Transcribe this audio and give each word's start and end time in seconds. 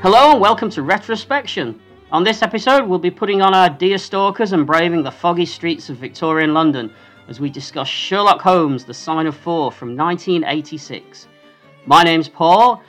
Hello 0.00 0.32
and 0.32 0.40
welcome 0.40 0.70
to 0.70 0.82
Retrospection. 0.82 1.78
On 2.10 2.24
this 2.24 2.42
episode, 2.42 2.88
we'll 2.88 2.98
be 2.98 3.10
putting 3.10 3.42
on 3.42 3.54
our 3.54 3.68
deer 3.68 3.98
stalkers 3.98 4.52
and 4.52 4.66
braving 4.66 5.02
the 5.02 5.10
foggy 5.10 5.44
streets 5.44 5.90
of 5.90 5.98
Victorian 5.98 6.54
London 6.54 6.92
as 7.28 7.38
we 7.38 7.50
discuss 7.50 7.86
Sherlock 7.86 8.40
Holmes, 8.40 8.84
The 8.84 8.94
Sign 8.94 9.26
of 9.26 9.36
Four 9.36 9.70
from 9.70 9.96
1986. 9.96 11.28
My 11.86 12.02
name's 12.02 12.28
Paul, 12.28 12.82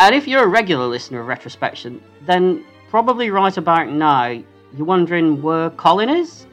and 0.00 0.14
if 0.14 0.26
you're 0.26 0.44
a 0.44 0.48
regular 0.48 0.86
listener 0.86 1.20
of 1.20 1.28
Retrospection, 1.28 2.02
then 2.22 2.64
probably 2.88 3.30
right 3.30 3.56
about 3.56 3.88
now 3.88 4.42
you're 4.76 4.86
wondering 4.86 5.42
where 5.42 5.70
Colin 5.70 6.08
is? 6.08 6.46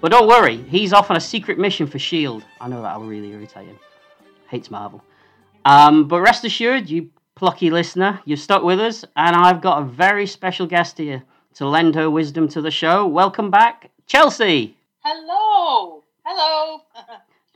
But 0.00 0.10
don't 0.10 0.28
worry, 0.28 0.58
he's 0.68 0.92
off 0.92 1.10
on 1.10 1.16
a 1.16 1.20
secret 1.20 1.58
mission 1.58 1.86
for 1.86 1.96
S.H.I.E.L.D. 1.96 2.44
I 2.60 2.68
know 2.68 2.82
that'll 2.82 3.06
really 3.06 3.30
irritate 3.32 3.66
him. 3.66 3.78
Hates 4.48 4.70
Marvel. 4.70 5.02
Um, 5.64 6.08
but 6.08 6.20
rest 6.20 6.44
assured, 6.44 6.90
you 6.90 7.08
plucky 7.34 7.70
listener, 7.70 8.20
you've 8.24 8.38
stuck 8.38 8.62
with 8.62 8.80
us, 8.80 9.04
and 9.16 9.34
I've 9.34 9.60
got 9.60 9.82
a 9.82 9.84
very 9.84 10.26
special 10.26 10.66
guest 10.66 10.98
here 10.98 11.22
to 11.54 11.66
lend 11.66 11.94
her 11.94 12.10
wisdom 12.10 12.48
to 12.48 12.60
the 12.60 12.70
show. 12.70 13.06
Welcome 13.06 13.50
back, 13.50 13.90
Chelsea. 14.06 14.76
Hello. 15.04 16.02
Hello. 16.24 16.80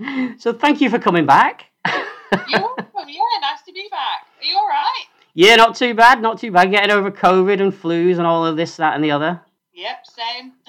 So 0.38 0.52
thank 0.52 0.80
you 0.80 0.90
for 0.90 1.00
coming 1.00 1.26
back. 1.26 1.64
You're 1.84 2.60
welcome. 2.60 3.08
Yeah, 3.08 3.20
nice 3.40 3.62
to 3.66 3.72
be 3.72 3.88
back. 3.90 4.26
Are 4.40 4.44
you 4.44 4.56
all 4.56 4.68
right? 4.68 5.06
Yeah, 5.38 5.54
not 5.54 5.76
too 5.76 5.94
bad, 5.94 6.20
not 6.20 6.38
too 6.40 6.50
bad. 6.50 6.72
Getting 6.72 6.90
over 6.90 7.10
COVID 7.12 7.60
and 7.60 7.72
flus 7.72 8.18
and 8.18 8.26
all 8.26 8.44
of 8.44 8.56
this, 8.56 8.76
that, 8.76 8.94
and 8.96 9.04
the 9.04 9.12
other. 9.12 9.40
Yep, 9.72 10.06
same. 10.06 10.52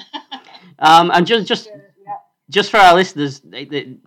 Um, 0.82 1.12
and 1.12 1.28
just, 1.28 1.46
just, 1.46 1.66
yeah. 1.68 2.14
just 2.50 2.72
for 2.72 2.78
our 2.78 2.94
listeners, 2.96 3.42
they- 3.42 3.66
they- 3.66 3.98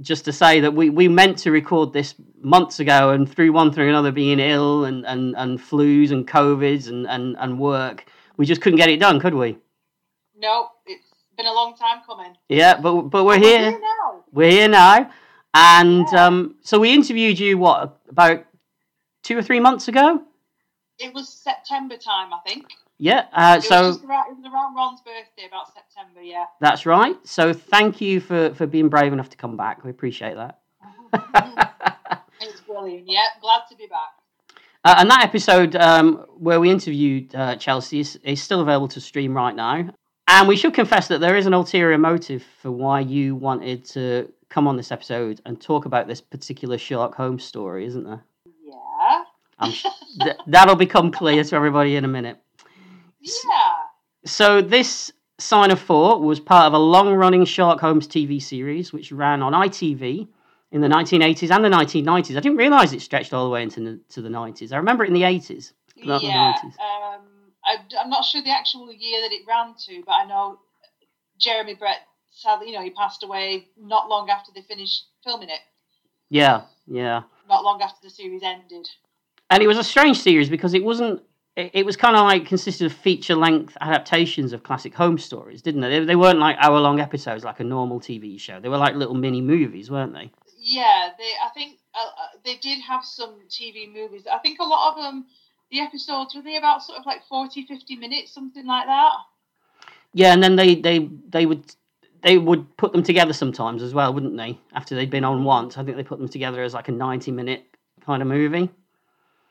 just 0.00 0.24
to 0.26 0.32
say 0.32 0.60
that 0.60 0.72
we, 0.72 0.88
we 0.88 1.08
meant 1.08 1.36
to 1.38 1.50
record 1.50 1.92
this 1.92 2.14
months 2.40 2.78
ago, 2.78 3.10
and 3.10 3.28
through 3.28 3.52
one 3.52 3.72
through 3.72 3.88
another, 3.88 4.12
being 4.12 4.38
ill 4.38 4.84
and, 4.84 5.04
and, 5.06 5.34
and 5.36 5.58
flus 5.58 6.10
and 6.12 6.28
covids 6.28 6.86
and, 6.88 7.06
and, 7.08 7.36
and 7.40 7.58
work, 7.58 8.04
we 8.36 8.46
just 8.46 8.60
couldn't 8.62 8.76
get 8.76 8.88
it 8.88 9.00
done, 9.00 9.18
could 9.18 9.34
we? 9.34 9.58
No, 10.38 10.68
it's 10.86 11.02
been 11.36 11.46
a 11.46 11.52
long 11.52 11.74
time 11.76 12.00
coming. 12.06 12.36
Yeah, 12.48 12.78
but 12.80 13.02
but 13.14 13.24
we're 13.24 13.38
We're 13.40 13.58
here. 13.58 13.70
now. 13.72 14.24
We're 14.32 14.50
here 14.52 14.68
now, 14.68 15.10
and 15.54 16.06
Yeah. 16.12 16.26
um, 16.26 16.54
so 16.62 16.78
we 16.78 16.94
interviewed 16.94 17.38
you 17.40 17.58
what 17.58 17.98
about 18.08 18.44
two 19.22 19.36
or 19.36 19.42
three 19.42 19.60
months 19.60 19.88
ago? 19.88 20.22
It 20.98 21.14
was 21.14 21.28
September 21.28 21.96
time, 21.96 22.32
I 22.32 22.38
think. 22.46 22.66
Yeah. 22.98 23.26
Uh, 23.32 23.56
It 23.58 23.64
so 23.64 23.86
was 23.88 23.96
just 23.96 24.04
around, 24.08 24.30
it 24.30 24.36
was 24.36 24.44
around 24.52 24.74
Ron's 24.74 25.00
birthday, 25.00 25.46
about 25.46 25.72
September. 25.72 26.22
Yeah. 26.22 26.44
that's 26.60 26.84
right. 26.84 27.16
So 27.24 27.52
thank 27.54 28.00
you 28.00 28.20
for 28.20 28.54
for 28.54 28.66
being 28.66 28.88
brave 28.88 29.12
enough 29.12 29.30
to 29.30 29.36
come 29.36 29.56
back. 29.56 29.84
We 29.84 29.90
appreciate 29.90 30.34
that. 30.36 30.58
it's 32.40 32.60
brilliant. 32.60 33.04
Yeah, 33.08 33.20
glad 33.40 33.62
to 33.70 33.76
be 33.76 33.86
back. 33.86 34.10
Uh, 34.84 34.94
and 34.98 35.10
that 35.10 35.24
episode 35.24 35.76
um, 35.76 36.24
where 36.38 36.58
we 36.60 36.70
interviewed 36.70 37.34
uh, 37.34 37.56
Chelsea 37.56 38.00
is, 38.00 38.16
is 38.22 38.42
still 38.42 38.60
available 38.62 38.88
to 38.88 39.00
stream 39.00 39.34
right 39.34 39.54
now. 39.54 39.90
And 40.26 40.48
we 40.48 40.56
should 40.56 40.72
confess 40.72 41.08
that 41.08 41.20
there 41.20 41.36
is 41.36 41.44
an 41.46 41.52
ulterior 41.52 41.98
motive 41.98 42.42
for 42.62 42.70
why 42.70 43.00
you 43.00 43.34
wanted 43.34 43.84
to 43.86 44.32
come 44.48 44.66
on 44.68 44.76
this 44.76 44.90
episode 44.90 45.40
and 45.44 45.60
talk 45.60 45.84
about 45.84 46.06
this 46.06 46.20
particular 46.20 46.78
Sherlock 46.78 47.14
Holmes 47.14 47.44
story, 47.44 47.84
isn't 47.86 48.04
there? 48.04 48.22
Yeah. 49.60 49.66
I'm 49.66 49.72
sh- 49.72 49.86
th- 50.22 50.36
that'll 50.46 50.76
become 50.76 51.10
clear 51.10 51.42
to 51.44 51.56
everybody 51.56 51.96
in 51.96 52.04
a 52.04 52.08
minute. 52.08 52.38
Yeah. 53.20 53.30
So 54.24 54.60
this 54.62 55.12
Sign 55.38 55.70
of 55.70 55.80
Four 55.80 56.20
was 56.20 56.40
part 56.40 56.66
of 56.66 56.72
a 56.72 56.78
long-running 56.78 57.44
Sherlock 57.44 57.80
Holmes 57.80 58.06
TV 58.06 58.42
series 58.42 58.92
which 58.92 59.12
ran 59.12 59.42
on 59.42 59.52
ITV 59.52 60.28
in 60.72 60.80
the 60.80 60.88
1980s 60.88 61.50
and 61.50 61.64
the 61.64 61.68
1990s. 61.68 62.36
I 62.36 62.40
didn't 62.40 62.56
realise 62.58 62.92
it 62.92 63.00
stretched 63.02 63.32
all 63.32 63.44
the 63.44 63.50
way 63.50 63.62
into 63.62 63.80
the, 63.80 64.00
to 64.10 64.22
the 64.22 64.28
90s. 64.28 64.72
I 64.72 64.76
remember 64.76 65.04
it 65.04 65.08
in 65.08 65.14
the 65.14 65.22
80s. 65.22 65.72
but 65.96 66.06
not 66.06 66.20
the 66.20 66.26
Yeah. 66.28 66.52
90s. 66.52 66.64
Um, 66.64 67.22
I, 67.64 67.76
I'm 68.00 68.10
not 68.10 68.24
sure 68.24 68.42
the 68.42 68.50
actual 68.50 68.92
year 68.92 69.20
that 69.22 69.32
it 69.32 69.42
ran 69.46 69.74
to, 69.86 70.02
but 70.06 70.12
I 70.12 70.24
know 70.26 70.58
Jeremy 71.38 71.74
Brett. 71.74 71.98
Sadly, 72.32 72.68
you 72.68 72.72
know, 72.74 72.82
he 72.82 72.90
passed 72.90 73.22
away 73.24 73.68
not 73.76 74.08
long 74.08 74.30
after 74.30 74.52
they 74.54 74.62
finished 74.62 75.04
filming 75.24 75.48
it. 75.50 75.58
Yeah, 76.30 76.62
yeah. 76.86 77.22
Not 77.48 77.64
long 77.64 77.82
after 77.82 77.98
the 78.02 78.10
series 78.10 78.42
ended. 78.44 78.88
And 79.50 79.62
it 79.62 79.66
was 79.66 79.78
a 79.78 79.84
strange 79.84 80.18
series 80.20 80.48
because 80.48 80.74
it 80.74 80.84
wasn't. 80.84 81.22
It, 81.56 81.70
it 81.74 81.86
was 81.86 81.96
kind 81.96 82.16
of 82.16 82.22
like 82.22 82.46
consisted 82.46 82.86
of 82.86 82.92
feature-length 82.92 83.76
adaptations 83.80 84.52
of 84.52 84.62
classic 84.62 84.94
Holmes 84.94 85.24
stories, 85.24 85.60
didn't 85.60 85.80
they? 85.80 85.98
They, 85.98 86.04
they 86.04 86.16
weren't 86.16 86.38
like 86.38 86.56
hour-long 86.60 87.00
episodes 87.00 87.42
like 87.42 87.58
a 87.58 87.64
normal 87.64 88.00
TV 88.00 88.38
show. 88.38 88.60
They 88.60 88.68
were 88.68 88.78
like 88.78 88.94
little 88.94 89.16
mini 89.16 89.40
movies, 89.40 89.90
weren't 89.90 90.14
they? 90.14 90.30
Yeah, 90.56 91.10
they. 91.18 91.32
I 91.44 91.48
think 91.52 91.78
uh, 91.94 91.98
uh, 91.98 92.38
they 92.44 92.56
did 92.56 92.80
have 92.80 93.04
some 93.04 93.40
TV 93.48 93.92
movies. 93.92 94.26
I 94.32 94.38
think 94.38 94.60
a 94.60 94.64
lot 94.64 94.92
of 94.92 95.02
them, 95.02 95.26
the 95.72 95.80
episodes 95.80 96.34
were 96.34 96.42
they 96.42 96.56
about 96.56 96.84
sort 96.84 97.00
of 97.00 97.06
like 97.06 97.24
40, 97.28 97.66
50 97.66 97.96
minutes, 97.96 98.32
something 98.32 98.66
like 98.66 98.86
that. 98.86 99.12
Yeah, 100.12 100.32
and 100.32 100.42
then 100.42 100.54
they 100.56 100.76
they 100.76 101.08
they 101.28 101.46
would 101.46 101.74
they 102.22 102.38
would 102.38 102.76
put 102.76 102.92
them 102.92 103.02
together 103.02 103.32
sometimes 103.32 103.82
as 103.82 103.94
well, 103.94 104.14
wouldn't 104.14 104.36
they? 104.36 104.58
After 104.74 104.94
they'd 104.94 105.10
been 105.10 105.24
on 105.24 105.42
once, 105.42 105.76
I 105.76 105.82
think 105.82 105.96
they 105.96 106.04
put 106.04 106.18
them 106.18 106.28
together 106.28 106.62
as 106.62 106.74
like 106.74 106.88
a 106.88 106.92
ninety-minute 106.92 107.64
kind 108.04 108.22
of 108.22 108.28
movie. 108.28 108.70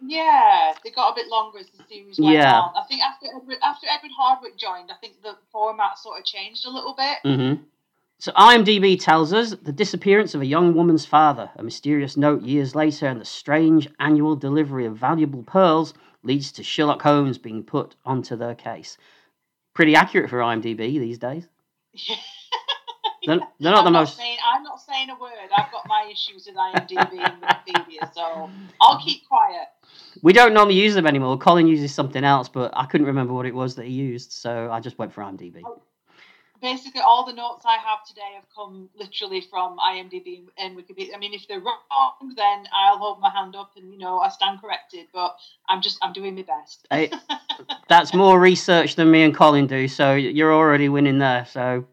Yeah, 0.02 0.74
they 0.84 0.92
got 0.92 1.12
a 1.12 1.16
bit 1.16 1.28
longer 1.28 1.60
as 1.60 1.68
the 1.70 1.84
series 1.90 2.20
went 2.20 2.36
Yeah. 2.36 2.60
on. 2.60 2.74
I 2.76 2.84
think 2.88 3.02
after 3.02 3.28
Edward, 3.28 3.58
after 3.62 3.88
Edward 3.90 4.12
Hardwicke 4.18 4.58
joined, 4.58 4.92
I 4.92 4.96
think 4.96 5.22
the 5.22 5.36
format 5.52 5.98
sort 5.98 6.20
of 6.20 6.26
changed 6.26 6.66
a 6.66 6.70
little 6.70 6.94
bit. 6.96 7.18
Mm-hmm. 7.26 7.64
So 8.20 8.32
IMDb 8.34 9.00
tells 9.00 9.32
us 9.34 9.52
the 9.62 9.72
disappearance 9.72 10.36
of 10.36 10.42
a 10.42 10.46
young 10.46 10.74
woman's 10.74 11.06
father, 11.06 11.52
a 11.56 11.64
mysterious 11.64 12.18
note 12.18 12.42
years 12.42 12.76
later, 12.76 13.08
and 13.08 13.20
the 13.20 13.26
strange 13.26 13.88
annual 14.00 14.36
delivery 14.36 14.86
of 14.86 14.98
valuable 14.98 15.44
pearls 15.44 15.94
leads 16.24 16.52
to 16.54 16.64
Sherlock 16.64 17.02
Holmes 17.02 17.38
being 17.38 17.64
put 17.64 17.96
onto 18.06 18.36
their 18.36 18.56
case. 18.56 18.98
Pretty 19.74 19.96
accurate 19.96 20.30
for 20.30 20.40
IMDb 20.40 20.78
these 21.00 21.18
days. 21.18 21.48
They're, 23.26 23.40
they're 23.60 23.72
not 23.72 23.80
I'm 23.80 23.86
the 23.86 23.92
not 23.92 24.00
most. 24.02 24.18
saying 24.18 24.38
I'm 24.46 24.64
not 24.64 24.82
saying 24.82 25.10
a 25.10 25.20
word. 25.20 25.32
I've 25.56 25.72
got 25.72 25.88
my 25.88 26.10
issues 26.12 26.48
with 26.48 26.56
IMDb 26.56 27.20
and 27.20 27.42
Wikipedia, 27.42 28.14
so 28.14 28.50
I'll 28.82 29.00
keep 29.00 29.28
quiet. 29.28 29.68
We 30.22 30.34
don't 30.34 30.54
normally 30.54 30.76
use 30.76 30.96
them 30.96 31.08
anymore. 31.08 31.38
Colin 31.38 31.68
uses 31.68 31.94
something 31.94 32.24
else, 32.24 32.50
but 32.50 32.72
I 32.76 32.86
couldn't 32.86 33.08
remember 33.08 33.34
what 33.34 33.46
it 33.46 33.56
was 33.56 33.76
that 33.76 33.86
he 33.86 33.94
used, 33.94 34.32
so 34.32 34.70
I 34.72 34.80
just 34.80 34.98
went 34.98 35.14
for 35.14 35.22
IMDb. 35.22 35.62
Oh, 35.66 35.82
basically 36.62 37.02
all 37.02 37.26
the 37.26 37.34
notes 37.34 37.66
I 37.66 37.78
have 37.78 38.06
today 38.08 38.36
have 38.36 38.46
come 38.56 38.90
literally 38.96 39.42
from 39.42 39.78
IMDb 39.78 40.44
and 40.58 40.78
Wikipedia. 40.78 41.16
I 41.16 41.18
mean, 41.18 41.34
if 41.34 41.48
they're 41.48 41.60
wrong, 41.60 42.34
then 42.36 42.66
I'll 42.74 42.98
hold 42.98 43.20
my 43.20 43.30
hand 43.30 43.56
up 43.56 43.72
and 43.78 43.92
you 43.92 44.00
know 44.00 44.20
I 44.20 44.30
stand 44.30 44.62
corrected. 44.62 45.08
But 45.14 45.38
I'm 45.68 45.82
just 45.82 45.98
I'm 46.02 46.14
doing 46.14 46.36
my 46.36 46.44
best. 46.44 46.88
That's 47.88 48.14
more 48.14 48.40
research 48.40 48.96
than 48.96 49.10
me 49.10 49.24
and 49.24 49.34
Colin 49.34 49.68
do, 49.68 49.88
so 49.88 50.16
you're 50.16 50.54
already 50.54 50.90
winning 50.90 51.20
there. 51.20 51.46
So 51.46 51.86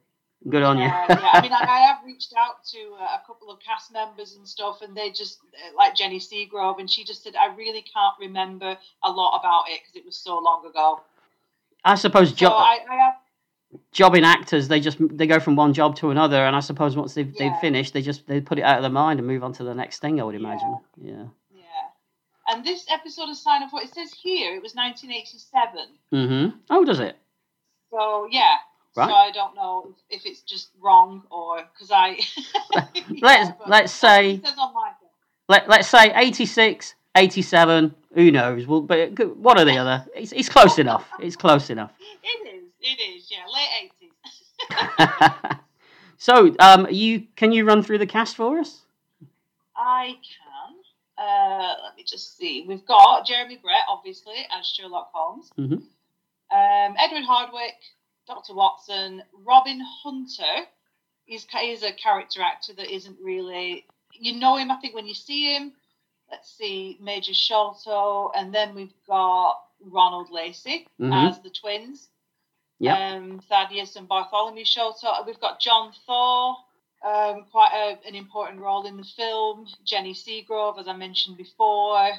good 0.49 0.63
on 0.63 0.79
yeah, 0.79 0.85
you. 1.09 1.15
yeah. 1.21 1.31
I 1.33 1.41
mean, 1.43 1.53
I, 1.53 1.65
I 1.69 1.79
have 1.81 1.99
reached 2.05 2.33
out 2.37 2.65
to 2.73 2.79
uh, 3.01 3.19
a 3.23 3.27
couple 3.27 3.51
of 3.51 3.59
cast 3.61 3.93
members 3.93 4.35
and 4.37 4.47
stuff, 4.47 4.83
and 4.83 4.97
they 4.97 5.11
just 5.11 5.39
uh, 5.55 5.77
like 5.77 5.95
Jenny 5.95 6.19
Seagrove, 6.21 6.79
and 6.81 6.91
she 6.91 7.05
just 7.05 7.23
said 7.23 7.35
I 7.37 7.55
really 7.55 7.83
can't 7.83 8.15
remember 8.21 8.77
a 9.05 9.11
lot 9.11 9.39
about 9.39 9.65
it 9.69 9.81
because 9.83 9.97
it 9.97 10.05
was 10.05 10.17
so 10.17 10.39
long 10.39 10.67
ago. 10.67 11.01
I 11.85 11.95
suppose 11.95 12.31
So 12.31 12.37
jo- 12.37 12.49
I, 12.51 12.79
I 12.91 12.95
have 12.97 13.15
jobbing 13.93 14.25
actors, 14.25 14.69
they 14.69 14.81
just 14.81 14.99
they 15.17 15.27
go 15.27 15.39
from 15.41 15.57
one 15.57 15.73
job 15.75 15.97
to 15.97 16.11
another, 16.11 16.45
and 16.45 16.55
I 16.57 16.61
suppose 16.61 16.97
once 16.97 17.15
they've 17.15 17.33
Yeah. 17.35 17.51
they've 17.51 17.61
finished, 17.61 17.93
they 17.93 18.03
just 18.03 18.27
they 18.27 18.41
put 18.41 18.59
it 18.59 18.63
out 18.63 18.77
of 18.79 18.83
their 18.83 18.91
mind 18.91 19.19
and 19.21 19.27
move 19.27 19.45
on 19.45 19.53
to 19.55 19.65
the 19.65 19.75
next 19.75 20.01
thing. 20.01 20.21
I 20.21 20.25
would 20.25 20.35
Yeah. 20.35 20.41
imagine. 20.41 20.79
Yeah. 20.97 21.25
yeah. 21.55 21.65
And 22.49 22.65
this 22.65 22.87
episode 22.91 23.29
of 23.29 23.37
Sign 23.37 23.63
of 23.63 23.71
What 23.73 23.85
it 23.85 23.93
says 23.95 24.13
here, 24.13 24.55
it 24.55 24.63
was 24.63 24.75
1987. 24.75 25.89
Mm-hmm. 26.13 26.57
Oh, 26.71 26.85
does 26.85 27.01
it? 27.01 27.17
So 27.91 28.29
yeah. 28.31 28.57
Right. 28.97 29.09
So 29.09 29.15
I 29.15 29.31
don't 29.31 29.55
know 29.55 29.95
if, 30.11 30.25
it's 30.27 30.41
just 30.43 30.71
wrong 30.81 31.23
or 31.31 31.63
because 31.73 31.91
I. 31.93 32.19
Let's- 33.21 33.51
let's 33.67 33.93
say- 33.93 34.37
what 34.39 34.45
it 34.45 34.47
says 34.47 34.59
on 34.59 34.75
my. 34.75 34.91
Let 35.49 35.69
Let's 35.69 35.87
say 35.89 36.13
86, 36.15 36.95
87. 37.17 37.95
Who 38.15 38.31
knows? 38.33 38.67
Well, 38.67 38.81
but 38.81 39.37
one 39.37 39.61
or 39.61 39.65
the 39.65 39.77
other. 39.77 40.05
It's 40.15 40.33
it's 40.33 40.49
close 40.49 40.79
enough. 40.79 41.09
It's 41.21 41.37
close 41.37 41.71
enough. 41.71 41.93
It 42.25 42.55
is. 42.57 42.65
It 42.81 43.01
is. 43.01 43.31
Yeah, 43.31 43.45
late 43.53 43.91
80s. 44.99 45.59
so, 46.19 46.55
um, 46.59 46.87
you 46.91 47.27
can 47.37 47.53
you 47.53 47.65
run 47.65 47.83
through 47.83 47.99
the 47.99 48.07
cast 48.07 48.37
for 48.37 48.59
us? 48.59 48.83
I 49.77 50.17
can. 50.17 51.25
Uh, 51.25 51.75
let 51.85 51.97
me 51.97 52.03
just 52.05 52.37
see. 52.37 52.65
We've 52.67 52.85
got 52.87 53.27
Jeremy 53.27 53.59
Brett, 53.63 53.85
obviously, 53.89 54.35
as 54.59 54.67
Sherlock 54.67 55.11
Holmes. 55.13 55.51
Mhm. 55.59 55.83
Um, 56.53 56.97
Edward 56.99 57.25
Hardwicke, 57.29 57.85
Dr. 58.27 58.55
Watson, 58.55 59.23
Robin 59.45 59.81
Hunter. 60.03 60.67
is, 61.29 61.47
he's 61.61 61.83
a 61.83 61.93
character 61.93 62.41
actor 62.43 62.73
that 62.75 62.91
isn't 62.95 63.17
really. 63.21 63.85
You 64.13 64.39
know 64.39 64.57
him, 64.57 64.71
I 64.71 64.77
think, 64.77 64.95
when 64.95 65.07
you 65.07 65.15
see 65.15 65.55
him. 65.55 65.73
Let's 66.31 66.51
see, 66.57 66.97
Major 67.01 67.35
Sholto, 67.35 68.31
and 68.35 68.55
then 68.55 68.75
we've 68.75 68.95
got 69.07 69.61
Ronald 69.81 70.31
Lacey 70.31 70.87
Mhm. 71.01 71.31
as 71.31 71.41
the 71.41 71.51
twins. 71.51 72.09
Yep. 72.79 72.99
Um, 72.99 73.41
Thaddeus 73.49 73.97
and 73.97 74.07
Bartholomew 74.09 74.65
Sholto. 74.65 75.09
We've 75.27 75.41
got 75.41 75.61
John 75.61 75.93
Thaw, 76.07 76.57
um, 77.03 77.45
quite 77.51 77.73
a, 77.73 78.07
an 78.09 78.15
important 78.15 78.61
role 78.61 78.87
in 78.87 78.97
the 78.97 79.05
film. 79.05 79.67
Jenny 79.85 80.15
Seagrove, 80.15 80.79
as 80.79 80.89
I 80.89 80.93
mentioned 80.95 81.37
before. 81.37 82.11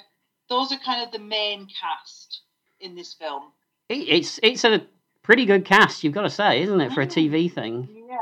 Those 0.49 0.71
are 0.71 0.79
kind 0.79 1.01
of 1.03 1.11
the 1.11 1.19
main 1.19 1.67
cast 1.67 2.41
in 2.79 2.95
this 2.95 3.13
film. 3.13 3.51
It's 3.89 4.39
it's 4.43 4.63
a 4.63 4.85
pretty 5.27 5.45
good 5.45 5.65
cast, 5.65 6.05
you've 6.05 6.13
got 6.13 6.21
to 6.21 6.29
say, 6.29 6.61
isn't 6.61 6.79
it, 6.79 6.93
for 6.93 7.01
a 7.01 7.05
Mm. 7.05 7.11
TV 7.11 7.51
thing? 7.53 7.89
Yeah. 8.09 8.17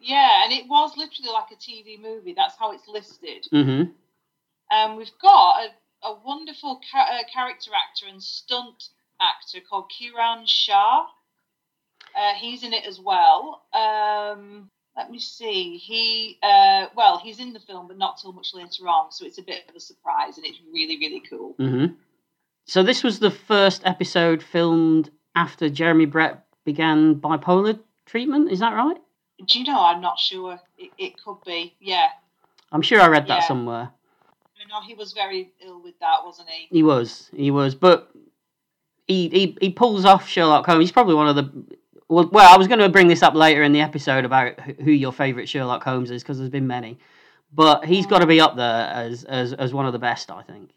Yeah, 0.00 0.44
and 0.44 0.52
it 0.52 0.68
was 0.68 0.96
literally 0.96 1.32
like 1.32 1.50
a 1.50 1.56
TV 1.56 2.00
movie. 2.00 2.34
That's 2.34 2.54
how 2.56 2.70
it's 2.70 2.86
listed. 2.86 3.48
Mm-hmm. 3.52 3.90
Um, 4.76 4.96
we've 4.96 5.10
got 5.20 5.64
a, 5.64 6.06
a 6.06 6.14
wonderful 6.24 6.80
ca- 6.92 7.08
uh, 7.14 7.24
character 7.32 7.72
actor 7.74 8.06
and 8.08 8.22
stunt 8.22 8.90
actor 9.20 9.58
called 9.68 9.90
Kiran 9.90 10.44
Shah. 10.46 11.06
Uh, 12.16 12.34
he's 12.36 12.62
in 12.62 12.72
it 12.72 12.84
as 12.86 13.00
well. 13.00 13.62
Um, 13.72 14.70
let 14.96 15.10
me 15.10 15.18
see. 15.18 15.78
He, 15.78 16.38
uh, 16.44 16.86
well, 16.94 17.18
he's 17.18 17.40
in 17.40 17.52
the 17.52 17.58
film, 17.58 17.88
but 17.88 17.98
not 17.98 18.18
till 18.20 18.32
much 18.32 18.54
later 18.54 18.86
on, 18.86 19.10
so 19.10 19.26
it's 19.26 19.38
a 19.38 19.42
bit 19.42 19.64
of 19.68 19.74
a 19.74 19.80
surprise, 19.80 20.36
and 20.36 20.46
it's 20.46 20.60
really, 20.72 20.96
really 20.96 21.22
cool. 21.28 21.54
Mm-hmm. 21.58 21.94
So 22.66 22.84
this 22.84 23.02
was 23.02 23.18
the 23.18 23.32
first 23.32 23.82
episode 23.84 24.44
filmed 24.44 25.10
after 25.34 25.68
Jeremy 25.68 26.06
Brett 26.06 26.44
began 26.64 27.16
bipolar 27.16 27.78
treatment. 28.06 28.50
Is 28.50 28.60
that 28.60 28.74
right? 28.74 28.96
Do 29.46 29.58
you 29.58 29.64
know? 29.64 29.84
I'm 29.84 30.00
not 30.00 30.18
sure. 30.18 30.58
It, 30.78 30.90
it 30.98 31.22
could 31.22 31.38
be. 31.44 31.74
Yeah. 31.80 32.06
I'm 32.72 32.82
sure 32.82 33.00
I 33.00 33.08
read 33.08 33.26
that 33.28 33.40
Yeah. 33.40 33.48
somewhere. 33.48 33.90
I 34.64 34.68
know 34.68 34.80
he 34.86 34.94
was 34.94 35.12
very 35.12 35.52
ill 35.64 35.82
with 35.82 35.98
that, 36.00 36.24
wasn't 36.24 36.48
he? 36.48 36.68
He 36.70 36.82
was, 36.82 37.30
he 37.34 37.50
was, 37.50 37.74
but 37.74 38.10
he 39.06 39.28
he, 39.28 39.58
he 39.60 39.70
pulls 39.70 40.04
off 40.04 40.26
Sherlock 40.26 40.64
Holmes. 40.64 40.80
He's 40.80 40.92
probably 40.92 41.14
one 41.14 41.28
of 41.28 41.36
the 41.36 41.50
well. 42.08 42.28
Well, 42.32 42.52
I 42.52 42.56
was 42.56 42.66
going 42.66 42.80
to 42.80 42.88
bring 42.88 43.08
this 43.08 43.22
up 43.22 43.34
later 43.34 43.62
in 43.62 43.72
the 43.72 43.80
episode 43.80 44.24
about 44.24 44.58
who 44.60 44.72
who 44.84 44.90
your 44.90 45.12
favorite 45.12 45.48
Sherlock 45.48 45.84
Holmes 45.84 46.10
is 46.10 46.22
because 46.22 46.38
there's 46.38 46.50
been 46.50 46.66
many, 46.66 46.98
but 47.52 47.84
he's 47.84 48.06
mm. 48.06 48.10
got 48.10 48.20
to 48.20 48.26
be 48.26 48.40
up 48.40 48.56
there 48.56 48.86
as 48.86 49.24
as 49.24 49.52
as 49.52 49.74
one 49.74 49.86
of 49.86 49.92
the 49.92 49.98
best, 49.98 50.30
I 50.30 50.42
think. 50.42 50.70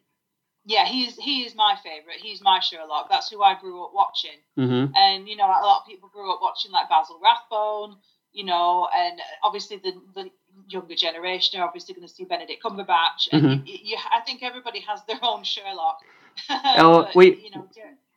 Yeah, 0.70 0.86
he's 0.86 1.16
he 1.16 1.44
is 1.46 1.56
my 1.56 1.76
favourite. 1.82 2.20
He's 2.20 2.42
my 2.42 2.60
Sherlock. 2.60 3.08
That's 3.10 3.30
who 3.32 3.42
I 3.42 3.58
grew 3.60 3.84
up 3.86 3.92
watching. 3.94 4.38
Mm-hmm. 4.60 4.94
And 4.96 5.28
you 5.28 5.38
know, 5.38 5.46
a 5.46 5.64
lot 5.66 5.82
of 5.82 5.88
people 5.88 6.10
grew 6.14 6.32
up 6.34 6.40
watching 6.42 6.72
like 6.72 6.90
Basil 6.90 7.20
Rathbone, 7.24 7.96
you 8.34 8.44
know, 8.44 8.88
and 8.96 9.20
obviously 9.44 9.78
the 9.78 9.94
the 10.14 10.30
younger 10.68 10.96
generation 10.96 11.60
are 11.62 11.66
obviously 11.68 11.94
going 11.96 12.06
to 12.08 12.14
see 12.14 12.26
Benedict 12.26 12.62
Cumberbatch. 12.64 13.30
And 13.32 13.44
Mhm. 13.44 13.66
you, 13.68 13.78
you, 13.82 13.98
I 14.12 14.20
think 14.26 14.44
everybody 14.44 14.82
has 14.82 15.00
their 15.08 15.20
own 15.22 15.44
Sherlock. 15.44 16.00
Oh, 16.50 17.04
But, 17.04 17.16
we- 17.16 17.36
you 17.46 17.52
know, 17.56 17.68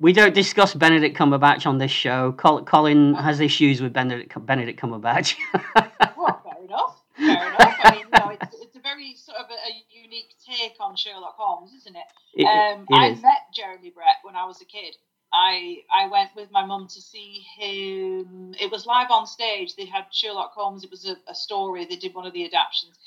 We 0.01 0.13
don't 0.13 0.35
discuss 0.35 0.75
Benedict 0.75 1.17
Cumberbatch 1.17 1.67
on 1.67 1.79
this 1.79 1.91
show. 1.91 2.33
Col- 2.33 2.65
Colin 2.65 3.15
has 3.15 3.39
issues 3.41 3.81
with 3.83 3.93
Benedict 3.93 4.33
Benedict 4.47 4.81
Cumberbatch. 4.81 5.37
well, 6.17 6.41
fair 6.43 6.65
enough. 6.65 7.03
Fair 7.17 7.47
enough. 7.55 7.77
I 7.85 7.91
mean, 7.93 8.01
you 8.13 8.19
know, 8.19 8.29
it's, 8.31 8.57
it's 8.63 8.77
a 8.77 8.81
very 8.81 9.15
sort 9.15 9.29
of 9.41 9.47
a, 9.51 9.55
a 9.55 9.85
unique 9.91 10.35
take 10.47 10.75
on 10.81 10.97
Sherlock 10.97 11.35
Holmes, 11.37 11.73
isn't 11.81 11.97
it? 11.97 12.07
It- 12.35 12.45
um, 12.47 12.87
it 12.89 12.95
I 12.95 13.07
is. 13.09 13.23
met 13.23 13.43
Jeremy 13.55 13.91
Brett 13.91 14.17
when 14.23 14.37
I 14.37 14.45
was 14.47 14.61
a 14.61 14.65
kid. 14.67 14.95
I 15.33 15.79
I 15.95 16.09
went 16.09 16.31
with 16.35 16.51
my 16.51 16.65
mum 16.65 16.89
to 16.89 17.01
see 17.01 17.45
him. 17.57 18.55
It 18.61 18.71
was 18.71 18.85
live 18.87 19.11
on 19.11 19.27
stage. 19.27 19.77
They 19.77 19.85
had 19.87 20.07
Sherlock 20.13 20.53
Holmes. 20.55 20.83
It 20.85 20.91
was 20.91 21.07
a, 21.09 21.17
a 21.31 21.35
story. 21.35 21.85
They 21.85 21.97
did 21.97 22.15
one 22.15 22.27
of 22.27 22.33
the 22.33 22.45
adaptations, 22.45 22.99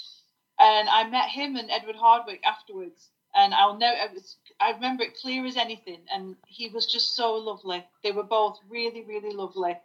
and 0.60 0.88
I 0.90 1.10
met 1.10 1.28
him 1.30 1.56
and 1.58 1.70
Edward 1.70 1.96
Hardwicke 1.98 2.44
afterwards. 2.46 3.10
And 3.36 3.52
I'll 3.56 3.76
know. 3.78 3.88
I, 3.88 4.14
was, 4.14 4.38
I 4.62 4.72
remember 4.74 5.04
it 5.04 5.18
clear 5.20 5.44
as 5.48 5.58
anything. 5.58 6.02
And 6.14 6.36
he 6.46 6.70
was 6.70 6.86
just 6.86 7.16
so 7.16 7.34
lovely. 7.34 7.84
They 8.04 8.12
were 8.12 8.22
both 8.24 8.60
really, 8.70 9.04
really 9.04 9.34
lovely, 9.34 9.76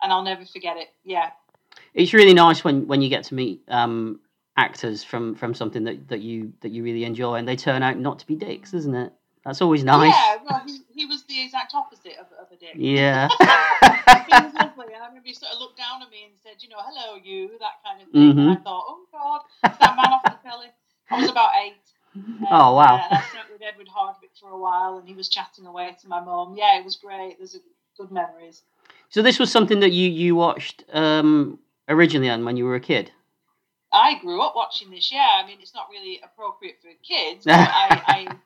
and 0.00 0.12
I'll 0.12 0.22
never 0.22 0.44
forget 0.46 0.76
it. 0.76 0.88
Yeah. 1.04 1.30
it's 1.94 2.12
really 2.14 2.32
nice 2.32 2.62
when, 2.62 2.86
when 2.86 3.02
you 3.02 3.08
get 3.08 3.24
to 3.24 3.34
meet 3.34 3.62
um, 3.66 4.20
actors 4.56 5.02
from, 5.02 5.34
from 5.34 5.54
something 5.54 5.84
that, 5.84 6.08
that 6.08 6.20
you 6.20 6.52
that 6.60 6.70
you 6.72 6.82
really 6.82 7.04
enjoy 7.04 7.36
and 7.36 7.48
they 7.48 7.56
turn 7.56 7.82
out 7.82 7.98
not 7.98 8.18
to 8.18 8.26
be 8.26 8.34
dicks, 8.34 8.74
isn't 8.74 8.94
it? 8.94 9.12
That's 9.44 9.60
always 9.60 9.82
nice. 9.82 10.14
Yeah. 10.14 10.36
Well, 10.48 10.62
he, 10.64 10.78
he 10.94 11.06
was 11.06 11.24
the 11.24 11.42
exact 11.42 11.74
opposite 11.74 12.16
of, 12.20 12.26
of 12.40 12.52
a 12.52 12.56
dick. 12.56 12.74
Yeah. 12.76 13.28
he 13.40 14.44
was 14.44 14.54
lovely, 14.54 14.94
and 14.94 15.02
I 15.02 15.08
remember 15.08 15.26
he 15.26 15.34
sort 15.34 15.52
of 15.52 15.58
looked 15.58 15.78
down 15.78 16.00
at 16.02 16.10
me 16.10 16.24
and 16.26 16.34
said, 16.42 16.62
you 16.62 16.68
know, 16.68 16.76
hello, 16.78 17.18
you, 17.22 17.50
that 17.58 17.82
kind 17.84 18.02
of 18.02 18.08
thing. 18.08 18.30
And 18.38 18.40
I 18.50 18.54
Mhm. 18.54 18.62
thought, 18.62 18.84
oh, 18.86 19.04
God, 19.10 19.40
it's 19.64 19.78
that 19.78 19.96
man 19.96 20.12
off 20.12 20.22
the 20.24 20.38
telly. 20.48 20.68
I 21.10 21.20
was 21.20 21.30
about 21.30 21.50
eight. 21.64 21.74
And, 22.14 22.46
oh 22.50 22.74
wow. 22.74 22.96
uh, 22.96 23.06
and 23.08 23.18
I 23.18 23.22
sat 23.32 23.50
with 23.50 23.62
Edward 23.62 23.88
Hardwicke 23.88 24.38
for 24.38 24.50
a 24.50 24.58
while, 24.58 24.98
and 24.98 25.08
he 25.08 25.14
was 25.14 25.30
chatting 25.30 25.64
away 25.64 25.96
to 26.02 26.08
my 26.08 26.20
mum. 26.22 26.54
Yeah, 26.58 26.78
it 26.78 26.84
was 26.84 26.94
great. 26.94 27.38
There's 27.38 27.54
a, 27.54 27.58
good 27.96 28.10
memories. 28.10 28.60
So 29.08 29.22
this 29.22 29.38
was 29.38 29.50
something 29.50 29.80
that 29.80 29.92
you 29.92 30.10
you 30.10 30.34
watched 30.34 30.84
um, 30.92 31.58
originally 31.88 32.28
and 32.28 32.44
when 32.44 32.58
you 32.58 32.64
were 32.66 32.74
a 32.74 32.80
kid. 32.80 33.10
I 33.92 34.18
grew 34.20 34.40
up 34.42 34.54
watching 34.56 34.90
this. 34.90 35.12
Yeah, 35.12 35.28
I 35.42 35.46
mean, 35.46 35.58
it's 35.60 35.74
not 35.74 35.88
really 35.90 36.20
appropriate 36.24 36.76
for 36.80 36.88
kids, 37.06 37.46
I, 37.46 37.52
I, 38.06 38.36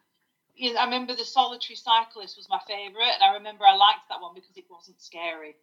you 0.56 0.72
know, 0.72 0.80
I 0.80 0.84
remember 0.84 1.14
the 1.14 1.24
Solitary 1.24 1.76
Cyclist 1.76 2.36
was 2.36 2.48
my 2.48 2.60
favourite, 2.66 3.12
and 3.14 3.22
I 3.22 3.34
remember 3.34 3.64
I 3.64 3.76
liked 3.76 4.08
that 4.08 4.20
one 4.20 4.34
because 4.34 4.56
it 4.56 4.64
wasn't 4.70 5.00
scary. 5.00 5.54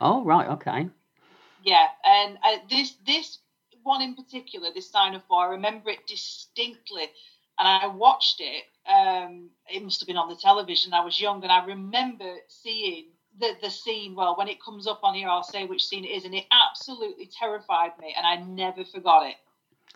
Oh 0.00 0.24
right, 0.24 0.48
okay. 0.50 0.88
Yeah, 1.64 1.86
and 2.04 2.38
uh, 2.44 2.58
this 2.68 2.94
this 3.06 3.38
one 3.82 4.02
in 4.02 4.14
particular, 4.14 4.68
this 4.74 4.90
Sign 4.90 5.14
of 5.14 5.24
Four, 5.24 5.46
I 5.46 5.50
remember 5.50 5.90
it 5.90 6.06
distinctly, 6.06 7.04
and 7.58 7.66
I 7.66 7.86
watched 7.86 8.40
it. 8.40 8.64
Um, 8.88 9.50
it 9.68 9.82
must 9.82 10.00
have 10.00 10.06
been 10.06 10.16
on 10.16 10.28
the 10.28 10.36
television. 10.36 10.92
I 10.92 11.04
was 11.04 11.20
young, 11.20 11.42
and 11.42 11.50
I 11.50 11.64
remember 11.64 12.36
seeing 12.48 13.06
the 13.40 13.52
the 13.62 13.70
scene. 13.70 14.14
Well, 14.14 14.36
when 14.36 14.48
it 14.48 14.62
comes 14.62 14.86
up 14.86 15.00
on 15.02 15.14
here, 15.14 15.28
I'll 15.28 15.42
say 15.42 15.64
which 15.66 15.84
scene 15.84 16.04
it 16.04 16.08
is, 16.08 16.24
and 16.24 16.34
it 16.34 16.44
absolutely 16.52 17.28
terrified 17.38 17.92
me, 18.00 18.14
and 18.16 18.26
I 18.26 18.36
never 18.36 18.84
forgot 18.84 19.26
it. 19.26 19.36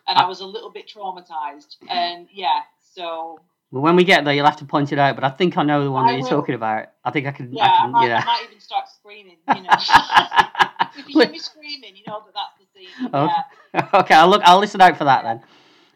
And 0.08 0.18
I 0.18 0.26
was 0.26 0.40
a 0.40 0.46
little 0.46 0.70
bit 0.70 0.88
traumatized, 0.88 1.76
and 1.88 2.26
yeah, 2.32 2.60
so 2.94 3.38
Well, 3.70 3.82
when 3.82 3.96
we 3.96 4.04
get 4.04 4.24
there, 4.24 4.34
you'll 4.34 4.46
have 4.46 4.56
to 4.56 4.64
point 4.64 4.92
it 4.92 4.98
out. 4.98 5.14
But 5.14 5.24
I 5.24 5.30
think 5.30 5.56
I 5.56 5.62
know 5.62 5.84
the 5.84 5.90
one 5.90 6.04
I 6.04 6.12
that 6.12 6.14
you're 6.14 6.22
will. 6.22 6.40
talking 6.40 6.54
about. 6.54 6.88
I 7.04 7.10
think 7.10 7.26
I 7.26 7.32
can. 7.32 7.52
yeah, 7.52 7.64
I 7.64 7.66
I, 7.66 7.80
can 7.82 7.90
might, 7.92 8.10
I 8.12 8.24
might 8.24 8.44
even 8.48 8.60
start 8.60 8.88
screaming. 8.88 9.36
You 9.54 9.62
know, 9.62 9.68
if 10.96 11.08
you 11.08 11.20
hear 11.20 11.30
me 11.30 11.38
screaming, 11.38 11.96
you 11.96 12.02
know 12.06 12.22
that 12.24 12.34
that's 12.34 12.58
the 12.58 12.66
scene. 12.78 13.14
Okay. 13.14 13.32
Yeah, 13.74 13.88
okay, 14.00 14.14
I'll 14.14 14.28
look. 14.28 14.42
I'll 14.44 14.58
listen 14.58 14.80
out 14.80 14.96
for 14.96 15.04
that 15.04 15.22
then. 15.22 15.42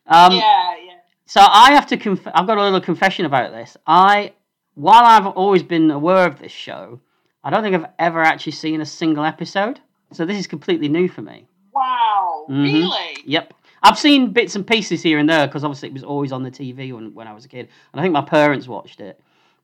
Um, 0.07 0.33
yeah, 0.33 0.77
yeah. 0.77 0.93
So 1.27 1.41
I 1.41 1.73
have 1.73 1.87
to. 1.89 1.97
Conf- 1.97 2.27
I've 2.35 2.47
got 2.47 2.59
a 2.59 2.63
little 2.63 2.81
confession 2.81 3.25
about 3.25 3.51
this. 3.53 3.77
I, 3.87 4.35
while 4.75 5.05
I've 5.05 5.27
always 5.27 5.63
been 5.63 5.91
aware 5.91 6.27
of 6.27 6.39
this 6.39 6.53
show, 6.53 7.01
I 7.45 7.51
don't 7.51 7.63
think 7.63 7.75
I've 7.77 7.91
ever 7.99 8.23
actually 8.23 8.53
seen 8.53 8.81
a 8.81 8.87
single 8.87 9.25
episode. 9.25 9.81
So 10.13 10.25
this 10.25 10.39
is 10.39 10.47
completely 10.47 10.89
new 10.89 11.09
for 11.09 11.23
me. 11.23 11.47
Wow, 11.73 12.47
Mhm. 12.49 12.63
really? 12.65 13.17
Yep. 13.27 13.53
I've 13.83 13.99
seen 13.99 14.33
bits 14.33 14.57
and 14.57 14.67
pieces 14.67 15.03
here 15.03 15.19
and 15.19 15.29
there 15.29 15.47
because 15.47 15.63
obviously 15.65 15.89
it 15.89 15.93
was 15.93 16.05
always 16.05 16.33
on 16.33 16.43
the 16.43 16.51
TV 16.51 16.93
when, 16.93 17.15
when 17.15 17.29
I 17.29 17.35
was 17.35 17.45
a 17.45 17.49
kid, 17.49 17.69
and 17.93 18.01
I 18.01 18.03
think 18.03 18.13
my 18.15 18.23
parents 18.23 18.67
watched 18.67 19.01
it. 19.01 19.21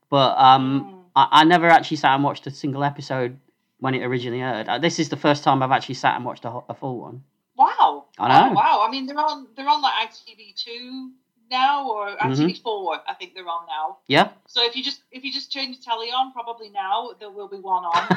But 0.09 0.37
um, 0.37 0.83
Mm. 0.83 0.97
I, 1.15 1.27
I 1.41 1.43
never 1.43 1.67
actually 1.67 1.97
sat 1.97 2.13
and 2.15 2.23
watched 2.23 2.45
a 2.47 2.51
single 2.51 2.83
episode 2.83 3.37
when 3.79 3.95
it 3.95 4.03
originally 4.03 4.41
aired. 4.41 4.69
Uh, 4.69 4.77
this 4.77 4.99
is 4.99 5.09
the 5.09 5.17
first 5.17 5.43
time 5.43 5.63
I've 5.63 5.71
actually 5.71 5.95
sat 5.95 6.15
and 6.15 6.23
watched 6.25 6.45
a, 6.45 6.51
a 6.69 6.73
full 6.73 6.99
one. 6.99 7.23
Wow. 7.57 8.05
I 8.19 8.27
know. 8.27 8.49
Oh, 8.51 8.53
wow. 8.53 8.85
I 8.87 8.91
mean, 8.91 9.05
they're 9.07 9.17
on 9.19 9.47
they're 9.55 9.67
on 9.67 9.81
like 9.81 9.93
ITV 10.09 10.53
two 10.55 11.11
now 11.51 11.87
or 11.87 12.07
Mm-hmm. 12.17 12.45
ITV 12.45 12.61
four. 12.63 12.97
I 13.07 13.13
think 13.13 13.35
they're 13.35 13.47
on 13.47 13.67
now. 13.67 13.97
Yeah. 14.07 14.29
So 14.47 14.65
if 14.65 14.75
you 14.75 14.83
just 14.83 15.03
if 15.11 15.23
you 15.23 15.31
just 15.31 15.51
turn 15.53 15.65
your 15.73 15.81
telly 15.83 16.07
on, 16.07 16.31
probably 16.31 16.69
now 16.69 17.11
there 17.19 17.29
will 17.29 17.47
be 17.47 17.57
one 17.57 17.83
on. 17.83 18.07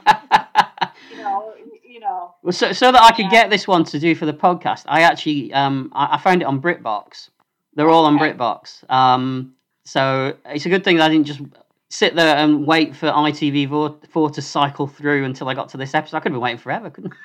you 1.10 1.16
know, 1.18 1.54
you 1.82 2.00
know. 2.00 2.34
Well, 2.42 2.52
so, 2.52 2.72
so 2.72 2.92
that 2.92 3.02
I 3.02 3.10
could 3.12 3.24
Yeah. 3.26 3.30
get 3.30 3.50
this 3.50 3.66
one 3.66 3.84
to 3.84 3.98
do 3.98 4.14
for 4.14 4.26
the 4.26 4.32
podcast, 4.32 4.84
I 4.86 5.00
actually 5.02 5.52
um 5.52 5.90
I, 5.94 6.14
I 6.14 6.18
found 6.18 6.42
it 6.42 6.44
on 6.44 6.60
BritBox. 6.60 7.30
They're 7.74 7.88
all 7.88 8.04
on 8.04 8.16
Okay. 8.16 8.32
BritBox. 8.32 8.88
Um, 8.90 9.54
so 9.84 10.34
it's 10.46 10.66
a 10.66 10.68
good 10.68 10.84
thing 10.84 10.96
that 10.98 11.04
I 11.04 11.08
didn't 11.08 11.26
just 11.26 11.40
sit 11.88 12.14
there 12.14 12.36
and 12.36 12.66
wait 12.66 12.94
for 12.94 13.06
ITV 13.10 13.68
four 14.12 14.30
to 14.30 14.42
cycle 14.42 14.86
through 14.86 15.24
until 15.24 15.48
I 15.48 15.54
got 15.54 15.68
to 15.70 15.76
this 15.76 15.94
episode. 15.94 16.16
I 16.18 16.20
could 16.20 16.30
have 16.30 16.36
been 16.36 16.42
waiting 16.42 16.58
forever, 16.58 16.90
couldn't 16.90 17.12
I? 17.12 17.16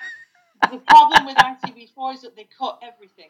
The 0.71 0.77
problem 0.77 1.25
with 1.25 1.35
ITV 1.37 1.89
four 1.93 2.13
is 2.13 2.21
that 2.21 2.35
they 2.35 2.47
cut 2.57 2.79
everything. 2.81 3.29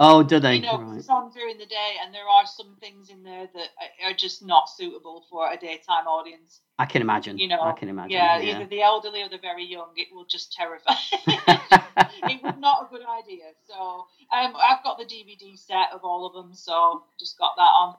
Oh, 0.00 0.22
do 0.22 0.38
they? 0.38 0.56
You 0.56 0.62
know, 0.62 0.78
Right. 0.78 0.98
it's 0.98 1.08
on 1.08 1.30
during 1.30 1.58
the 1.58 1.66
day, 1.66 1.96
and 2.04 2.14
there 2.14 2.28
are 2.28 2.46
some 2.46 2.76
things 2.80 3.10
in 3.10 3.24
there 3.24 3.48
that 3.52 3.68
are- 4.04 4.12
just 4.12 4.44
not 4.44 4.68
suitable 4.68 5.26
for 5.28 5.50
a 5.50 5.56
daytime 5.56 6.06
audience. 6.06 6.60
I 6.78 6.86
can 6.86 7.02
imagine. 7.02 7.36
You 7.38 7.48
know, 7.48 7.60
I 7.60 7.72
can 7.72 7.88
imagine. 7.88 8.12
yeah, 8.12 8.38
Yeah. 8.38 8.56
either 8.56 8.66
the 8.66 8.82
elderly 8.82 9.22
or 9.22 9.28
the 9.28 9.38
very 9.38 9.64
young. 9.64 9.88
It 9.96 10.12
will 10.14 10.24
just 10.24 10.52
terrify. 10.52 10.94
it 11.26 12.42
was 12.42 12.54
not 12.58 12.84
a 12.84 12.86
good 12.90 13.04
idea. 13.04 13.46
So 13.66 14.06
um, 14.32 14.54
I've 14.56 14.82
got 14.84 14.98
the 14.98 15.04
DVD 15.04 15.58
set 15.58 15.92
of 15.92 16.04
all 16.04 16.26
of 16.26 16.32
them, 16.34 16.54
so 16.54 17.02
just 17.18 17.36
got 17.36 17.56
that 17.56 17.72
on. 17.74 17.96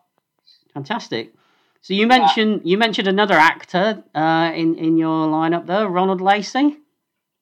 Fantastic. 0.74 1.34
So 1.82 1.94
you 1.94 2.08
mentioned 2.08 2.62
you 2.64 2.78
mentioned 2.78 3.08
another 3.08 3.36
actor 3.36 4.04
uh, 4.16 4.52
in 4.56 4.76
in 4.76 4.98
your 4.98 5.28
lineup 5.28 5.66
there, 5.66 5.88
Ronald 5.88 6.22
Lacey. 6.22 6.78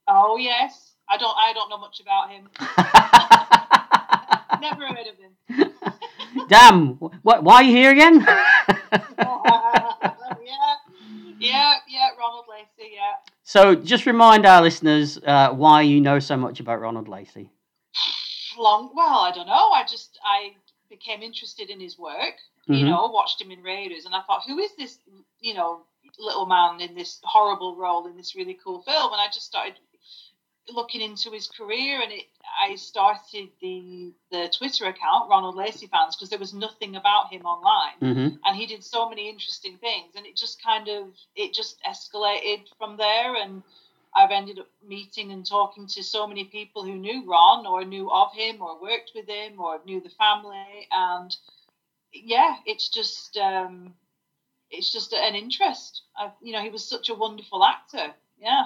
Oh 0.08 0.38
yes, 0.38 0.94
I 1.10 1.18
don't 1.18 1.36
I 1.38 1.54
don't 1.54 1.70
know 1.70 1.78
much 1.78 2.00
about 2.00 2.30
him. 2.32 2.50
Never 4.62 4.86
heard 4.88 5.08
of 5.08 5.18
him. 5.18 5.74
Damn! 6.50 6.94
What? 7.24 7.44
Why 7.44 7.56
are 7.56 7.64
you 7.64 7.76
here 7.76 7.92
again? 7.92 8.26
Yeah, 10.44 10.76
yeah, 11.40 11.74
yeah. 11.88 12.08
Ronald 12.18 12.46
Lacey. 12.50 12.94
Yeah. 12.96 13.14
So, 13.44 13.76
just 13.76 14.06
remind 14.06 14.46
our 14.46 14.62
listeners 14.62 15.18
uh, 15.26 15.50
why 15.52 15.82
you 15.82 16.02
know 16.02 16.20
so 16.20 16.38
much 16.38 16.60
about 16.60 16.80
Ronald 16.82 17.08
Lacey. 17.08 17.52
Long. 18.58 18.92
Well, 18.96 19.20
I 19.20 19.32
don't 19.32 19.46
know. 19.48 19.70
I 19.72 19.84
just 19.84 20.18
I 20.24 20.54
became 20.90 21.22
interested 21.22 21.70
in 21.70 21.80
his 21.80 21.98
work. 22.00 22.36
You 22.66 22.86
Mhm. 22.86 22.90
know, 22.90 23.08
watched 23.08 23.42
him 23.42 23.52
in 23.52 23.62
Raiders, 23.62 24.06
and 24.06 24.16
I 24.16 24.22
thought, 24.22 24.44
who 24.48 24.58
is 24.60 24.72
this? 24.78 24.98
You 25.40 25.54
know, 25.54 25.82
little 26.18 26.46
man 26.46 26.82
in 26.82 26.96
this 26.96 27.20
horrible 27.24 27.76
role 27.76 28.08
in 28.08 28.18
this 28.18 28.36
really 28.36 28.58
cool 28.64 28.82
film, 28.82 29.12
and 29.14 29.22
I 29.22 29.28
just 29.28 29.46
started 29.46 29.76
looking 30.70 31.02
into 31.02 31.32
his 31.32 31.48
career, 31.48 32.02
and 32.02 32.12
it. 32.12 32.26
I 32.60 32.76
started 32.76 33.50
the 33.62 34.12
the 34.32 34.50
Twitter 34.58 34.86
account 34.86 35.30
Ronald 35.30 35.56
Lacey 35.56 35.88
fans 35.88 36.16
because 36.16 36.30
there 36.30 36.40
was 36.40 36.54
nothing 36.54 36.96
about 36.96 37.32
him 37.32 37.46
online. 37.46 37.98
Hmm 38.00 38.28
and 38.48 38.56
he 38.56 38.66
did 38.66 38.84
so 38.84 39.10
many 39.10 39.30
interesting 39.30 39.78
things 39.78 40.16
and 40.16 40.26
it 40.26 40.36
just 40.36 40.64
kind 40.64 40.88
of 40.88 41.14
it 41.36 41.54
just 41.54 41.78
escalated 41.84 42.62
from 42.78 42.98
there 42.98 43.36
and 43.36 43.62
i've 44.16 44.32
ended 44.32 44.60
up 44.60 44.68
meeting 44.88 45.32
and 45.32 45.46
talking 45.46 45.86
to 45.86 46.02
so 46.02 46.26
many 46.26 46.46
people 46.46 46.84
who 46.84 46.96
knew 46.96 47.24
ron 47.30 47.66
or 47.66 47.84
knew 47.84 48.10
of 48.10 48.34
him 48.34 48.62
or 48.62 48.82
worked 48.82 49.12
with 49.14 49.28
him 49.28 49.60
or 49.60 49.80
knew 49.86 50.00
the 50.02 50.10
family 50.10 50.88
and 50.92 51.36
yeah 52.14 52.56
it's 52.66 52.90
just 52.90 53.38
um 53.38 53.94
it's 54.70 54.92
just 54.92 55.14
an 55.14 55.34
interest. 55.34 56.02
I, 56.18 56.30
you 56.42 56.52
know 56.52 56.62
he 56.62 56.70
was 56.70 56.86
such 56.86 57.10
a 57.10 57.14
wonderful 57.14 57.64
actor 57.64 58.14
yeah. 58.40 58.66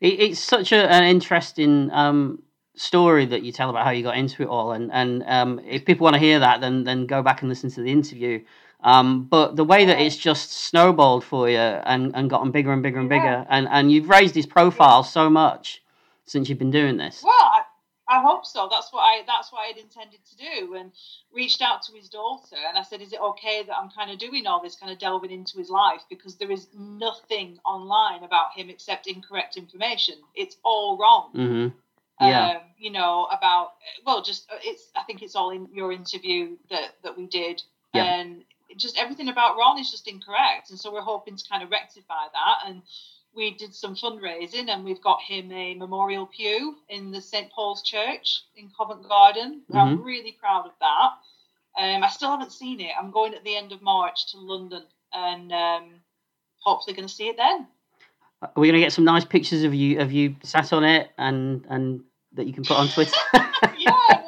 It's 0.00 0.40
such 0.40 0.72
a, 0.72 0.90
an 0.90 1.04
interesting 1.04 1.90
um, 1.92 2.42
story 2.76 3.26
that 3.26 3.42
you 3.42 3.52
tell 3.52 3.70
about 3.70 3.84
how 3.84 3.90
you 3.90 4.02
got 4.02 4.16
into 4.16 4.42
it 4.42 4.48
all, 4.48 4.72
and 4.72 4.90
and 4.92 5.22
um, 5.26 5.60
if 5.66 5.84
people 5.84 6.04
want 6.04 6.14
to 6.14 6.20
hear 6.20 6.38
that, 6.38 6.60
then 6.60 6.84
then 6.84 7.06
go 7.06 7.22
back 7.22 7.42
and 7.42 7.48
listen 7.48 7.70
to 7.70 7.82
the 7.82 7.90
interview. 7.90 8.42
Um, 8.82 9.24
but 9.24 9.56
the 9.56 9.64
way 9.64 9.84
that 9.84 10.00
it's 10.00 10.16
just 10.16 10.52
snowballed 10.52 11.22
for 11.22 11.50
you 11.50 11.58
and, 11.58 12.12
and 12.16 12.30
gotten 12.30 12.50
bigger 12.50 12.72
and 12.72 12.82
bigger 12.82 12.98
and 12.98 13.10
Yeah. 13.10 13.18
bigger, 13.18 13.46
and, 13.50 13.68
and 13.68 13.92
you've 13.92 14.08
raised 14.08 14.34
his 14.34 14.46
profile 14.46 15.02
so 15.02 15.28
much 15.28 15.82
since 16.24 16.48
you've 16.48 16.58
been 16.58 16.70
doing 16.70 16.96
this. 16.96 17.22
Well, 17.22 17.34
I, 17.34 17.62
I 18.08 18.22
hope 18.22 18.46
so. 18.46 18.68
That's 18.70 18.90
what 18.92 19.02
I 19.02 19.22
that's 19.26 19.52
what 19.52 19.60
I'd 19.68 19.76
intended 19.76 20.20
to 20.24 20.36
do, 20.36 20.74
and 20.74 20.92
reached 21.32 21.60
out 21.60 21.82
to 21.84 21.92
his 21.92 22.08
daughter, 22.08 22.56
and 22.68 22.78
I 22.78 22.82
said, 22.82 23.02
"Is 23.02 23.12
it 23.12 23.20
okay 23.20 23.62
that 23.64 23.76
I'm 23.76 23.90
kind 23.90 24.10
of 24.10 24.18
doing 24.18 24.46
all 24.46 24.62
this, 24.62 24.76
kind 24.76 24.90
of 24.90 24.98
delving 24.98 25.30
into 25.30 25.58
his 25.58 25.68
life 25.68 26.02
because 26.08 26.36
there 26.36 26.50
is 26.50 26.68
nothing 26.74 27.58
online 27.66 28.24
about 28.24 28.52
him 28.56 28.70
except 28.70 29.06
incorrect 29.06 29.56
information. 29.56 30.14
It's 30.34 30.56
all 30.64 30.96
wrong." 30.96 31.30
hmm 31.32 31.68
Yeah. 32.20 32.48
Um, 32.50 32.56
you 32.78 32.90
know 32.90 33.26
about 33.30 33.72
well, 34.06 34.22
just 34.22 34.50
uh, 34.50 34.56
it's. 34.62 34.90
I 34.96 35.02
think 35.02 35.22
it's 35.22 35.36
all 35.36 35.50
in 35.50 35.68
your 35.72 35.92
interview 35.92 36.56
that 36.70 36.96
that 37.02 37.16
we 37.16 37.26
did, 37.26 37.62
Yeah. 37.94 38.04
and 38.04 38.44
just 38.76 38.98
everything 38.98 39.28
about 39.28 39.56
Ron 39.56 39.78
is 39.78 39.90
just 39.90 40.08
incorrect, 40.08 40.70
and 40.70 40.78
so 40.78 40.92
we're 40.92 41.00
hoping 41.00 41.36
to 41.36 41.48
kind 41.48 41.62
of 41.62 41.70
rectify 41.70 42.26
that 42.32 42.68
and 42.68 42.82
we 43.34 43.54
did 43.54 43.74
some 43.74 43.94
fundraising 43.94 44.68
and 44.68 44.84
we've 44.84 45.00
got 45.02 45.20
him 45.22 45.52
a 45.52 45.74
memorial 45.74 46.26
pew 46.26 46.76
in 46.88 47.10
the 47.12 47.20
St 47.20 47.50
Paul's 47.52 47.82
Church 47.82 48.42
in 48.56 48.70
Covent 48.76 49.08
Garden. 49.08 49.62
I'm 49.72 50.02
really 50.02 50.32
proud 50.32 50.66
of 50.66 50.72
that. 50.80 51.10
Um, 51.80 52.02
I 52.02 52.08
still 52.08 52.30
haven't 52.30 52.52
seen 52.52 52.80
it. 52.80 52.90
I'm 52.98 53.10
going 53.10 53.34
at 53.34 53.44
the 53.44 53.56
end 53.56 53.72
of 53.72 53.82
March 53.82 54.32
to 54.32 54.38
London 54.38 54.82
and 55.12 55.52
um, 55.52 55.90
hopefully 56.58 56.96
going 56.96 57.06
to 57.06 57.14
see 57.14 57.28
it 57.28 57.36
then. 57.36 57.66
We're 58.56 58.62
we 58.62 58.68
gonna 58.68 58.80
get 58.80 58.92
some 58.92 59.04
nice 59.04 59.24
pictures 59.24 59.64
of 59.64 59.74
you 59.74 60.00
of 60.00 60.12
you 60.12 60.34
sat 60.42 60.72
on 60.72 60.82
it 60.82 61.10
and 61.18 61.66
and 61.68 62.02
that 62.34 62.46
you 62.46 62.52
can 62.52 62.64
put 62.64 62.76
on 62.76 62.88
Twitter? 62.88 63.16
yeah, 63.78 64.22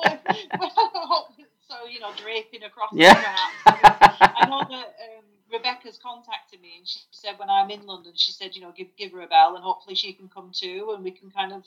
well, 0.59 0.73
well, 0.95 1.35
so 1.69 1.75
you 1.91 2.01
know, 2.01 2.11
draping 2.17 2.65
across. 2.65 2.91
Yeah. 2.93 3.15
the. 3.15 3.71
I 3.75 4.47
know 4.49 4.61
that 4.61 4.95
um, 5.19 5.25
Rebecca's 5.53 5.99
contacted 6.03 6.61
me 6.61 6.77
and 6.79 6.89
she 6.89 7.01
said 7.11 7.39
when 7.39 7.51
I'm 7.51 7.71
in 7.71 7.87
London, 7.87 8.13
she 8.17 8.33
said, 8.33 8.55
you 8.55 8.63
know, 8.63 8.73
give 8.77 8.89
give 8.97 9.13
her 9.13 9.21
a 9.21 9.27
bell 9.27 9.55
and 9.55 9.65
hopefully 9.65 9.95
she 9.95 10.13
can 10.13 10.29
come 10.29 10.51
too 10.53 10.93
and 10.95 11.05
we 11.05 11.11
can 11.11 11.31
kind 11.31 11.53
of 11.53 11.65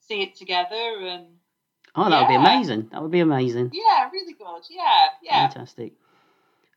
see 0.00 0.22
it 0.22 0.36
together 0.36 0.74
and 0.74 1.26
oh, 1.94 2.08
that 2.08 2.20
would 2.20 2.28
be 2.28 2.34
amazing. 2.34 2.88
That 2.92 3.02
would 3.02 3.10
be 3.10 3.20
amazing. 3.20 3.70
yeah, 3.72 4.08
really 4.10 4.32
good. 4.32 4.62
Yeah, 4.70 5.06
yeah. 5.22 5.48
Fantastic. 5.48 5.92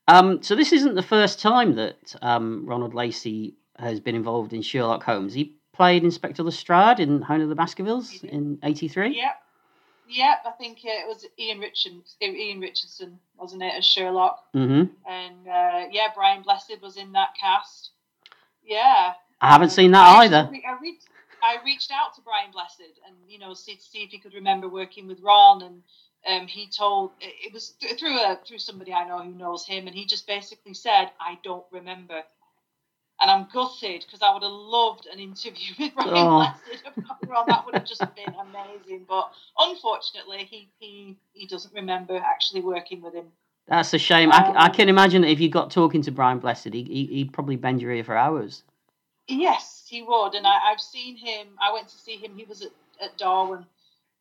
Um, 0.07 0.41
so 0.41 0.55
this 0.55 0.73
isn't 0.73 0.95
the 0.95 1.03
first 1.03 1.39
time 1.39 1.75
that 1.75 2.15
um, 2.21 2.65
Ronald 2.65 2.95
Lacey 2.95 3.55
has 3.77 3.99
been 3.99 4.15
involved 4.15 4.53
in 4.53 4.61
Sherlock 4.61 5.03
Holmes. 5.03 5.33
He 5.33 5.58
played 5.79 6.03
Inspector 6.03 6.43
Lestrade 6.43 7.00
in 7.00 7.21
Hound 7.21 7.41
of 7.41 7.48
the 7.48 7.55
Baskervilles 7.55 8.21
in 8.24 8.59
'83. 8.62 9.15
Yep. 9.15 9.41
Yep, 10.09 10.38
I 10.45 10.51
think 10.57 10.79
it 10.83 11.07
was 11.07 11.25
Ian 11.39 11.59
Richardson, 11.59 12.03
Ian 12.21 12.59
Richardson, 12.59 13.17
wasn't 13.38 13.63
it, 13.63 13.74
as 13.77 13.86
Sherlock? 13.86 14.43
Mm-hmm. 14.53 14.91
And 15.09 15.48
uh, 15.48 15.88
yeah, 15.89 16.07
Brian 16.13 16.41
Blessed 16.43 16.75
was 16.81 16.98
in 16.98 17.13
that 17.13 17.29
cast. 17.39 17.91
Yeah. 18.65 19.13
I 19.39 19.51
haven't 19.51 19.69
seen 19.69 19.91
that 19.91 20.05
I 20.05 20.25
either. 20.25 20.36
actually- 20.38 20.65
I, 20.67 20.77
reached, 20.81 21.05
I 21.41 21.55
reached 21.63 21.91
out 21.91 22.13
to 22.15 22.21
Brian 22.21 22.51
Blessed 22.51 22.81
and 23.07 23.15
you 23.29 23.39
know 23.39 23.53
see 23.53 23.75
to 23.75 23.81
see 23.81 24.00
if 24.00 24.09
he 24.09 24.17
could 24.19 24.33
remember 24.33 24.67
working 24.67 25.07
with 25.07 25.21
Ron, 25.21 25.62
and 25.62 25.81
um, 26.27 26.48
he 26.48 26.67
told 26.67 27.12
it 27.21 27.31
it 27.48 27.53
was 27.53 27.69
th- 27.79 27.98
through 27.98 28.17
a 28.19 28.38
through 28.45 28.57
somebody 28.59 28.91
I 28.91 29.07
know 29.07 29.19
who 29.19 29.31
knows 29.31 29.65
him, 29.65 29.88
and 29.88 29.95
he 29.95 30.05
just 30.05 30.27
basically 30.27 30.74
said, 30.74 31.12
"I 31.21 31.38
don't 31.41 31.63
remember." 31.71 32.24
And 33.21 33.29
I'm 33.29 33.47
gutted 33.53 34.05
because 34.05 34.21
I 34.21 34.33
would 34.33 34.43
have 34.43 34.51
loved 34.51 35.07
an 35.11 35.19
interview 35.19 35.73
with 35.79 35.93
Brian 35.95 36.11
Oh. 36.13 36.38
Blessed. 36.38 37.47
That 37.47 37.65
would 37.65 37.75
have 37.75 37.85
just 37.85 38.01
been 38.15 38.33
amazing. 38.33 39.05
But 39.07 39.31
unfortunately, 39.57 40.47
he, 40.49 40.69
he 40.79 41.17
he 41.33 41.45
doesn't 41.47 41.73
remember 41.73 42.17
actually 42.17 42.61
working 42.61 43.01
with 43.01 43.13
him. 43.13 43.25
That's 43.67 43.93
a 43.93 43.97
shame. 43.99 44.31
I, 44.31 44.51
I 44.55 44.65
Um, 44.67 44.73
can 44.73 44.89
imagine 44.89 45.21
that 45.21 45.29
if 45.29 45.39
you 45.39 45.49
got 45.49 45.69
talking 45.69 46.01
to 46.03 46.11
Brian 46.11 46.39
Blessed, 46.39 46.73
he, 46.73 46.83
he, 46.83 47.05
he'd 47.05 47.33
probably 47.33 47.55
bend 47.55 47.81
your 47.81 47.91
ear 47.91 48.03
for 48.03 48.15
hours. 48.17 48.63
Yes, 49.27 49.85
he 49.88 50.01
would, 50.01 50.33
and 50.33 50.47
I, 50.47 50.71
I've 50.71 50.81
seen 50.81 51.15
him. 51.15 51.49
I 51.61 51.71
went 51.71 51.88
to 51.89 51.95
see 51.97 52.15
him. 52.15 52.35
He 52.35 52.45
was 52.45 52.63
at, 52.63 52.71
at 53.01 53.17
Darwin 53.17 53.65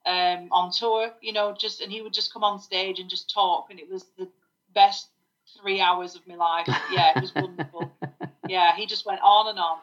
um, 0.04 0.48
on 0.50 0.70
tour, 0.70 1.10
you 1.22 1.32
know, 1.32 1.54
just 1.58 1.80
and 1.80 1.90
he 1.90 2.02
would 2.02 2.12
just 2.12 2.32
come 2.32 2.44
on 2.44 2.58
stage 2.60 2.98
and 2.98 3.08
just 3.08 3.32
talk, 3.32 3.70
and 3.70 3.80
it 3.80 3.90
was 3.90 4.04
the 4.18 4.28
best 4.74 5.08
three 5.60 5.80
hours 5.80 6.14
of 6.14 6.26
my 6.26 6.34
life. 6.34 6.68
Yeah, 6.92 7.12
it 7.16 7.20
was 7.22 7.34
wonderful. 7.36 7.90
Yeah, 8.48 8.74
he 8.76 8.86
just 8.86 9.06
went 9.06 9.20
on 9.22 9.48
and 9.48 9.58
on. 9.58 9.78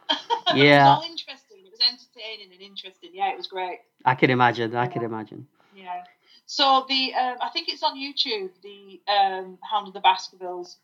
yeah. 0.55 0.85
it 0.85 0.89
was 0.89 0.97
all 0.97 1.09
interesting. 1.09 1.57
It 1.65 1.71
was 1.71 1.79
entertaining 1.81 2.51
and 2.51 2.61
interesting. 2.61 3.09
Yeah, 3.13 3.31
it 3.31 3.37
was 3.37 3.47
great. 3.47 3.79
I 4.05 4.15
can 4.15 4.29
imagine. 4.29 4.75
I 4.75 4.87
can 4.87 5.03
imagine. 5.03 5.47
Yeah. 5.75 6.03
So 6.45 6.85
the 6.87 7.13
um, 7.15 7.37
I 7.41 7.49
think 7.49 7.69
it's 7.69 7.83
on 7.83 7.97
YouTube. 7.97 8.49
The 8.63 9.01
um, 9.11 9.57
Hound 9.61 9.87
of 9.87 9.93
the 9.93 9.99
Baskervilles 9.99 10.77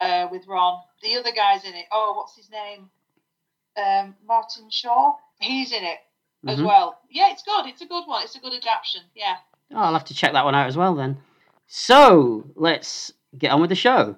uh, 0.00 0.28
with 0.30 0.46
Ron. 0.46 0.80
The 1.02 1.16
other 1.16 1.30
guy's 1.32 1.64
in 1.64 1.74
it. 1.74 1.86
Oh, 1.92 2.14
what's 2.16 2.36
his 2.36 2.50
name? 2.50 2.90
Um, 3.76 4.14
Martin 4.26 4.70
Shaw. 4.70 5.14
He's 5.40 5.72
in 5.72 5.84
it 5.84 5.98
as 6.48 6.58
Mhm. 6.58 6.66
well. 6.66 6.98
Yeah, 7.10 7.30
it's 7.30 7.42
good. 7.44 7.66
It's 7.66 7.80
a 7.80 7.86
good 7.86 8.04
one. 8.06 8.22
It's 8.24 8.34
a 8.34 8.40
good 8.40 8.52
adaptation. 8.52 9.02
Yeah. 9.14 9.36
Oh, 9.72 9.76
I'll 9.78 9.92
have 9.92 10.04
to 10.06 10.14
check 10.14 10.32
that 10.32 10.44
one 10.44 10.54
out 10.54 10.66
as 10.66 10.76
well 10.76 10.94
then. 10.94 11.22
So 11.68 12.44
let's 12.56 13.12
get 13.36 13.52
on 13.52 13.60
with 13.60 13.70
the 13.70 13.76
show. 13.76 14.16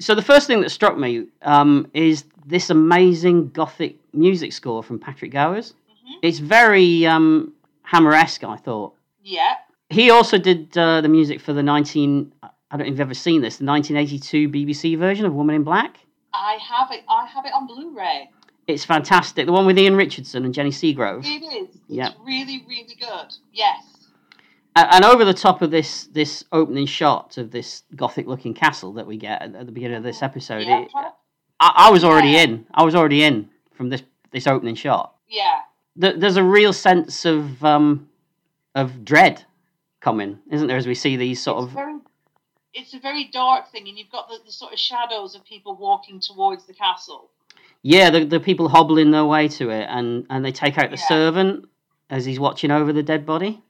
So 0.00 0.14
the 0.14 0.22
first 0.22 0.46
thing 0.46 0.62
that 0.62 0.70
struck 0.70 0.96
me 0.98 1.26
um, 1.42 1.86
is 1.94 2.24
this 2.46 2.70
amazing 2.70 3.50
gothic 3.50 3.96
music 4.14 4.52
score 4.52 4.82
from 4.82 4.98
Patrick 4.98 5.30
Gowers. 5.30 5.74
hmm 5.88 6.14
It's 6.22 6.38
very 6.38 7.06
um, 7.06 7.52
Hammer-esque, 7.82 8.42
I 8.44 8.56
thought. 8.56 8.94
Yeah. 9.22 9.54
He 9.90 10.10
also 10.10 10.38
did 10.38 10.76
uh, 10.76 11.00
the 11.02 11.08
music 11.08 11.40
for 11.40 11.52
the 11.52 11.62
19. 11.62 12.32
I 12.42 12.48
don't 12.70 12.78
know 12.80 12.84
if 12.84 12.90
you've 12.90 13.00
ever 13.00 13.14
seen 13.14 13.42
this, 13.42 13.58
the 13.58 13.64
1982 13.66 14.48
BBC 14.48 14.98
version 14.98 15.26
of 15.26 15.34
Woman 15.34 15.56
in 15.56 15.64
Black. 15.64 15.98
I 16.32 16.58
have 16.62 16.90
it. 16.92 17.02
I 17.08 17.26
have 17.26 17.44
it 17.44 17.52
on 17.52 17.66
Blu-ray. 17.66 18.30
It's 18.68 18.84
fantastic. 18.84 19.46
The 19.46 19.52
one 19.52 19.66
with 19.66 19.78
Ian 19.78 19.96
Richardson 19.96 20.44
and 20.44 20.54
Jenny 20.54 20.70
Seagrove. 20.70 21.24
It 21.24 21.42
is. 21.42 21.76
Yeah. 21.88 22.08
It's 22.10 22.16
really, 22.24 22.64
really 22.68 22.96
good. 22.98 23.34
Yes. 23.52 23.89
And 24.76 25.04
over 25.04 25.24
the 25.24 25.34
top 25.34 25.62
of 25.62 25.70
this 25.70 26.04
this 26.12 26.44
opening 26.52 26.86
shot 26.86 27.36
of 27.38 27.50
this 27.50 27.82
gothic 27.96 28.26
looking 28.26 28.54
castle 28.54 28.92
that 28.94 29.06
we 29.06 29.16
get 29.16 29.42
at, 29.42 29.66
the 29.66 29.72
beginning 29.72 29.96
of 29.96 30.02
this 30.04 30.22
episode, 30.22 30.66
Yeah. 30.66 30.82
it, 30.82 30.88
I, 31.58 31.72
I 31.88 31.90
was 31.90 32.04
already 32.04 32.30
Yeah. 32.30 32.42
in. 32.44 32.66
I 32.72 32.82
was 32.84 32.94
already 32.94 33.22
in 33.24 33.50
from 33.74 33.88
this 33.88 34.02
this 34.30 34.46
opening 34.46 34.76
shot. 34.76 35.14
Yeah. 35.28 35.58
Th- 36.00 36.14
There's 36.18 36.36
a 36.36 36.44
real 36.44 36.72
sense 36.72 37.24
of 37.24 37.62
um, 37.64 38.08
of 38.74 39.04
dread 39.04 39.44
coming, 40.00 40.38
isn't 40.50 40.68
there? 40.68 40.76
As 40.76 40.86
we 40.86 40.94
see 40.94 41.16
these 41.16 41.42
sort 41.42 41.58
it's 41.58 41.66
of 41.66 41.72
very, 41.72 41.98
it's 42.72 42.94
a 42.94 43.00
very 43.00 43.24
dark 43.32 43.70
thing, 43.72 43.88
and 43.88 43.98
you've 43.98 44.10
got 44.12 44.28
the, 44.28 44.38
the 44.46 44.52
sort 44.52 44.72
of 44.72 44.78
shadows 44.78 45.34
of 45.34 45.44
people 45.44 45.74
walking 45.76 46.20
towards 46.20 46.64
the 46.66 46.74
castle. 46.74 47.28
yeah, 47.82 48.08
the 48.10 48.24
the 48.24 48.38
people 48.40 48.68
hobbling 48.68 49.10
their 49.10 49.24
way 49.24 49.48
to 49.48 49.70
it, 49.70 49.86
and 49.90 50.26
and 50.30 50.44
they 50.44 50.52
take 50.52 50.78
out 50.78 50.90
the 50.90 50.96
Yeah. 50.96 51.08
servant 51.08 51.68
as 52.08 52.24
he's 52.24 52.38
watching 52.38 52.70
over 52.70 52.92
the 52.92 53.02
dead 53.02 53.26
body. 53.26 53.62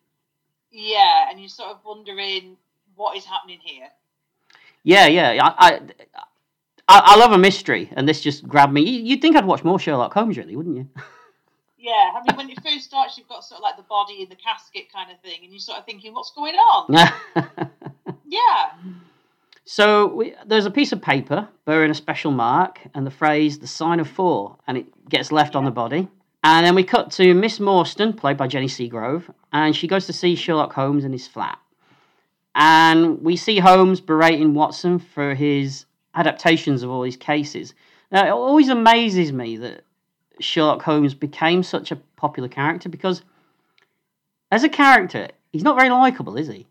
Yeah, 0.71 1.29
and 1.31 1.39
you're 1.41 1.49
sort 1.49 1.71
of 1.71 1.79
wondering 1.85 2.57
what 2.95 3.17
is 3.17 3.25
happening 3.25 3.59
here. 3.63 3.89
Yeah, 4.85 5.07
yeah. 5.09 5.43
I, 5.45 5.69
I, 5.69 5.81
I, 6.89 7.03
I 7.05 7.17
love 7.17 7.33
a 7.33 7.39
mystery, 7.39 7.91
and 7.93 8.09
this 8.09 8.21
just 8.21 8.47
grabbed 8.47 8.73
me. 8.73 8.83
You- 8.83 9.03
You'd 9.03 9.21
think 9.23 9.37
I'd 9.37 9.45
watch 9.47 9.65
more 9.65 9.79
Sherlock 9.79 10.13
Holmes, 10.15 10.37
really, 10.37 10.57
wouldn't 10.57 10.77
you? 10.77 10.89
Yeah, 11.83 12.11
I 12.15 12.21
mean, 12.29 12.37
when 12.37 12.51
it 12.51 12.63
first 12.63 12.85
starts, 12.85 13.17
you've 13.17 13.27
got 13.27 13.43
sort 13.43 13.61
of 13.61 13.63
like 13.63 13.79
the 13.79 13.83
body 13.85 14.21
in 14.23 14.29
the 14.29 14.37
casket 14.37 14.93
kind 14.93 15.11
of 15.11 15.19
thing, 15.21 15.39
and 15.45 15.51
you're 15.51 15.59
sort 15.61 15.79
of 15.79 15.87
thinking, 15.87 16.13
what's 16.13 16.31
going 16.33 16.55
on? 16.55 17.09
Yeah, 18.27 18.73
So 19.65 20.07
we, 20.09 20.35
there's 20.47 20.67
a 20.67 20.71
piece 20.71 20.93
of 20.93 21.01
paper 21.01 21.49
bearing 21.65 21.91
a 21.91 21.95
special 21.95 22.33
mark 22.33 22.81
and 22.95 23.07
the 23.07 23.11
phrase 23.11 23.59
"the 23.59 23.67
sign 23.67 23.99
of 23.99 24.09
four, 24.11 24.59
and 24.67 24.77
it 24.77 25.09
gets 25.09 25.33
left 25.33 25.57
on 25.57 25.65
the 25.65 25.71
body. 25.71 26.07
And 26.43 26.65
then 26.65 26.75
we 26.75 26.85
cut 26.85 27.11
to 27.13 27.35
Miss 27.35 27.59
Morstan, 27.59 28.17
played 28.17 28.37
by 28.37 28.47
Jenny 28.47 28.67
Seagrove, 28.67 29.25
and 29.53 29.77
she 29.77 29.87
goes 29.87 30.07
to 30.07 30.13
see 30.13 30.35
Sherlock 30.35 30.73
Holmes 30.73 31.05
in 31.05 31.13
his 31.13 31.29
flat. 31.29 31.59
And 32.55 33.23
we 33.23 33.37
see 33.37 33.59
Holmes 33.59 34.01
berating 34.01 34.55
Watson 34.55 34.99
for 34.99 35.35
his 35.35 35.85
adaptations 36.15 36.83
of 36.83 36.91
all 36.91 37.03
these 37.03 37.17
cases. 37.17 37.75
Now, 38.11 38.27
it 38.27 38.31
always 38.31 38.69
amazes 38.69 39.33
me 39.33 39.57
that 39.59 39.85
Sherlock 40.41 40.83
Holmes 40.83 41.15
became 41.15 41.63
such 41.63 41.93
a 41.93 41.97
popular 42.17 42.49
character 42.49 42.89
because, 42.89 43.23
as 44.51 44.65
a 44.65 44.69
character, 44.69 45.29
he's 45.53 45.63
not 45.63 45.77
very 45.77 45.91
likable, 45.91 46.37
is 46.37 46.49
he? 46.49 46.67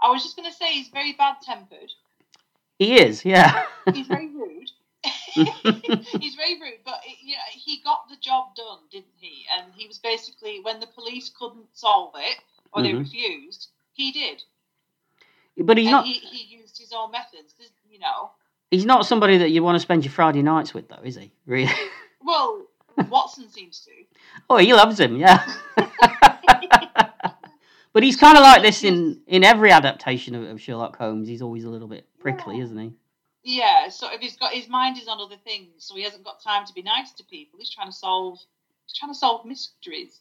I 0.00 0.10
was 0.10 0.22
just 0.22 0.36
going 0.36 0.50
to 0.50 0.56
say 0.56 0.72
he's 0.72 0.88
very 0.88 1.12
bad 1.12 1.36
tempered. 1.42 1.92
He 2.78 2.98
is, 2.98 3.24
yeah. 3.24 3.64
He's 3.92 4.06
very 4.06 4.28
rude. 4.28 4.70
he's 6.20 6.34
very 6.34 6.54
rude, 6.60 6.80
but 6.84 7.00
you 7.22 7.34
know, 7.34 7.40
he 7.52 7.80
got 7.84 8.08
the 8.08 8.16
job 8.20 8.54
done, 8.56 8.78
didn't 8.90 9.06
he? 9.18 9.44
And 9.56 9.72
he 9.74 9.86
was 9.86 9.98
basically 9.98 10.60
when 10.62 10.80
the 10.80 10.86
police 10.86 11.30
couldn't 11.38 11.66
solve 11.74 12.14
it 12.16 12.38
or 12.72 12.82
they 12.82 12.90
Mhm. 12.92 13.00
refused, 13.00 13.68
he 13.92 14.12
did. 14.12 14.42
but 15.58 15.76
he's 15.78 15.86
and 15.86 15.92
not. 15.92 16.06
he, 16.06 16.14
he 16.14 16.56
used 16.56 16.78
his 16.78 16.92
own 16.96 17.10
methods. 17.10 17.54
You 17.90 17.98
know, 18.00 18.30
He's 18.70 18.84
not 18.84 19.06
somebody 19.06 19.38
that 19.38 19.50
you 19.50 19.62
want 19.62 19.76
to 19.76 19.80
spend 19.80 20.04
your 20.04 20.12
Friday 20.12 20.42
nights 20.42 20.74
with, 20.74 20.88
though, 20.88 21.00
is 21.04 21.14
he? 21.16 21.32
Really? 21.46 21.72
well, 22.24 22.66
Watson 23.08 23.48
seems 23.48 23.80
to. 23.80 23.90
Oh, 24.50 24.56
he 24.58 24.74
loves 24.74 24.98
him, 24.98 25.16
yeah. 25.16 25.46
but 27.92 28.02
he's 28.02 28.16
kind 28.16 28.36
of 28.36 28.42
like 28.42 28.62
this 28.62 28.84
in 28.84 29.20
in 29.26 29.44
every 29.44 29.70
adaptation 29.70 30.34
of, 30.34 30.42
of 30.44 30.60
Sherlock 30.60 30.96
Holmes. 30.96 31.28
He's 31.28 31.42
always 31.42 31.64
a 31.64 31.70
little 31.70 31.88
bit 31.88 32.06
prickly, 32.18 32.58
Yeah. 32.58 32.64
isn't 32.64 32.78
he? 32.78 32.92
Yeah, 33.48 33.90
so 33.90 34.12
if 34.12 34.20
he's 34.20 34.36
got 34.36 34.52
his 34.52 34.68
mind 34.68 34.98
is 34.98 35.06
on 35.06 35.20
other 35.20 35.36
things, 35.36 35.68
so 35.78 35.94
he 35.94 36.02
hasn't 36.02 36.24
got 36.24 36.42
time 36.42 36.66
to 36.66 36.72
be 36.74 36.82
nice 36.82 37.12
to 37.12 37.24
people. 37.24 37.60
He's 37.60 37.70
trying 37.72 37.86
to 37.86 37.96
solve 37.96 38.40
he's 38.84 38.98
trying 38.98 39.12
to 39.12 39.18
solve 39.18 39.46
mysteries. 39.46 40.18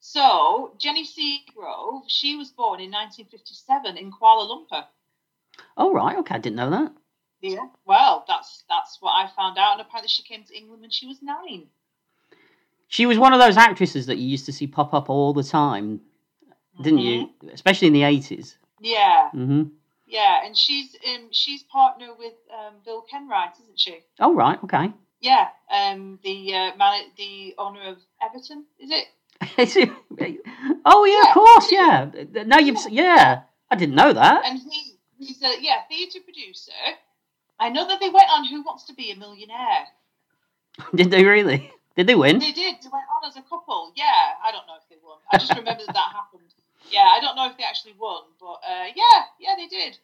So 0.00 0.72
Jenny 0.78 1.04
Seagrove, 1.04 2.04
she 2.08 2.36
was 2.36 2.50
born 2.50 2.80
in 2.80 2.90
1957 2.90 3.98
in 3.98 4.10
Kuala 4.10 4.48
Lumpur. 4.48 4.84
Oh 5.76 5.92
right, 5.92 6.16
okay, 6.18 6.36
I 6.36 6.38
didn't 6.38 6.56
know 6.56 6.70
that. 6.70 6.92
Yeah. 7.42 7.66
Well, 7.84 8.24
that's 8.26 8.64
that's 8.70 8.96
what 9.00 9.10
I 9.12 9.28
found 9.36 9.58
out, 9.58 9.72
and 9.72 9.82
apparently 9.82 10.08
she 10.08 10.22
came 10.22 10.42
to 10.44 10.56
England 10.56 10.80
when 10.80 10.90
she 10.90 11.06
was 11.06 11.20
nine. 11.20 11.66
She 12.88 13.04
was 13.04 13.18
one 13.18 13.34
of 13.34 13.40
those 13.40 13.58
actresses 13.58 14.06
that 14.06 14.16
you 14.16 14.26
used 14.26 14.46
to 14.46 14.52
see 14.54 14.66
pop 14.66 14.94
up 14.94 15.10
all 15.10 15.34
the 15.34 15.42
time, 15.42 16.00
didn't 16.80 17.00
Mhm. 17.00 17.30
you? 17.42 17.50
Especially 17.52 17.88
in 17.88 17.92
the 17.92 18.04
eighties. 18.04 18.56
Yeah, 18.80 19.28
Mm-hmm. 19.34 19.64
Yeah, 20.06 20.44
and 20.44 20.56
she's 20.56 20.96
um 21.08 21.28
she's 21.30 21.62
partner 21.64 22.08
with 22.18 22.34
um 22.52 22.74
Bill 22.84 23.04
Kenwright, 23.12 23.52
isn't 23.62 23.78
she? 23.78 24.00
Oh 24.20 24.34
right, 24.34 24.58
okay. 24.64 24.92
Yeah, 25.20 25.48
um 25.70 26.18
the 26.22 26.54
uh, 26.54 26.76
man, 26.76 27.02
the 27.16 27.54
owner 27.58 27.82
of 27.88 27.98
Everton, 28.22 28.64
is 28.78 28.90
it? 28.90 29.06
Is 29.58 29.76
it- 29.76 29.90
oh 30.84 31.04
yeah, 31.04 31.22
Yeah. 31.24 31.28
of 31.30 31.34
course, 31.34 31.72
yeah. 31.72 32.44
Now 32.44 32.58
you've 32.58 32.76
s- 32.76 32.88
yeah. 32.90 33.42
I 33.70 33.76
didn't 33.76 33.96
know 33.96 34.12
that. 34.12 34.44
and 34.46 34.58
he 34.60 34.94
he's 35.18 35.42
a 35.42 35.54
yeah 35.60 35.82
theatre 35.88 36.20
producer. 36.24 36.72
I 37.58 37.68
know 37.70 37.86
that 37.88 37.98
they 38.00 38.10
went 38.10 38.28
on 38.30 38.44
Who 38.46 38.62
Wants 38.62 38.84
to 38.84 38.94
Be 38.94 39.10
a 39.10 39.16
Millionaire. 39.16 39.86
Did 40.94 41.10
they 41.10 41.24
really? 41.24 41.70
Did 41.96 42.06
they 42.08 42.14
win? 42.16 42.38
They 42.40 42.50
did. 42.52 42.76
They 42.82 42.88
went 42.92 43.04
on 43.16 43.28
as 43.28 43.36
a 43.36 43.42
couple. 43.42 43.92
Yeah, 43.96 44.04
I 44.44 44.50
don't 44.50 44.66
know 44.66 44.74
if 44.82 44.88
they 44.90 44.96
won. 45.02 45.18
I 45.32 45.38
just 45.38 45.54
remember 45.54 45.82
that 45.86 45.94
that 45.94 46.12
happened. 46.12 46.43
Yeah, 46.94 47.10
I 47.12 47.20
don't 47.20 47.34
know 47.34 47.48
if 47.50 47.56
they 47.58 47.64
actually 47.64 47.94
won, 47.98 48.22
but 48.40 48.60
uh, 48.66 48.86
yeah, 48.94 49.24
yeah, 49.40 49.54
they 49.56 49.66
did. 49.66 49.98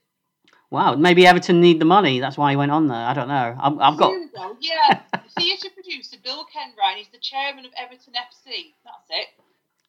Wow, 0.70 0.94
maybe 0.96 1.26
Everton 1.26 1.60
need 1.60 1.80
the 1.80 1.84
money. 1.84 2.20
That's 2.20 2.36
why 2.36 2.50
he 2.50 2.56
went 2.56 2.70
on 2.72 2.86
there. 2.88 2.96
I 2.96 3.14
don't 3.14 3.28
know. 3.28 3.56
I've, 3.60 3.78
I've 3.78 3.96
got. 3.98 4.12
Go. 4.34 4.56
Yeah, 4.60 5.00
theatre 5.38 5.68
producer 5.72 6.16
Bill 6.22 6.46
Kenwright. 6.52 6.96
He's 6.96 7.08
the 7.08 7.18
chairman 7.18 7.64
of 7.64 7.72
Everton 7.76 8.14
FC. 8.14 8.72
That's 8.84 9.08
it. 9.10 9.28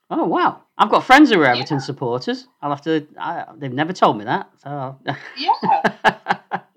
Oh 0.09 0.25
wow, 0.25 0.61
I've 0.77 0.89
got 0.89 1.03
friends 1.03 1.31
who 1.31 1.39
are 1.39 1.45
Yeah. 1.45 1.51
Everton 1.51 1.79
supporters. 1.79 2.47
I'll 2.61 2.71
have 2.71 2.81
to. 2.83 3.07
I, 3.17 3.45
they've 3.57 3.71
never 3.71 3.93
told 3.93 4.17
me 4.17 4.25
that. 4.25 4.49
So. 4.63 4.97
Yeah. 5.05 5.15
Yeah. 5.37 6.61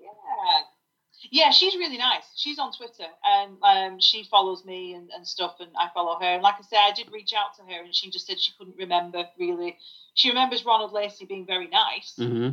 Yeah, 1.31 1.51
she's 1.51 1.75
really 1.75 1.97
nice. 1.97 2.23
She's 2.35 2.59
on 2.59 2.71
Twitter 2.73 3.07
and 3.25 3.57
um, 3.63 3.99
she 3.99 4.23
follows 4.23 4.63
me 4.65 4.93
and, 4.93 5.09
and 5.15 5.27
stuff, 5.27 5.55
and 5.59 5.69
I 5.79 5.89
follow 5.93 6.19
her. 6.19 6.25
And 6.25 6.43
like 6.43 6.55
I 6.59 6.63
said, 6.63 6.79
I 6.79 6.91
did 6.95 7.11
reach 7.11 7.33
out 7.33 7.55
to 7.57 7.63
her, 7.63 7.83
and 7.83 7.95
she 7.95 8.09
just 8.11 8.27
said 8.27 8.39
she 8.39 8.51
couldn't 8.57 8.77
remember 8.77 9.25
really. 9.39 9.77
She 10.13 10.29
remembers 10.29 10.65
Ronald 10.65 10.93
Lacey 10.93 11.25
being 11.25 11.45
very 11.45 11.67
nice. 11.67 12.13
hmm 12.17 12.49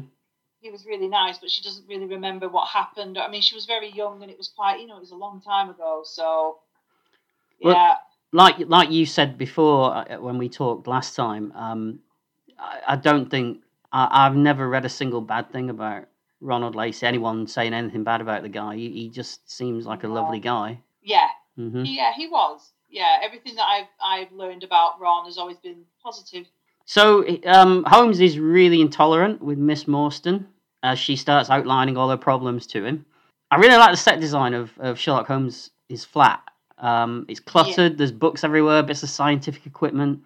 He 0.60 0.70
was 0.70 0.84
really 0.86 1.08
nice, 1.08 1.38
but 1.38 1.50
she 1.50 1.62
doesn't 1.62 1.88
really 1.88 2.06
remember 2.06 2.48
what 2.48 2.68
happened. 2.68 3.18
I 3.18 3.28
mean, 3.28 3.42
she 3.42 3.54
was 3.54 3.66
very 3.66 3.90
young, 3.90 4.22
and 4.22 4.30
it 4.30 4.38
was 4.38 4.48
quite, 4.48 4.80
you 4.80 4.86
know, 4.86 4.96
it 4.96 5.00
was 5.00 5.12
a 5.12 5.16
long 5.16 5.40
time 5.40 5.70
ago. 5.70 6.02
So, 6.04 6.58
Well- 7.62 7.74
yeah, 7.74 7.96
Like 8.32 8.56
like 8.66 8.90
you 8.90 9.06
said 9.06 9.36
before 9.38 9.94
uh, 9.94 10.18
when 10.20 10.38
we 10.38 10.48
talked 10.48 10.86
last 10.86 11.14
time, 11.16 11.52
um, 11.54 12.00
I, 12.58 12.80
I 12.88 12.96
don't 12.96 13.28
think 13.30 13.62
I, 13.92 14.26
I've 14.26 14.36
never 14.36 14.68
read 14.68 14.84
a 14.84 14.88
single 14.88 15.20
bad 15.20 15.52
thing 15.52 15.68
about 15.70 16.04
Ronald 16.42 16.74
Lacey. 16.74 17.06
Anyone 17.06 17.46
saying 17.46 17.72
anything 17.72 18.04
bad 18.04 18.20
about 18.20 18.42
the 18.42 18.48
guy? 18.48 18.76
He, 18.76 18.90
he 18.90 19.08
just 19.08 19.50
seems 19.50 19.86
like 19.86 20.04
a 20.04 20.08
lovely 20.08 20.40
guy. 20.40 20.80
yeah, 21.02 21.28
hmm 21.56 21.84
yeah, 21.84 22.12
he 22.14 22.26
was. 22.28 22.72
Yeah, 22.90 23.18
everything 23.22 23.54
that 23.54 23.66
I've 23.66 23.86
I've 24.04 24.32
learned 24.32 24.64
about 24.64 25.00
Ron 25.00 25.24
has 25.24 25.38
always 25.38 25.56
been 25.58 25.84
positive. 26.02 26.46
So 26.84 27.24
um, 27.46 27.84
Holmes 27.86 28.20
is 28.20 28.38
really 28.38 28.80
intolerant 28.80 29.40
with 29.40 29.56
Miss 29.56 29.84
Morstan 29.84 30.44
as 30.82 30.98
she 30.98 31.16
starts 31.16 31.48
outlining 31.48 31.96
all 31.96 32.10
her 32.10 32.16
problems 32.16 32.66
to 32.66 32.84
him. 32.84 33.06
I 33.50 33.56
really 33.56 33.76
like 33.76 33.92
the 33.92 33.96
set 33.96 34.20
design 34.20 34.52
of, 34.52 34.72
of 34.78 34.98
Sherlock 34.98 35.28
Holmes' 35.28 35.70
his 35.88 36.04
flat. 36.04 36.42
Um, 36.78 37.24
it's 37.28 37.38
cluttered. 37.38 37.96
There's 37.98 38.10
books 38.10 38.42
everywhere, 38.42 38.82
bits 38.82 39.04
of 39.04 39.10
scientific 39.10 39.64
equipment, 39.66 40.22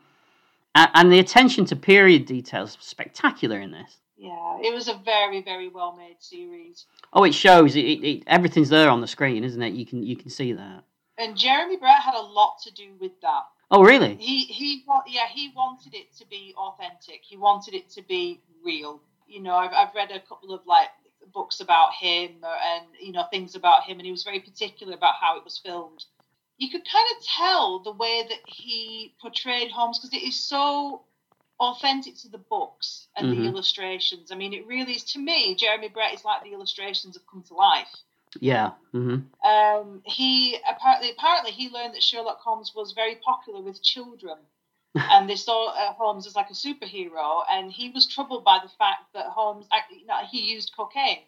and, 0.74 0.90
and 0.94 1.12
the 1.12 1.18
attention 1.18 1.66
to 1.66 1.76
period 1.76 2.24
details 2.24 2.78
spectacular 2.80 3.60
in 3.60 3.72
this. 3.72 3.98
Yeah, 4.16 4.58
it 4.62 4.72
was 4.72 4.88
a 4.88 4.94
very 5.04 5.42
very 5.42 5.68
well 5.68 5.94
made 5.96 6.16
series. 6.20 6.86
Oh, 7.12 7.24
it 7.24 7.34
shows. 7.34 7.76
It, 7.76 7.84
it, 7.84 8.04
it 8.04 8.22
everything's 8.26 8.70
there 8.70 8.88
on 8.88 9.00
the 9.00 9.06
screen, 9.06 9.44
isn't 9.44 9.62
it? 9.62 9.74
You 9.74 9.84
can 9.84 10.02
you 10.02 10.16
can 10.16 10.30
see 10.30 10.52
that. 10.52 10.84
And 11.18 11.36
Jeremy 11.36 11.76
Brett 11.76 12.00
had 12.00 12.14
a 12.14 12.20
lot 12.20 12.56
to 12.64 12.72
do 12.72 12.94
with 13.00 13.18
that. 13.22 13.42
Oh, 13.70 13.82
really? 13.82 14.16
He 14.16 14.44
he 14.44 14.84
yeah 15.08 15.26
he 15.28 15.52
wanted 15.54 15.94
it 15.94 16.14
to 16.16 16.26
be 16.28 16.54
authentic. 16.56 17.20
He 17.22 17.36
wanted 17.36 17.74
it 17.74 17.90
to 17.90 18.02
be 18.02 18.40
real. 18.64 19.00
You 19.26 19.42
know, 19.42 19.54
I've 19.54 19.72
I've 19.72 19.94
read 19.94 20.10
a 20.10 20.20
couple 20.20 20.54
of 20.54 20.60
like 20.66 20.88
books 21.34 21.60
about 21.60 21.92
him 21.94 22.30
and 22.42 22.86
you 23.00 23.12
know 23.12 23.24
things 23.30 23.54
about 23.54 23.84
him, 23.84 23.98
and 23.98 24.06
he 24.06 24.12
was 24.12 24.22
very 24.22 24.40
particular 24.40 24.94
about 24.94 25.14
how 25.20 25.36
it 25.36 25.44
was 25.44 25.58
filmed. 25.58 26.04
You 26.58 26.70
could 26.70 26.86
kind 26.90 27.06
of 27.16 27.26
tell 27.26 27.80
the 27.80 27.92
way 27.92 28.24
that 28.28 28.38
he 28.46 29.14
portrayed 29.20 29.70
Holmes 29.70 29.98
because 29.98 30.14
it 30.14 30.26
is 30.26 30.38
so 30.38 31.02
authentic 31.60 32.16
to 32.16 32.28
the 32.28 32.38
books 32.38 33.08
and 33.16 33.26
Mhm. 33.26 33.30
the 33.30 33.46
illustrations. 33.46 34.30
I 34.30 34.34
mean, 34.36 34.52
it 34.52 34.66
really 34.66 34.92
is 34.94 35.04
to 35.12 35.18
me. 35.18 35.54
Jeremy 35.54 35.88
Brett 35.88 36.14
is 36.14 36.24
like 36.24 36.42
the 36.42 36.52
illustrations 36.52 37.16
have 37.16 37.26
come 37.26 37.42
to 37.44 37.54
life. 37.54 37.92
Yeah. 38.40 38.72
hmm 38.92 39.16
Um, 39.44 40.02
he 40.04 40.56
apparently 40.68 41.10
apparently 41.10 41.52
he 41.52 41.68
learned 41.68 41.94
that 41.94 42.02
Sherlock 42.02 42.40
Holmes 42.40 42.74
was 42.74 42.92
very 42.92 43.16
popular 43.16 43.60
with 43.60 43.82
children, 43.82 44.38
and 44.94 45.28
they 45.28 45.36
saw 45.36 45.66
uh, 45.68 45.92
Holmes 45.92 46.26
as 46.26 46.34
like 46.36 46.50
a 46.50 46.54
superhero, 46.54 47.44
and 47.48 47.72
he 47.72 47.88
was 47.90 48.06
troubled 48.06 48.44
by 48.44 48.58
the 48.58 48.68
fact 48.68 49.04
that 49.12 49.26
Holmes 49.26 49.66
actually 49.72 50.00
you 50.00 50.06
know, 50.06 50.24
he 50.24 50.40
used 50.52 50.72
cocaine. 50.76 51.26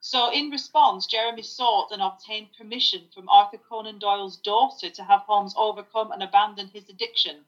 So 0.00 0.30
in 0.30 0.50
response, 0.50 1.06
Jeremy 1.06 1.42
sought 1.42 1.90
and 1.90 2.02
obtained 2.02 2.52
permission 2.52 3.08
from 3.14 3.28
Arthur 3.28 3.58
Conan 3.58 3.98
Doyle's 3.98 4.36
daughter 4.38 4.90
to 4.90 5.04
have 5.04 5.22
Holmes 5.22 5.54
overcome 5.56 6.10
and 6.12 6.22
abandon 6.22 6.68
his 6.68 6.88
addiction, 6.88 7.46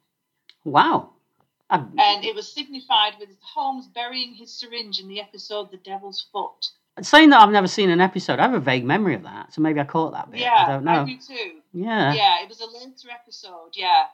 Wow. 0.64 1.08
I, 1.72 1.78
and 1.78 2.24
it 2.24 2.34
was 2.34 2.52
signified 2.52 3.14
with 3.18 3.30
Holmes 3.40 3.88
burying 3.88 4.34
his 4.34 4.52
syringe 4.52 5.00
in 5.00 5.08
the 5.08 5.20
episode 5.20 5.70
"The 5.70 5.78
Devil's 5.78 6.26
Foot." 6.32 6.70
saying 7.00 7.30
that 7.30 7.40
I've 7.40 7.50
never 7.50 7.66
seen 7.66 7.88
an 7.88 8.00
episode, 8.00 8.38
I 8.38 8.42
have 8.42 8.54
a 8.54 8.60
vague 8.60 8.84
memory 8.84 9.14
of 9.14 9.22
that, 9.22 9.54
so 9.54 9.62
maybe 9.62 9.80
I 9.80 9.84
caught 9.84 10.12
that 10.12 10.30
bit. 10.30 10.40
Yeah, 10.40 10.52
I 10.54 10.68
don't 10.68 10.84
know. 10.84 11.06
do 11.06 11.16
too. 11.16 11.60
yeah. 11.72 12.12
Yeah, 12.12 12.42
it 12.42 12.48
was 12.48 12.60
a 12.60 12.66
later 12.66 13.08
episode. 13.10 13.70
Yeah. 13.74 14.04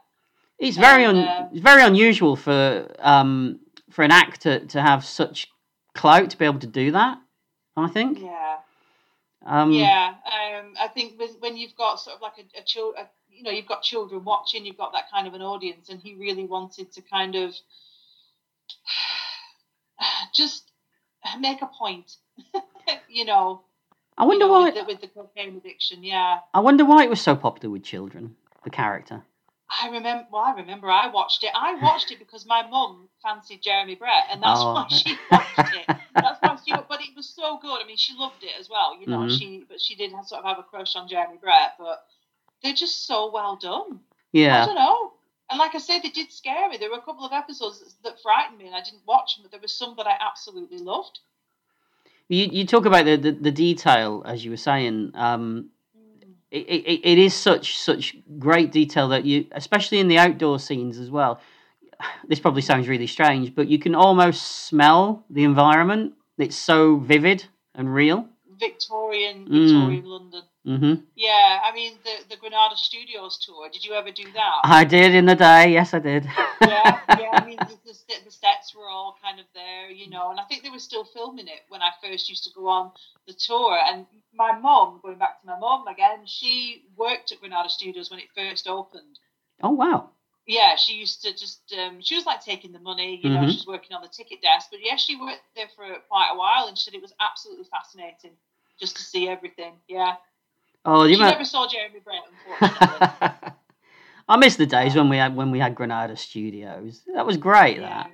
It's 0.59 0.77
very 0.77 1.05
And, 1.05 1.19
uh, 1.19 1.49
it's 1.53 1.61
very 1.61 1.83
unusual 1.83 2.37
for 2.37 2.89
um 3.01 3.61
for 3.91 4.03
an 4.05 4.11
actor 4.11 4.61
to 4.61 4.81
have 4.81 5.05
such 5.05 5.49
clout 5.95 6.31
to 6.31 6.39
be 6.39 6.45
able 6.45 6.61
to 6.61 6.67
do 6.67 6.93
that. 6.93 7.19
I 7.77 7.89
think. 7.89 8.21
Yeah, 8.21 8.57
Um, 9.47 9.73
yeah. 9.73 10.15
Um, 10.27 10.75
I 10.81 10.89
think 10.89 11.19
with, 11.19 11.37
when 11.39 11.57
you've 11.57 11.77
got 11.77 12.01
sort 12.01 12.17
of 12.17 12.23
like 12.23 12.39
a, 12.39 13.01
a, 13.01 13.07
you 13.39 13.45
know, 13.45 13.51
you've 13.53 13.67
got 13.69 13.83
children 13.83 14.25
watching, 14.25 14.67
you've 14.67 14.77
got 14.77 14.93
that 14.93 15.11
kind 15.11 15.27
of 15.29 15.35
an 15.35 15.43
audience, 15.43 15.89
and 15.89 16.01
he 16.01 16.15
really 16.17 16.45
wanted 16.45 16.91
to 16.93 17.01
kind 17.03 17.37
of 17.37 17.55
just 20.35 20.65
make 21.39 21.63
a 21.63 21.67
point, 21.67 22.17
you 23.09 23.25
know. 23.25 23.63
I 24.17 24.25
wonder 24.25 24.47
you 24.47 24.51
know, 24.51 24.59
why. 24.59 24.65
with 24.65 24.75
the, 24.75 24.85
with 24.85 25.01
the 25.01 25.07
cocaine 25.07 25.57
addiction. 25.57 26.03
Yeah, 26.03 26.39
I 26.53 26.61
wonder 26.61 26.85
why 26.85 27.05
it 27.05 27.11
was 27.11 27.21
so 27.21 27.37
popular 27.37 27.73
with 27.73 27.85
children. 27.85 28.35
The 28.65 28.71
character. 28.71 29.23
I 29.83 29.89
remember. 29.91 30.27
Well, 30.33 30.43
I 30.43 30.55
remember 30.57 30.91
I 30.91 31.09
watched 31.09 31.45
it. 31.45 31.51
I 31.55 31.75
watched 31.81 32.11
it 32.11 32.19
because 32.19 32.45
my 32.47 32.67
mum 32.67 33.09
fancied 33.23 33.63
Jeremy 33.63 33.95
Brett, 33.95 34.25
and 34.31 34.43
that's 34.43 34.61
Oh. 34.61 34.73
why 34.75 34.87
she 34.89 35.17
watched 35.31 35.75
it. 35.77 35.97
That's 36.15 36.39
why 36.41 36.57
she, 36.67 36.73
but 36.89 37.01
it 37.01 37.15
was 37.15 37.29
so 37.29 37.59
good. 37.59 37.81
I 37.81 37.87
mean, 37.87 37.97
she 37.99 38.15
loved 38.17 38.43
it 38.43 38.53
as 38.59 38.69
well, 38.69 38.99
you 38.99 39.07
know. 39.07 39.19
Mhm. 39.21 39.39
She, 39.39 39.65
but 39.69 39.81
she 39.81 39.95
did 39.95 40.11
have, 40.13 40.27
sort 40.27 40.41
of 40.43 40.47
have 40.49 40.59
a 40.59 40.63
crush 40.65 40.97
on 40.97 41.07
Jeremy 41.07 41.37
Brett. 41.41 41.75
But 41.79 42.05
they're 42.63 42.75
just 42.75 43.07
so 43.07 43.31
well 43.33 43.57
done. 43.57 44.01
Yeah. 44.33 44.63
I 44.63 44.67
don't 44.67 44.75
know. 44.75 45.13
And 45.51 45.59
like 45.59 45.75
I 45.75 45.79
said, 45.79 46.01
they 46.03 46.11
did 46.11 46.31
scare 46.31 46.69
me. 46.69 46.77
There 46.77 46.91
were 46.91 46.99
a 46.99 47.03
couple 47.03 47.25
of 47.25 47.33
episodes 47.33 47.97
that, 48.05 48.21
frightened 48.21 48.59
me, 48.59 48.67
and 48.67 48.75
I 48.75 48.83
didn't 48.83 49.03
watch 49.07 49.37
them. 49.37 49.45
But 49.45 49.51
there 49.53 49.61
were 49.61 49.69
some 49.69 49.95
that 49.97 50.07
I 50.07 50.15
absolutely 50.21 50.79
loved. 50.79 51.21
You 52.29 52.47
you 52.51 52.67
talk 52.67 52.85
about 52.85 53.07
the, 53.07 53.17
the, 53.17 53.33
the 53.33 53.51
detail 53.51 54.23
as 54.27 54.45
you 54.45 54.51
were 54.51 54.59
saying. 54.59 55.13
Um, 55.15 55.71
it, 56.51 56.67
it, 56.67 57.01
it 57.05 57.19
is 57.19 57.35
such 57.35 57.79
such 57.79 58.17
great 58.39 58.73
detail 58.73 59.09
that 59.09 59.25
you, 59.25 59.47
especially 59.53 59.99
in 60.01 60.09
the 60.09 60.19
outdoor 60.19 60.59
scenes 60.59 60.99
as 60.99 61.11
well. 61.11 61.41
This 62.29 62.41
probably 62.41 62.63
sounds 62.63 62.89
really 62.89 63.07
strange, 63.07 63.55
but 63.55 63.69
you 63.69 63.79
can 63.79 63.95
almost 63.95 64.67
smell 64.67 65.25
the 65.31 65.45
environment. 65.45 66.13
It's 66.37 66.57
so 66.57 66.97
vivid 66.99 67.45
and 67.75 67.93
real. 67.93 68.29
Victorian, 68.61 69.47
Mm. 69.47 69.65
Victorian 69.65 70.05
London. 70.05 70.43
Hmm 70.69 70.95
Yeah, 71.17 71.61
I 71.65 71.73
mean 71.73 71.95
the 72.05 72.15
the 72.29 72.37
Granada 72.37 72.77
Studios 72.77 73.39
tour. 73.45 73.71
Did 73.73 73.85
you 73.87 73.95
ever 73.95 74.11
do 74.11 74.25
that? 74.35 74.61
I 74.65 74.85
did 74.85 75.15
in 75.15 75.25
the 75.25 75.35
day. 75.35 75.73
Yes, 75.73 75.95
I 75.95 75.99
did. 75.99 76.25
yeah, 76.61 77.01
yeah. 77.19 77.31
I 77.41 77.45
mean, 77.47 77.57
the, 77.69 77.77
the, 77.87 78.15
the 78.27 78.31
sets 78.31 78.75
were 78.77 78.87
all 78.87 79.17
kind 79.23 79.41
of 79.41 79.47
there, 79.55 79.89
you 79.91 80.11
know, 80.11 80.31
and 80.31 80.39
I 80.39 80.45
think 80.45 80.63
they 80.63 80.69
were 80.71 80.79
still 80.91 81.05
filming 81.05 81.49
it 81.49 81.63
when 81.71 81.81
I 81.81 81.91
first 82.05 82.29
used 82.29 82.45
to 82.45 82.51
go 82.55 82.69
on 82.69 82.93
the 83.27 83.33
tour. 83.33 83.79
And 83.89 84.05
my 84.35 84.53
mum, 84.59 85.01
going 85.03 85.17
back 85.19 85.41
to 85.41 85.47
my 85.47 85.59
mum 85.59 85.87
again, 85.89 86.27
she 86.27 86.83
worked 86.97 87.33
at 87.33 87.41
Granada 87.41 87.71
Studios 87.71 88.11
when 88.11 88.21
it 88.21 88.29
first 88.37 88.69
opened. 88.69 89.19
oh 89.63 89.71
wow. 89.71 90.11
Yeah, 90.47 90.77
she 90.77 90.95
used 90.95 91.23
to 91.23 91.31
just, 91.33 91.61
um, 91.79 92.01
she 92.01 92.15
was 92.17 92.25
like 92.27 92.43
taking 92.45 92.73
the 92.73 92.79
money, 92.79 93.21
you 93.23 93.29
know, 93.31 93.41
Mhm. 93.41 93.51
she 93.51 93.57
was 93.61 93.67
working 93.67 93.95
on 93.95 94.01
the 94.03 94.09
ticket 94.09 94.41
desk. 94.43 94.69
But 94.71 94.81
yeah, 94.83 94.97
she 94.97 95.15
worked 95.17 95.45
there 95.55 95.69
for 95.77 95.85
quite 96.09 96.31
a 96.33 96.37
while 96.39 96.69
and 96.69 96.77
she 96.77 96.85
said 96.85 96.95
it 96.95 97.03
was 97.03 97.13
absolutely 97.21 97.67
fascinating 97.71 98.33
just 98.81 98.97
to 98.97 99.03
see 99.03 99.29
everything. 99.29 99.75
Yeah. 99.89 100.17
Oh, 100.85 101.05
you 101.05 101.15
she 101.17 101.21
know. 101.21 101.31
never 101.31 101.45
saw 101.45 101.69
Jeremy 101.69 102.01
Brett. 102.05 103.55
I 104.29 104.37
miss 104.37 104.57
the 104.57 104.67
days 104.67 104.95
when 104.95 105.09
we 105.09 105.17
had 105.17 105.35
when 105.37 105.51
we 105.51 105.59
had 105.59 105.75
Granada 105.75 106.17
Studios. 106.17 107.03
That 107.15 107.27
was 107.27 107.37
great. 107.37 107.79
yeah. 107.79 108.05
That 108.05 108.11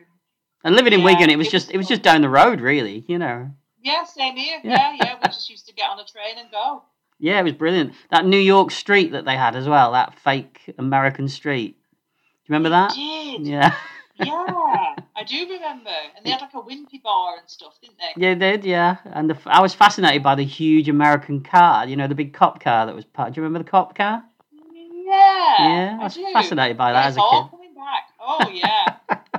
and 0.64 0.74
living 0.76 0.92
in 0.92 1.00
Yeah, 1.00 1.06
Wigan, 1.06 1.30
it 1.30 1.36
was 1.36 1.48
it 1.48 1.50
just 1.50 1.70
it 1.72 1.76
was 1.76 1.88
just 1.88 2.02
down 2.02 2.22
the 2.22 2.28
road, 2.28 2.60
really. 2.60 3.04
You 3.08 3.18
know. 3.18 3.50
yeah, 3.82 4.04
same 4.04 4.36
here. 4.36 4.60
Yeah. 4.64 4.92
Yeah, 4.92 4.96
yeah. 5.00 5.14
We 5.22 5.28
just 5.28 5.50
used 5.50 5.66
to 5.66 5.74
get 5.74 5.90
on 5.90 5.98
a 5.98 6.04
train 6.04 6.38
and 6.38 6.50
go. 6.50 6.82
Yeah, 7.18 7.38
it 7.40 7.44
was 7.44 7.52
brilliant. 7.52 7.92
That 8.10 8.26
New 8.26 8.38
York 8.38 8.70
street 8.70 9.12
that 9.12 9.24
they 9.24 9.36
had 9.36 9.54
as 9.56 9.68
well, 9.68 9.92
that 9.92 10.18
fake 10.18 10.74
American 10.78 11.28
street. 11.28 11.76
Do 11.76 12.52
you 12.52 12.54
remember 12.54 12.70
that? 12.70 12.92
Did. 12.94 13.46
Yeah. 13.46 13.74
Yeah, 14.16 14.93
I 15.24 15.26
do 15.26 15.52
remember. 15.52 15.90
And 16.16 16.24
they 16.24 16.30
had 16.30 16.40
like 16.40 16.54
a 16.54 16.60
wimpy 16.62 17.02
bar 17.02 17.36
and 17.38 17.48
stuff, 17.48 17.78
didn't 17.80 17.96
they? 17.98 18.12
Yeah, 18.20 18.34
they 18.34 18.52
did, 18.58 18.64
yeah. 18.64 18.96
And 19.04 19.30
the, 19.30 19.38
I 19.46 19.60
was 19.62 19.72
fascinated 19.74 20.22
by 20.22 20.34
the 20.34 20.44
huge 20.44 20.88
American 20.88 21.42
car, 21.42 21.86
you 21.86 21.96
know, 21.96 22.06
the 22.06 22.14
big 22.14 22.32
cop 22.34 22.62
car 22.62 22.86
that 22.86 22.94
was 22.94 23.04
part. 23.04 23.32
Do 23.34 23.40
you 23.40 23.44
remember 23.44 23.64
the 23.64 23.70
cop 23.70 23.96
car? 23.96 24.22
Yeah. 24.52 25.56
Yeah, 25.58 25.96
I 25.98 26.00
I 26.00 26.04
was 26.04 26.14
do. 26.14 26.26
fascinated 26.32 26.76
by 26.76 26.92
that 26.92 27.00
Yeah, 27.02 27.06
as 27.08 27.14
it's 27.14 27.18
a 27.18 27.22
all 27.22 27.44
kid. 27.44 27.50
coming 27.50 27.74
back. 27.74 28.08
Oh 28.20 28.48
yeah, 28.48 28.96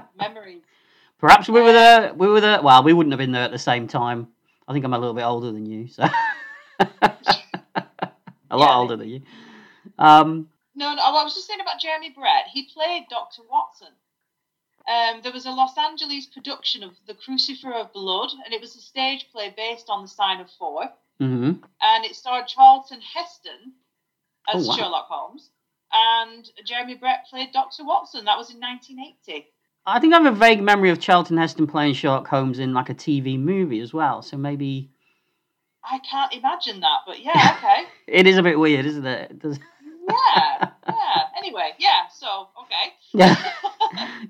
memories. 0.20 0.62
Perhaps 1.20 1.50
we 1.50 1.62
were 1.62 1.72
there. 1.74 2.14
We 2.14 2.28
were 2.28 2.40
there. 2.42 2.62
Well, 2.62 2.84
we 2.84 2.94
wouldn't 2.94 3.12
have 3.14 3.18
been 3.20 3.32
there 3.32 3.44
at 3.44 3.52
the 3.52 3.58
same 3.60 3.88
time. 3.88 4.28
I 4.68 4.74
think 4.74 4.86
I'm 4.86 4.94
a 4.94 5.00
little 5.00 5.14
bit 5.16 5.24
older 5.24 5.52
than 5.52 5.66
you, 5.66 5.88
so 5.88 6.04
a 6.80 8.58
lot 8.58 8.70
Yeah. 8.70 8.76
older 8.78 8.96
than 8.96 9.10
you. 9.10 9.22
Um, 9.98 10.50
No, 10.76 10.94
no. 10.94 11.02
I 11.02 11.24
was 11.24 11.34
just 11.34 11.48
saying 11.48 11.62
about 11.62 11.80
Jeremy 11.80 12.10
Brett. 12.16 12.46
He 12.52 12.64
played 12.74 13.06
Doctor 13.10 13.42
Watson. 13.50 13.90
Um, 14.88 15.22
there 15.24 15.32
was 15.32 15.46
a 15.46 15.52
Los 15.52 15.78
Angeles 15.78 16.28
production 16.28 16.84
of 16.84 16.92
The 17.08 17.16
Crucifer 17.16 17.74
of 17.74 17.92
Blood, 17.94 18.30
and 18.44 18.54
it 18.54 18.62
was 18.62 18.76
a 18.76 18.80
stage 18.80 19.26
play 19.32 19.54
based 19.56 19.90
on 19.90 20.04
The 20.04 20.08
Sign 20.08 20.40
of 20.42 20.50
Four, 20.60 20.90
hmm 21.20 21.52
and 21.82 22.04
it 22.06 22.16
starred 22.16 22.48
Charlton 22.48 23.00
Heston 23.02 23.74
as 24.54 24.66
Oh, 24.66 24.70
wow. 24.70 24.76
Sherlock 24.76 25.08
Holmes, 25.10 25.50
and 25.94 26.50
Jeremy 26.66 26.96
Brett 26.96 27.26
played 27.30 27.52
Doctor 27.52 27.84
Watson. 27.86 28.26
That 28.26 28.38
was 28.38 28.52
in 28.54 28.60
1980. 28.60 29.48
I 29.88 30.00
think 30.00 30.14
I 30.14 30.22
have 30.22 30.34
a 30.34 30.38
vague 30.38 30.62
memory 30.62 30.90
of 30.90 31.00
Charlton 31.00 31.38
Heston 31.38 31.68
playing 31.68 31.94
Sherlock 31.94 32.28
Holmes 32.28 32.60
in 32.60 32.74
like 32.74 32.90
a 32.90 32.96
TV 32.96 33.40
movie 33.40 33.80
as 33.80 33.94
well. 33.94 34.22
So 34.22 34.36
maybe 34.38 34.90
I 35.84 36.00
can't 36.00 36.34
imagine 36.34 36.80
that, 36.82 37.00
but 37.08 37.24
yeah, 37.24 37.56
okay. 37.58 37.86
it 38.08 38.28
is 38.28 38.38
a 38.38 38.44
bit 38.44 38.60
weird, 38.60 38.86
isn't 38.86 39.06
it? 39.06 39.32
It 39.32 39.40
does- 39.40 39.60
yeah, 40.08 40.70
yeah. 40.88 41.22
Anyway, 41.38 41.72
yeah. 41.80 42.08
So 42.14 42.50
okay. 42.62 42.94
Yeah. 43.14 43.36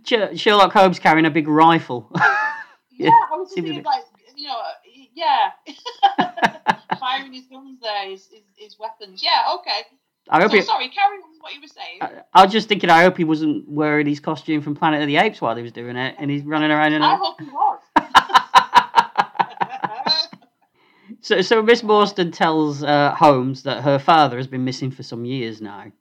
Sh- 0.05 0.37
Sherlock 0.39 0.73
Holmes 0.73 0.99
carrying 0.99 1.25
a 1.25 1.31
big 1.31 1.47
rifle. 1.47 2.11
Yeah, 2.97 3.09
I 3.09 3.35
was 3.35 3.51
thinking, 3.53 3.83
like, 3.83 4.03
you 4.37 4.47
know, 4.47 4.61
yeah, 5.13 5.51
firing 6.97 7.33
his 7.33 7.45
guns 7.47 7.77
there, 7.81 8.09
his, 8.09 8.25
his, 8.27 8.43
his 8.55 8.79
weapons. 8.79 9.21
Yeah, 9.21 9.53
okay. 9.55 9.81
I 10.29 10.41
hope 10.41 10.51
So 10.51 10.61
sorry, 10.61 10.87
carry 10.87 11.17
on 11.17 11.23
what 11.41 11.53
you 11.53 11.59
were 11.59 11.67
saying. 11.67 11.97
I, 11.99 12.21
I 12.33 12.43
was 12.45 12.53
just 12.53 12.69
thinking, 12.69 12.89
I 12.89 13.01
hope 13.03 13.17
he 13.17 13.25
wasn't 13.25 13.67
wearing 13.67 14.07
his 14.07 14.21
costume 14.21 14.61
from 14.61 14.75
Planet 14.77 15.01
of 15.01 15.07
the 15.07 15.17
Apes 15.17 15.41
while 15.41 15.57
he 15.57 15.61
was 15.61 15.73
doing 15.73 15.97
it, 15.97 16.15
and 16.17 16.31
he's 16.31 16.43
running 16.43 16.71
around 16.71 16.93
in 16.93 17.01
I 17.01 17.15
a. 17.15 17.17
hope 17.17 17.41
he 17.41 17.47
was. 17.47 17.81
so, 21.21 21.41
so 21.41 21.61
Miss 21.61 21.81
Morstan 21.81 22.31
tells 22.31 22.81
uh, 22.81 23.13
Holmes 23.15 23.63
that 23.63 23.83
her 23.83 23.99
father 23.99 24.37
has 24.37 24.47
been 24.47 24.63
missing 24.63 24.89
for 24.89 25.03
some 25.03 25.25
years 25.25 25.59
now, 25.61 25.91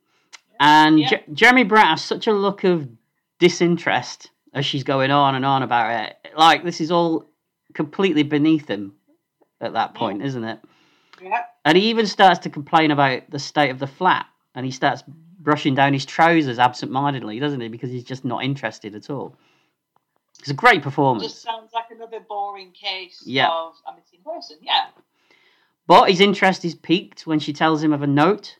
and 0.61 0.97
Yeah. 0.99 1.09
Je- 1.09 1.23
Jeremy 1.33 1.63
Brett 1.63 1.87
has 1.87 2.01
such 2.03 2.27
a 2.27 2.31
look 2.33 2.63
of 2.63 2.87
disinterest 3.39 4.31
as 4.53 4.65
she's 4.65 4.83
going 4.83 5.11
on 5.11 5.35
and 5.35 5.45
on 5.45 5.63
about 5.63 6.05
it. 6.07 6.15
Like 6.37 6.63
this 6.63 6.81
is 6.81 6.91
all 6.91 7.25
completely 7.73 8.23
beneath 8.23 8.67
him 8.69 8.93
at 9.61 9.73
that 9.73 9.93
point, 9.95 10.23
isn't 10.23 10.43
it? 10.43 10.59
yeah. 11.21 11.43
And 11.63 11.77
he 11.77 11.89
even 11.89 12.05
starts 12.05 12.39
to 12.41 12.49
complain 12.49 12.91
about 12.91 13.29
the 13.29 13.39
state 13.39 13.69
of 13.71 13.79
the 13.79 13.87
flat, 13.87 14.27
and 14.53 14.65
he 14.65 14.71
starts 14.71 15.03
brushing 15.39 15.73
down 15.75 15.93
his 15.93 16.05
trousers 16.05 16.59
absent-mindedly, 16.59 17.39
doesn't 17.39 17.59
he? 17.61 17.67
Because 17.69 17.89
he's 17.89 18.03
just 18.03 18.23
not 18.25 18.43
interested 18.43 18.93
at 18.95 19.09
all. 19.09 19.35
It's 20.39 20.49
a 20.49 20.53
great 20.53 20.83
performance, 20.83 21.23
Just 21.23 21.41
sounds 21.41 21.71
like 21.73 21.85
another 21.91 22.19
boring 22.19 22.71
case 22.71 23.23
Yeah. 23.25 23.49
of 23.49 23.73
a 23.87 23.95
missing 23.95 24.19
person. 24.23 24.57
Yeah. 24.61 24.87
but 25.87 26.09
his 26.09 26.19
interest 26.19 26.65
is 26.65 26.75
piqued 26.75 27.25
when 27.25 27.39
she 27.39 27.53
tells 27.53 27.81
him 27.83 27.93
of 27.93 28.01
a 28.03 28.07
note 28.07 28.57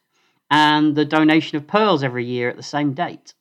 and 0.50 0.96
the 0.96 1.06
donation 1.06 1.58
of 1.58 1.68
pearls 1.68 2.04
every 2.04 2.26
year 2.26 2.50
at 2.50 2.56
the 2.58 2.64
same 2.64 2.94
date. 2.94 3.34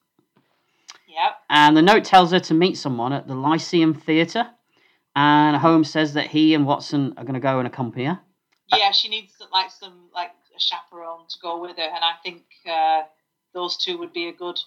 And 1.49 1.77
the 1.77 1.83
note 1.83 2.05
tells 2.05 2.33
her 2.33 2.41
to 2.41 2.55
meet 2.55 2.77
someone 2.77 3.13
at 3.13 3.27
the 3.27 3.35
Lyceum 3.35 3.95
Theatre, 3.95 4.47
and 5.15 5.57
Holmes 5.57 5.91
says 5.91 6.15
that 6.15 6.29
he 6.29 6.55
and 6.55 6.67
Watson 6.67 7.15
are 7.17 7.25
going 7.25 7.35
to 7.35 7.41
go 7.41 7.59
and 7.59 7.67
accompany 7.67 8.07
her. 8.07 8.21
Yeah, 8.69 8.93
she 8.93 9.09
needs 9.09 9.35
like 9.53 9.71
some 9.71 10.09
like 10.15 10.31
a 10.57 10.61
chaperone 10.61 11.27
to 11.29 11.39
go 11.41 11.61
with 11.61 11.77
her, 11.77 11.83
and 11.83 12.05
I 12.05 12.15
think 12.23 12.43
uh, 12.69 13.03
those 13.53 13.77
two 13.77 13.99
would 13.99 14.13
be 14.13 14.29
a 14.29 14.33
good 14.33 14.59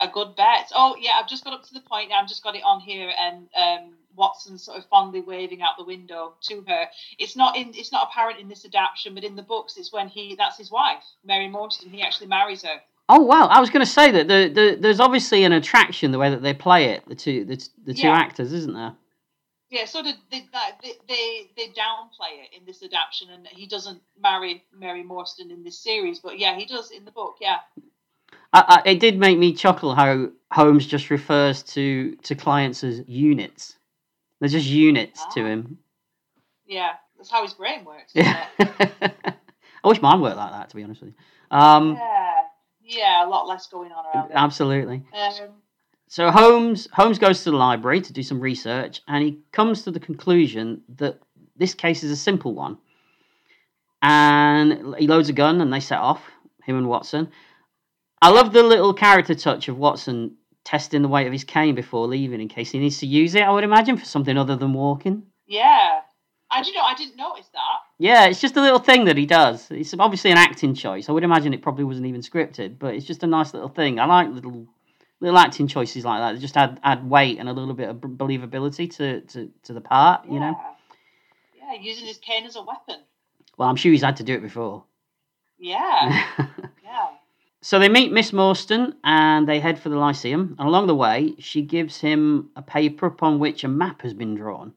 a 0.00 0.08
good 0.08 0.36
bet. 0.36 0.70
Oh 0.74 0.96
yeah, 0.98 1.12
I've 1.20 1.28
just 1.28 1.44
got 1.44 1.54
up 1.54 1.64
to 1.64 1.74
the 1.74 1.80
point. 1.80 2.12
I've 2.12 2.28
just 2.28 2.42
got 2.42 2.56
it 2.56 2.62
on 2.64 2.80
here, 2.80 3.12
and 3.18 3.48
um, 3.56 3.94
Watson 4.16 4.58
sort 4.58 4.78
of 4.78 4.86
fondly 4.86 5.20
waving 5.20 5.62
out 5.62 5.76
the 5.78 5.84
window 5.84 6.34
to 6.48 6.64
her. 6.66 6.86
It's 7.18 7.36
not 7.36 7.56
in. 7.56 7.72
It's 7.74 7.92
not 7.92 8.08
apparent 8.10 8.40
in 8.40 8.48
this 8.48 8.64
adaptation, 8.64 9.14
but 9.14 9.24
in 9.24 9.36
the 9.36 9.42
books, 9.42 9.76
it's 9.76 9.92
when 9.92 10.08
he 10.08 10.34
that's 10.36 10.58
his 10.58 10.70
wife, 10.70 11.04
Mary 11.24 11.48
Morstan. 11.48 11.90
He 11.90 12.02
actually 12.02 12.28
marries 12.28 12.62
her. 12.62 12.80
Oh 13.08 13.20
wow! 13.20 13.46
I 13.48 13.60
was 13.60 13.68
going 13.70 13.84
to 13.84 13.90
say 13.90 14.10
that 14.12 14.28
the, 14.28 14.48
the, 14.48 14.78
there's 14.80 15.00
obviously 15.00 15.44
an 15.44 15.52
attraction 15.52 16.10
the 16.10 16.18
way 16.18 16.30
that 16.30 16.42
they 16.42 16.54
play 16.54 16.86
it, 16.86 17.06
the 17.06 17.14
two 17.14 17.44
the, 17.44 17.56
the 17.84 17.92
two 17.94 18.06
Yeah. 18.06 18.14
actors, 18.16 18.52
isn't 18.52 18.72
there? 18.74 18.94
Yeah, 19.70 19.84
so 19.86 20.02
they, 20.02 20.12
they 20.30 20.46
they 21.08 21.50
they 21.56 21.66
downplay 21.68 22.44
it 22.44 22.56
in 22.58 22.64
this 22.64 22.82
adaptation, 22.82 23.28
and 23.30 23.46
he 23.48 23.66
doesn't 23.66 24.00
marry 24.20 24.64
Mary 24.72 25.02
Morstan 25.02 25.50
in 25.50 25.64
this 25.64 25.78
series, 25.78 26.20
but 26.20 26.38
yeah, 26.38 26.56
he 26.56 26.64
does 26.64 26.90
in 26.92 27.04
the 27.04 27.10
book. 27.10 27.36
Yeah, 27.40 27.58
I, 28.52 28.80
I, 28.84 28.90
it 28.90 29.00
did 29.00 29.18
make 29.18 29.36
me 29.38 29.52
chuckle 29.52 29.94
how 29.94 30.28
Holmes 30.52 30.86
just 30.86 31.10
refers 31.10 31.62
to 31.74 32.14
to 32.16 32.34
clients 32.34 32.84
as 32.84 33.02
units. 33.06 33.76
They're 34.40 34.48
just 34.48 34.66
units 34.66 35.24
to 35.34 35.42
Ah. 35.42 35.46
him. 35.46 35.78
yeah, 36.66 36.92
that's 37.16 37.30
how 37.30 37.42
his 37.42 37.52
brain 37.54 37.84
works. 37.84 38.12
Yeah. 38.14 38.46
I 38.60 39.88
wish 39.88 40.00
mine 40.00 40.20
worked 40.20 40.36
like 40.36 40.52
that, 40.52 40.70
to 40.70 40.76
be 40.76 40.84
honest 40.84 41.02
with 41.02 41.10
you. 41.10 41.56
Um, 41.56 41.94
yeah, 41.96 42.43
yeah, 42.84 43.26
a 43.26 43.28
lot 43.28 43.46
less 43.46 43.66
going 43.66 43.92
on 43.92 44.04
around. 44.06 44.30
it. 44.30 44.34
absolutely. 44.34 45.02
Um, 45.12 45.50
So 46.08 46.30
Holmes 46.30 46.86
Holmes 46.92 47.18
goes 47.18 47.42
to 47.44 47.50
the 47.50 47.56
library 47.56 48.00
to 48.02 48.12
do 48.12 48.22
some 48.22 48.40
research, 48.40 49.00
and 49.08 49.24
he 49.24 49.38
comes 49.52 49.82
to 49.82 49.90
the 49.90 50.00
conclusion 50.00 50.82
that 50.96 51.18
this 51.56 51.74
case 51.74 52.02
is 52.04 52.10
a 52.10 52.16
simple 52.16 52.54
one. 52.54 52.78
And 54.02 54.94
he 54.98 55.06
loads 55.06 55.28
a 55.28 55.32
gun, 55.32 55.60
and 55.60 55.72
they 55.72 55.80
set 55.80 55.98
off. 55.98 56.22
Him 56.64 56.78
and 56.78 56.88
Watson. 56.88 57.30
I 58.22 58.30
love 58.30 58.52
the 58.54 58.62
little 58.62 58.94
character 58.94 59.34
touch 59.34 59.68
of 59.68 59.76
Watson 59.76 60.36
testing 60.64 61.02
the 61.02 61.08
weight 61.08 61.26
of 61.26 61.32
his 61.32 61.44
cane 61.44 61.74
before 61.74 62.06
leaving, 62.06 62.40
in 62.40 62.48
case 62.48 62.70
he 62.70 62.78
needs 62.78 62.98
to 63.00 63.06
use 63.06 63.34
it. 63.34 63.42
I 63.42 63.50
would 63.50 63.64
imagine 63.64 63.98
for 63.98 64.06
something 64.06 64.38
other 64.38 64.56
than 64.56 64.72
walking. 64.72 65.24
yeah, 65.46 66.00
I 66.50 66.62
do 66.62 66.72
know. 66.72 66.80
I 66.82 66.94
didn't 66.94 67.16
notice 67.16 67.48
that. 67.52 67.78
Yeah, 67.98 68.26
it's 68.26 68.40
just 68.40 68.56
a 68.56 68.60
little 68.60 68.80
thing 68.80 69.04
that 69.04 69.16
he 69.16 69.26
does. 69.26 69.70
It's 69.70 69.94
obviously 69.98 70.32
an 70.32 70.38
acting 70.38 70.74
choice. 70.74 71.08
I 71.08 71.12
would 71.12 71.22
imagine 71.22 71.54
it 71.54 71.62
probably 71.62 71.84
wasn't 71.84 72.06
even 72.06 72.22
scripted, 72.22 72.78
but 72.78 72.94
it's 72.94 73.06
just 73.06 73.22
a 73.22 73.26
nice 73.26 73.54
little 73.54 73.68
thing. 73.68 74.00
I 74.00 74.06
like 74.06 74.30
little 74.30 74.66
little 75.20 75.38
acting 75.38 75.68
choices 75.68 76.04
like 76.04 76.20
that. 76.20 76.34
They 76.34 76.40
just 76.40 76.56
add 76.56 76.80
add 76.82 77.08
weight 77.08 77.38
and 77.38 77.48
a 77.48 77.52
little 77.52 77.74
bit 77.74 77.88
of 77.88 77.96
believability 77.96 78.90
to, 78.96 79.20
to, 79.20 79.50
to 79.62 79.72
the 79.72 79.80
part, 79.80 80.26
you 80.26 80.40
know. 80.40 80.56
Yeah. 80.58 80.74
Yeah, 81.72 81.80
using 81.80 82.06
his 82.06 82.18
cane 82.18 82.44
as 82.44 82.56
a 82.56 82.62
weapon. 82.62 82.96
Well, 83.56 83.68
I'm 83.68 83.76
sure 83.76 83.92
he's 83.92 84.02
had 84.02 84.16
to 84.16 84.24
do 84.24 84.34
it 84.34 84.42
before. 84.42 84.84
Yeah, 85.58 86.26
yeah. 86.84 87.10
so 87.62 87.78
they 87.78 87.88
meet 87.88 88.12
Miss 88.12 88.32
Morstan 88.32 88.94
and 89.04 89.48
they 89.48 89.60
head 89.60 89.78
for 89.78 89.88
the 89.88 89.96
Lyceum. 89.96 90.56
And 90.58 90.68
along 90.68 90.88
the 90.88 90.94
way, 90.94 91.34
she 91.38 91.62
gives 91.62 92.00
him 92.00 92.50
a 92.56 92.60
paper 92.60 93.06
upon 93.06 93.38
which 93.38 93.64
a 93.64 93.68
map 93.68 94.02
has 94.02 94.12
been 94.12 94.34
drawn 94.34 94.74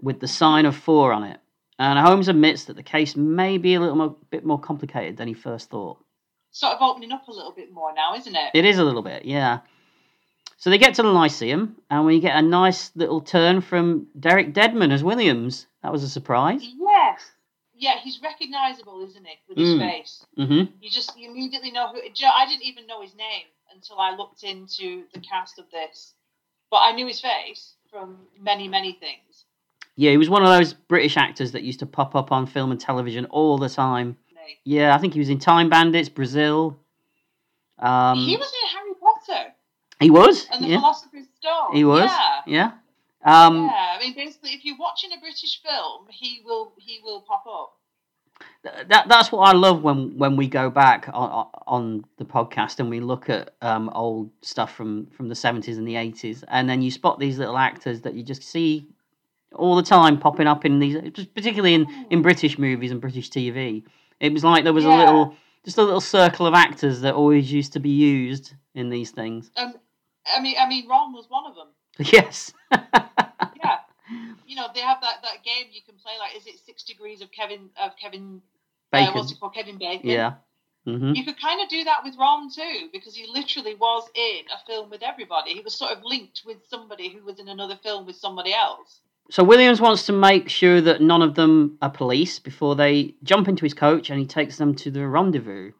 with 0.00 0.18
the 0.18 0.26
sign 0.26 0.66
of 0.66 0.74
four 0.74 1.12
on 1.12 1.22
it. 1.24 1.38
And 1.82 1.98
Holmes 1.98 2.28
admits 2.28 2.66
that 2.66 2.76
the 2.76 2.82
case 2.84 3.16
may 3.16 3.58
be 3.58 3.74
a 3.74 3.80
little 3.80 3.96
more, 3.96 4.14
bit 4.30 4.44
more 4.44 4.60
complicated 4.60 5.16
than 5.16 5.26
he 5.26 5.34
first 5.34 5.68
thought. 5.68 5.98
Sort 6.52 6.74
of 6.76 6.80
opening 6.80 7.10
up 7.10 7.26
a 7.26 7.32
little 7.32 7.50
bit 7.50 7.72
more 7.72 7.92
now, 7.92 8.14
isn't 8.14 8.36
it? 8.36 8.50
It 8.54 8.64
is 8.64 8.78
a 8.78 8.84
little 8.84 9.02
bit, 9.02 9.24
yeah. 9.24 9.60
So 10.58 10.70
they 10.70 10.78
get 10.78 10.94
to 10.94 11.02
the 11.02 11.08
Lyceum, 11.08 11.76
and 11.90 12.06
we 12.06 12.20
get 12.20 12.36
a 12.36 12.42
nice 12.42 12.92
little 12.94 13.20
turn 13.20 13.62
from 13.62 14.06
Derek 14.20 14.52
Deadman 14.52 14.92
as 14.92 15.02
Williams. 15.02 15.66
That 15.82 15.90
was 15.90 16.04
a 16.04 16.08
surprise. 16.08 16.62
Yes. 16.62 17.32
Yeah, 17.74 17.98
he's 18.00 18.20
recognisable, 18.22 19.04
isn't 19.04 19.26
he, 19.26 19.34
with 19.48 19.58
his 19.58 19.74
Mm. 19.74 19.80
face? 19.80 20.24
hmm 20.36 20.62
You 20.80 20.88
just 20.88 21.18
you 21.18 21.30
immediately 21.32 21.72
know 21.72 21.88
who. 21.88 21.98
I 22.00 22.46
didn't 22.46 22.62
even 22.62 22.86
know 22.86 23.02
his 23.02 23.16
name 23.16 23.46
until 23.74 23.98
I 23.98 24.14
looked 24.14 24.44
into 24.44 25.02
the 25.14 25.18
cast 25.18 25.58
of 25.58 25.68
this, 25.72 26.14
but 26.70 26.76
I 26.76 26.92
knew 26.92 27.08
his 27.08 27.20
face 27.20 27.74
from 27.90 28.18
many, 28.38 28.68
many 28.68 28.92
things. 28.92 29.46
Yeah, 29.96 30.10
he 30.10 30.16
was 30.16 30.30
one 30.30 30.42
of 30.42 30.48
those 30.48 30.72
British 30.72 31.16
actors 31.16 31.52
that 31.52 31.62
used 31.62 31.80
to 31.80 31.86
pop 31.86 32.14
up 32.14 32.32
on 32.32 32.46
film 32.46 32.70
and 32.70 32.80
television 32.80 33.26
all 33.26 33.58
the 33.58 33.68
time. 33.68 34.16
Yeah, 34.64 34.94
I 34.94 34.98
think 34.98 35.12
he 35.12 35.18
was 35.18 35.28
in 35.28 35.38
Time 35.38 35.68
Bandits, 35.68 36.08
Brazil. 36.08 36.78
Um, 37.78 38.18
he 38.18 38.36
was 38.36 38.52
in 38.62 38.68
Harry 38.76 38.92
Potter 39.00 39.52
He 40.00 40.10
was. 40.10 40.46
and 40.52 40.64
the 40.64 40.68
Yeah, 40.68 40.78
Philosopher's 40.78 41.26
Stone. 41.40 41.74
he 41.74 41.84
was. 41.84 42.10
Yeah. 42.10 42.40
Yeah. 42.46 42.70
Um, 43.24 43.66
yeah, 43.66 43.96
I 43.96 43.98
mean, 44.00 44.14
basically, 44.14 44.50
if 44.50 44.64
you're 44.64 44.76
watching 44.78 45.10
a 45.16 45.20
British 45.20 45.62
film, 45.62 46.06
he 46.10 46.42
will 46.44 46.72
he 46.76 47.00
will 47.04 47.20
pop 47.20 47.44
up. 47.46 47.74
that 48.88 49.08
that's 49.08 49.30
what 49.30 49.42
I 49.42 49.52
love 49.52 49.82
when 49.82 50.16
when 50.18 50.36
we 50.36 50.48
go 50.48 50.70
back 50.70 51.08
on, 51.12 51.46
on 51.68 52.04
the 52.18 52.24
podcast 52.24 52.80
and 52.80 52.90
we 52.90 52.98
look 52.98 53.30
at 53.30 53.54
um, 53.62 53.90
old 53.94 54.30
stuff 54.42 54.74
from 54.74 55.06
from 55.06 55.28
the 55.28 55.36
seventies 55.36 55.78
and 55.78 55.86
the 55.86 55.94
eighties, 55.94 56.42
and 56.48 56.68
then 56.68 56.82
you 56.82 56.90
spot 56.90 57.20
these 57.20 57.38
little 57.38 57.56
actors 57.58 58.00
that 58.00 58.14
you 58.14 58.24
just 58.24 58.42
see 58.42 58.88
all 59.54 59.76
the 59.76 59.82
time 59.82 60.18
popping 60.18 60.46
up 60.46 60.64
in 60.64 60.78
these, 60.78 60.96
particularly 61.34 61.74
in 61.74 61.86
in 62.10 62.22
British 62.22 62.58
movies 62.58 62.90
and 62.90 63.00
British 63.00 63.30
TV. 63.30 63.84
It 64.20 64.32
was 64.32 64.44
like 64.44 64.64
there 64.64 64.72
was 64.72 64.84
a 64.84 64.88
little 64.88 65.36
just 65.64 65.78
a 65.78 65.82
little 65.82 66.00
circle 66.00 66.46
of 66.46 66.54
actors 66.54 67.00
that 67.02 67.14
always 67.14 67.52
used 67.52 67.72
to 67.74 67.80
be 67.80 67.90
used 67.90 68.54
in 68.74 68.90
these 68.90 69.10
things. 69.10 69.50
Um, 69.56 69.74
I 70.26 70.40
mean, 70.40 70.56
I 70.58 70.68
mean, 70.68 70.88
Ron 70.88 71.12
was 71.12 71.26
one 71.28 71.44
of 71.46 71.54
them. 71.54 71.68
yes. 72.12 72.52
Yeah, 72.72 73.78
you 74.46 74.56
know, 74.56 74.68
they 74.74 74.80
have 74.80 75.00
that, 75.02 75.16
that 75.22 75.44
game 75.44 75.66
you 75.72 75.80
can 75.84 75.94
play. 75.96 76.12
Like, 76.18 76.36
is 76.36 76.46
it 76.46 76.58
Six 76.64 76.82
Degrees 76.82 77.20
of 77.22 77.30
Kevin 77.32 77.70
of 77.80 77.92
Kevin? 78.00 78.42
Uh, 78.92 79.10
what's 79.12 79.32
it 79.32 79.40
called? 79.40 79.54
Kevin 79.54 79.78
Bacon. 79.78 80.08
yeah. 80.08 80.34
hmm 80.84 81.12
You 81.14 81.24
could 81.24 81.40
kind 81.40 81.62
of 81.62 81.68
do 81.68 81.84
that 81.84 82.00
with 82.04 82.16
Ron 82.18 82.50
too, 82.50 82.88
because 82.92 83.14
he 83.14 83.26
literally 83.26 83.74
was 83.74 84.08
in 84.14 84.40
a 84.52 84.66
film 84.66 84.90
with 84.90 85.02
everybody. 85.02 85.52
He 85.54 85.60
was 85.60 85.74
sort 85.74 85.92
of 85.92 86.04
linked 86.04 86.42
with 86.44 86.58
somebody 86.68 87.08
who 87.08 87.24
was 87.24 87.38
in 87.38 87.48
another 87.48 87.76
film 87.82 88.04
with 88.06 88.16
somebody 88.16 88.52
else. 88.52 89.00
So 89.32 89.42
Williams 89.42 89.80
wants 89.80 90.04
to 90.06 90.12
make 90.12 90.50
sure 90.50 90.82
that 90.82 91.00
none 91.00 91.22
of 91.22 91.36
them 91.36 91.78
are 91.80 91.88
police 91.88 92.38
before 92.38 92.76
they 92.76 93.14
jump 93.22 93.48
into 93.48 93.64
his 93.64 93.72
coach, 93.72 94.10
and 94.10 94.20
he 94.20 94.26
takes 94.26 94.58
them 94.58 94.74
to 94.74 94.90
the 94.90 95.08
rendezvous. 95.08 95.72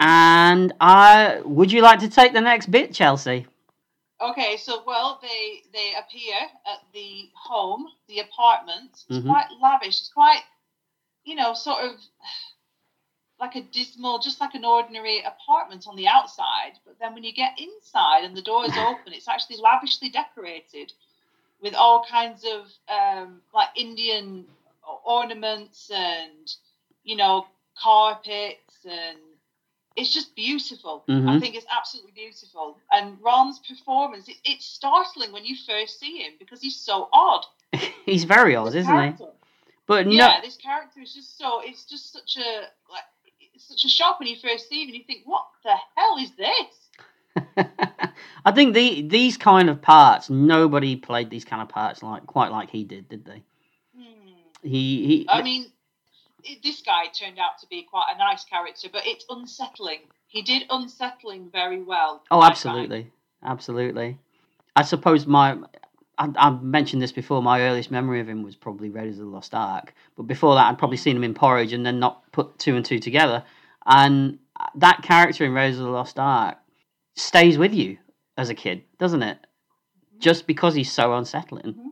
And 0.00 0.72
I 0.80 1.42
would 1.44 1.70
you 1.70 1.82
like 1.82 1.98
to 1.98 2.08
take 2.08 2.32
the 2.32 2.40
next 2.40 2.70
bit, 2.70 2.94
Chelsea? 2.94 3.46
Okay, 4.22 4.56
so 4.56 4.82
well, 4.86 5.18
they 5.20 5.64
they 5.74 5.92
appear 5.96 6.34
at 6.64 6.80
the 6.94 7.28
home, 7.34 7.88
the 8.08 8.20
apartment. 8.20 9.04
It's 9.06 9.18
Mhm. 9.18 9.26
quite 9.26 9.48
lavish. 9.60 10.00
It's 10.00 10.08
quite, 10.08 10.42
you 11.24 11.34
know, 11.34 11.52
sort 11.52 11.84
of 11.84 12.00
like 13.38 13.54
a 13.56 13.60
dismal, 13.64 14.18
just 14.18 14.40
like 14.40 14.54
an 14.54 14.64
ordinary 14.64 15.20
apartment 15.20 15.86
on 15.86 15.94
the 15.94 16.08
outside. 16.08 16.78
But 16.86 16.98
then 16.98 17.12
when 17.12 17.22
you 17.22 17.34
get 17.34 17.60
inside 17.60 18.24
and 18.24 18.34
the 18.34 18.40
door 18.40 18.64
is 18.64 18.78
open, 18.78 19.12
it's 19.12 19.28
actually 19.28 19.58
lavishly 19.58 20.08
decorated 20.08 20.94
with 21.60 21.74
all 21.74 22.04
kinds 22.08 22.44
of 22.44 22.66
um, 22.88 23.40
like 23.54 23.68
Indian 23.76 24.46
ornaments 25.04 25.90
and 25.94 26.52
you 27.04 27.16
know 27.16 27.46
carpets 27.78 28.84
and 28.88 29.18
it's 29.96 30.12
just 30.12 30.34
beautiful. 30.36 31.04
I 31.08 31.12
Mhm. 31.12 31.40
think 31.40 31.54
it's 31.54 31.66
absolutely 31.70 32.12
beautiful. 32.12 32.78
And 32.92 33.18
Ron's 33.22 33.58
performance, 33.60 34.28
it, 34.28 34.36
it's 34.44 34.66
startling 34.66 35.32
when 35.32 35.44
you 35.46 35.56
first 35.56 35.98
see 35.98 36.18
him 36.18 36.34
because 36.38 36.60
he's 36.60 36.76
so 36.76 37.08
odd. 37.12 37.46
He's 38.04 38.24
very 38.24 38.54
odd, 38.54 38.66
This 38.66 38.82
isn't 38.82 38.94
he? 38.94 39.00
character. 39.16 39.32
But 39.86 40.06
no, 40.06 40.12
Yeah, 40.12 40.40
this 40.42 40.56
character 40.56 41.00
is 41.00 41.14
just 41.14 41.38
so. 41.38 41.60
It's 41.60 41.84
just 41.86 42.12
such 42.12 42.36
a 42.36 42.68
like. 42.90 43.04
It's 43.54 43.66
such 43.68 43.84
a 43.84 43.88
shock 43.88 44.18
when 44.20 44.28
you 44.28 44.36
first 44.36 44.68
see 44.68 44.82
him, 44.82 44.88
and 44.88 44.96
you 44.96 45.04
think, 45.04 45.22
"What 45.24 45.46
the 45.64 45.74
hell 45.96 46.18
is 46.18 46.30
this?" 46.32 46.90
I 48.44 48.52
think 48.52 48.74
the 48.74 49.02
these 49.02 49.36
kind 49.36 49.68
of 49.68 49.82
parts, 49.82 50.30
nobody 50.30 50.96
played 50.96 51.30
these 51.30 51.44
kind 51.44 51.62
of 51.62 51.68
parts 51.68 52.02
like 52.02 52.26
quite 52.26 52.50
like 52.50 52.70
he 52.70 52.84
did, 52.84 53.08
did 53.08 53.24
they? 53.24 53.42
Hmm. 53.96 54.32
He 54.62 55.06
he. 55.06 55.26
I 55.28 55.42
mean, 55.42 55.66
this 56.62 56.82
guy 56.82 57.06
turned 57.06 57.38
out 57.38 57.58
to 57.60 57.66
be 57.68 57.82
quite 57.82 58.12
a 58.14 58.18
nice 58.18 58.44
character, 58.44 58.88
but 58.92 59.06
it's 59.06 59.24
unsettling. 59.28 60.00
He 60.28 60.42
did 60.42 60.64
unsettling 60.70 61.50
very 61.50 61.82
well. 61.82 62.22
Oh, 62.30 62.40
I 62.40 62.42
find. 62.42 62.50
absolutely, 62.52 63.10
absolutely. 63.42 64.18
I 64.74 64.82
suppose 64.82 65.26
my 65.26 65.56
I, 66.18 66.30
I've 66.36 66.62
mentioned 66.62 67.02
this 67.02 67.12
before. 67.12 67.42
My 67.42 67.60
earliest 67.62 67.90
memory 67.90 68.20
of 68.20 68.28
him 68.28 68.42
was 68.42 68.56
probably 68.56 68.88
Raiders 68.90 69.18
of 69.18 69.26
the 69.26 69.30
Lost 69.30 69.54
Ark, 69.54 69.94
but 70.16 70.24
before 70.24 70.54
that, 70.54 70.68
I'd 70.68 70.78
probably 70.78 70.96
seen 70.96 71.16
him 71.16 71.24
in 71.24 71.34
Porridge 71.34 71.72
and 71.72 71.84
then 71.84 71.98
not 71.98 72.30
put 72.32 72.58
two 72.58 72.76
and 72.76 72.84
two 72.84 72.98
together. 72.98 73.44
And 73.84 74.38
that 74.76 75.02
character 75.02 75.44
in 75.44 75.52
Raiders 75.52 75.78
of 75.78 75.84
the 75.84 75.90
Lost 75.90 76.18
Ark 76.18 76.56
stays 77.16 77.58
with 77.58 77.74
you 77.74 77.98
as 78.36 78.48
a 78.50 78.54
kid, 78.54 78.84
doesn't 78.98 79.22
it? 79.22 79.38
Mm-hmm. 79.38 80.20
Just 80.20 80.46
because 80.46 80.74
he's 80.74 80.92
so 80.92 81.14
unsettling. 81.14 81.64
Mm-hmm. 81.74 81.88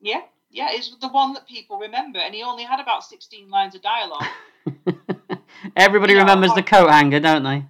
Yeah, 0.00 0.22
yeah, 0.50 0.68
it's 0.70 0.94
the 1.00 1.08
one 1.08 1.32
that 1.34 1.46
people 1.46 1.78
remember, 1.78 2.18
and 2.18 2.34
he 2.34 2.42
only 2.42 2.64
had 2.64 2.80
about 2.80 3.04
sixteen 3.04 3.50
lines 3.50 3.74
of 3.74 3.82
dialogue. 3.82 4.24
Everybody 5.76 6.14
Yeah, 6.14 6.20
remembers 6.20 6.54
the 6.54 6.62
coat 6.62 6.90
hanger, 6.90 7.20
don't 7.20 7.42
they? 7.42 7.64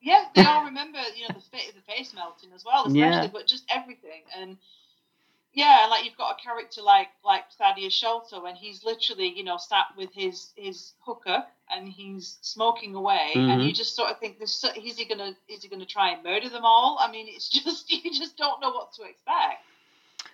Yeah, 0.00 0.24
they 0.34 0.44
all 0.46 0.64
remember, 0.64 0.98
you 1.16 1.28
know, 1.28 1.34
the 1.34 1.56
face, 1.56 1.72
the 1.74 1.92
face 1.92 2.14
melting 2.14 2.50
as 2.54 2.64
well, 2.64 2.86
especially, 2.86 2.98
Yeah. 3.00 3.26
but 3.32 3.46
just 3.46 3.64
everything. 3.68 4.22
And 4.38 4.56
yeah, 5.52 5.86
like 5.90 6.04
you've 6.04 6.16
got 6.16 6.36
a 6.38 6.42
character 6.42 6.82
like 6.82 7.08
like 7.24 7.44
Thaddeus 7.58 7.92
Sholto, 7.92 8.44
and 8.44 8.56
he's 8.56 8.84
literally, 8.84 9.32
you 9.36 9.44
know, 9.44 9.56
sat 9.56 9.86
with 9.96 10.12
his 10.12 10.52
his 10.56 10.92
hookah 11.04 11.46
and 11.74 11.88
he's 11.88 12.38
smoking 12.42 12.94
away, 12.94 13.30
and 13.34 13.60
Mhm. 13.60 13.66
you 13.66 13.72
just 13.72 13.94
sort 13.94 14.10
of 14.10 14.18
think, 14.18 14.38
this 14.38 14.64
is 14.76 14.96
he 14.96 15.04
gonna 15.04 15.34
is 15.48 15.62
he 15.62 15.68
gonna 15.68 15.86
try 15.86 16.10
and 16.10 16.22
murder 16.22 16.48
them 16.48 16.64
all? 16.64 16.98
I 17.00 17.10
mean, 17.10 17.26
it's 17.28 17.48
just 17.64 17.90
you 17.90 18.10
just 18.12 18.36
don't 18.36 18.60
know 18.60 18.70
what 18.70 18.92
to 18.94 19.02
expect. 19.02 19.64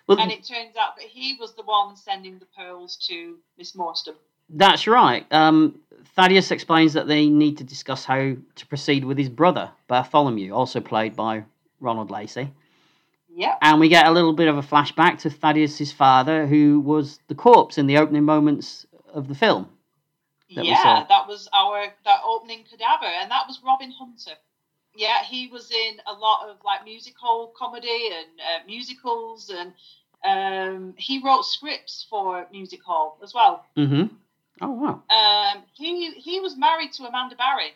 Well, 0.05 0.19
And 0.19 0.31
it 0.31 0.43
turns 0.43 0.75
out 0.77 0.95
that 0.97 1.05
he 1.05 1.35
was 1.39 1.53
the 1.53 1.63
one 1.63 1.95
sending 1.95 2.39
the 2.39 2.45
pearls 2.45 2.95
to 3.07 3.37
Miss 3.57 3.73
Morstan. 3.73 4.15
That's 4.49 4.87
right. 4.87 5.25
Um, 5.33 5.81
Thaddeus 6.15 6.51
explains 6.51 6.93
that 6.93 7.07
they 7.07 7.27
need 7.27 7.57
to 7.57 7.63
discuss 7.65 8.05
how 8.05 8.35
to 8.55 8.65
proceed 8.67 9.03
with 9.03 9.17
his 9.17 9.27
brother, 9.29 9.71
Bartholomew, 9.87 10.53
also 10.53 10.79
played 10.79 11.15
by 11.15 11.43
Ronald 11.81 12.09
Lacey. 12.09 12.51
Yep. 13.37 13.59
And 13.61 13.79
we 13.79 13.87
get 13.87 14.07
a 14.07 14.11
little 14.11 14.33
bit 14.33 14.47
of 14.47 14.57
a 14.57 14.63
flashback 14.63 15.19
to 15.19 15.29
Thaddeus's 15.29 15.91
father, 15.91 16.47
who 16.47 16.79
was 16.79 17.19
the 17.27 17.35
corpse 17.35 17.77
in 17.77 17.85
the 17.85 17.99
opening 17.99 18.23
moments 18.23 18.87
of 19.13 19.27
the 19.27 19.35
film. 19.35 19.69
that 20.55 20.65
yeah, 20.65 21.05
that 21.07 21.27
was 21.27 21.47
our 21.53 21.85
that 22.03 22.21
opening 22.25 22.63
cadaver, 22.63 23.05
and 23.05 23.29
that 23.29 23.43
was 23.47 23.61
Robin 23.63 23.91
Hunter. 23.91 24.31
Yeah, 24.95 25.23
he 25.23 25.49
was 25.49 25.69
in 25.69 25.97
a 26.07 26.13
lot 26.13 26.49
of 26.49 26.57
like 26.65 26.83
musical 26.83 27.53
comedy 27.55 28.09
and 28.11 28.39
uh, 28.39 28.65
musicals, 28.65 29.51
and 29.51 29.73
um, 30.25 30.95
he 30.97 31.21
wrote 31.23 31.43
scripts 31.45 32.07
for 32.09 32.47
music 32.51 32.81
hall 32.81 33.19
as 33.21 33.35
well. 33.35 33.65
Mm-hmm. 33.77 34.15
Oh, 34.61 34.71
wow. 34.71 35.03
Um, 35.15 35.63
he 35.73 36.09
he 36.13 36.39
was 36.39 36.57
married 36.57 36.91
to 36.93 37.03
Amanda 37.03 37.35
Barrie. 37.35 37.75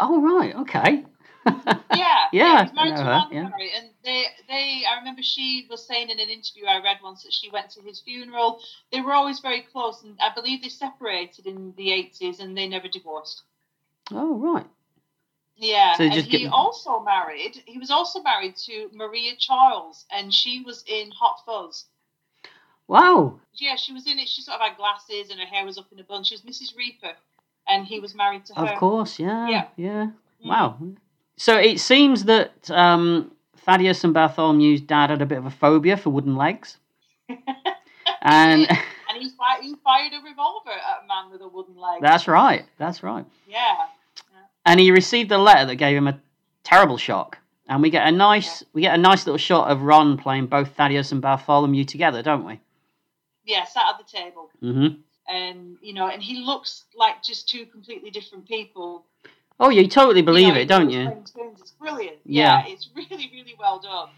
Oh, 0.00 0.20
right. 0.20 0.56
Okay. 0.56 1.04
Yeah, 1.94 2.26
Yeah, 2.32 2.70
married 2.74 2.92
I 2.94 2.96
to 2.96 3.02
her, 3.02 3.22
yeah. 3.30 3.50
And 3.76 3.90
they 4.04 4.24
they 4.48 4.82
I 4.90 4.98
remember 4.98 5.22
she 5.22 5.66
was 5.68 5.86
saying 5.86 6.10
in 6.10 6.18
an 6.20 6.28
interview 6.28 6.66
I 6.66 6.82
read 6.82 6.98
once 7.02 7.22
that 7.24 7.32
she 7.32 7.50
went 7.50 7.70
to 7.70 7.82
his 7.82 8.00
funeral. 8.00 8.60
They 8.90 9.00
were 9.00 9.12
always 9.12 9.40
very 9.40 9.60
close, 9.60 10.02
and 10.02 10.18
I 10.20 10.34
believe 10.34 10.62
they 10.62 10.68
separated 10.68 11.46
in 11.46 11.74
the 11.76 11.92
eighties, 11.92 12.40
and 12.40 12.56
they 12.56 12.66
never 12.68 12.88
divorced. 12.88 13.42
oh, 14.10 14.36
right. 14.36 14.66
Yeah, 15.56 15.94
So 15.94 16.04
and 16.04 16.14
he 16.14 16.38
get- 16.38 16.52
also 16.52 17.00
married. 17.00 17.62
He 17.66 17.78
was 17.78 17.90
also 17.90 18.22
married 18.22 18.56
to 18.66 18.88
Maria 18.92 19.36
Charles, 19.36 20.06
and 20.10 20.32
she 20.32 20.62
was 20.62 20.82
in 20.86 21.10
Hot 21.12 21.42
Fuzz. 21.44 21.84
Wow. 22.88 23.38
Yeah, 23.54 23.76
she 23.76 23.92
was 23.92 24.06
in 24.06 24.18
it. 24.18 24.28
She 24.28 24.42
sort 24.42 24.60
of 24.60 24.66
had 24.66 24.76
glasses, 24.76 25.30
and 25.30 25.38
her 25.38 25.46
hair 25.46 25.64
was 25.64 25.78
up 25.78 25.86
in 25.92 26.00
a 26.00 26.04
bun. 26.04 26.24
She 26.24 26.34
was 26.34 26.42
Mrs. 26.42 26.76
Reaper, 26.76 27.12
and 27.68 27.86
he 27.86 28.00
was 28.00 28.14
married 28.14 28.44
to 28.46 28.54
her. 28.54 28.66
Of 28.72 28.78
course. 28.78 29.18
Yeah. 29.18 29.48
Yeah. 29.48 29.66
Yeah. 29.76 30.72
Mm. 30.80 30.96
So 31.36 31.56
it 31.56 31.80
seems 31.80 32.24
that 32.24 32.70
um, 32.70 33.32
Thaddeus 33.58 34.04
and 34.04 34.14
Bartholomew's 34.14 34.80
dad 34.80 35.10
had 35.10 35.22
a 35.22 35.26
bit 35.26 35.38
of 35.38 35.46
a 35.46 35.50
phobia 35.50 35.96
for 35.96 36.10
wooden 36.10 36.36
legs. 36.36 36.76
and 38.22 38.68
and 38.68 39.22
he, 39.22 39.28
fired, 39.30 39.62
he 39.62 39.74
fired 39.82 40.12
a 40.12 40.24
revolver 40.24 40.70
at 40.70 41.04
a 41.04 41.06
man 41.06 41.30
with 41.30 41.40
a 41.40 41.48
wooden 41.48 41.76
leg. 41.76 42.00
That's 42.00 42.28
right. 42.28 42.64
That's 42.78 43.02
right. 43.02 43.24
yeah. 43.48 43.76
And 44.64 44.78
he 44.78 44.90
received 44.90 45.32
a 45.32 45.38
letter 45.38 45.66
that 45.66 45.76
gave 45.76 45.96
him 45.96 46.06
a 46.06 46.20
terrible 46.62 46.96
shock. 46.96 47.38
And 47.68 47.82
we 47.82 47.90
get 47.90 48.06
a 48.06 48.12
nice 48.12 48.62
we 48.72 48.82
get 48.82 48.94
a 48.94 48.98
nice 48.98 49.26
little 49.26 49.38
shot 49.38 49.70
of 49.70 49.82
Ron 49.82 50.18
playing 50.18 50.46
both 50.46 50.76
Thaddeus 50.76 51.12
and 51.12 51.22
Bartholomew 51.22 51.84
together, 51.84 52.22
don't 52.22 52.44
we? 52.44 52.60
Yeah, 53.44 53.64
sat 53.64 53.84
at 53.88 53.98
the 53.98 54.18
table. 54.18 54.50
Mm-hmm. 54.62 55.00
And, 55.34 55.76
you 55.80 55.94
know, 55.94 56.08
and 56.08 56.22
he 56.22 56.40
looks 56.40 56.84
like 56.96 57.22
just 57.22 57.48
two 57.48 57.66
completely 57.66 58.10
different 58.10 58.46
people. 58.46 59.06
Oh, 59.60 59.68
you 59.70 59.86
totally 59.88 60.22
believe 60.22 60.48
You 60.48 60.54
know, 60.54 60.60
it, 60.60 60.68
don't 60.68 60.90
you? 60.90 61.08
It's 61.60 61.70
brilliant. 61.72 62.16
Yeah. 62.24 62.64
Yeah. 62.66 62.72
it's 62.72 62.88
really, 62.94 63.30
really 63.32 63.54
well 63.58 63.78
done. 63.80 64.08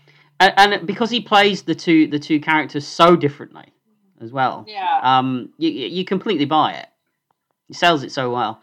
And, 0.41 0.53
and 0.75 0.87
because 0.87 1.11
he 1.11 1.21
plays 1.21 1.63
the 1.63 1.75
two 1.75 2.07
the 2.07 2.19
two 2.19 2.41
characters 2.41 2.87
so 2.87 3.15
differently 3.17 3.67
as 4.21 4.33
well, 4.33 4.65
Yeah. 4.69 5.01
um, 5.03 5.51
you 5.59 5.71
you 5.71 6.05
completely 6.05 6.45
buy 6.45 6.73
it. 6.75 6.89
He 7.69 7.75
sells 7.75 8.03
it 8.03 8.13
so 8.13 8.31
well. 8.33 8.61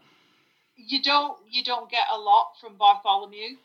you 0.76 1.02
don't 1.02 1.38
you 1.50 1.64
don't 1.64 1.90
get 1.90 2.06
a 2.12 2.18
lot 2.18 2.54
from 2.60 2.76
Bartholomew. 2.78 3.58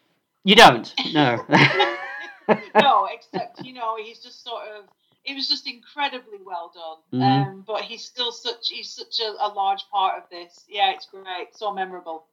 You 0.44 0.54
don't, 0.54 0.94
no. 1.12 1.44
no, 2.80 3.08
except 3.12 3.64
you 3.64 3.72
know 3.72 3.96
he's 3.96 4.18
just 4.20 4.44
sort 4.44 4.62
of. 4.76 4.84
It 5.24 5.34
was 5.34 5.48
just 5.48 5.66
incredibly 5.66 6.38
well 6.44 6.70
done. 6.72 7.20
Mhm. 7.20 7.46
Um, 7.48 7.64
but 7.66 7.82
he's 7.82 8.04
still 8.04 8.30
such 8.30 8.68
he's 8.68 8.90
such 8.90 9.18
a, 9.20 9.30
a 9.44 9.48
large 9.48 9.82
part 9.90 10.22
of 10.22 10.30
this. 10.30 10.64
Yeah, 10.68 10.92
it's 10.92 11.06
great. 11.06 11.48
So 11.56 11.72
memorable. 11.74 12.26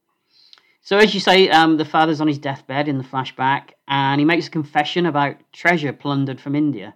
So 0.85 0.97
as 0.97 1.13
you 1.13 1.21
say, 1.21 1.49
um, 1.49 1.77
the 1.77 1.85
father's 1.85 2.19
on 2.19 2.27
his 2.27 2.37
deathbed 2.37 2.89
in 2.89 2.97
the 2.97 3.05
flashback, 3.05 3.69
and 3.87 4.19
he 4.19 4.25
makes 4.25 4.47
a 4.47 4.51
confession 4.51 5.05
about 5.05 5.37
treasure 5.53 5.93
plundered 5.93 6.41
from 6.41 6.55
India, 6.55 6.93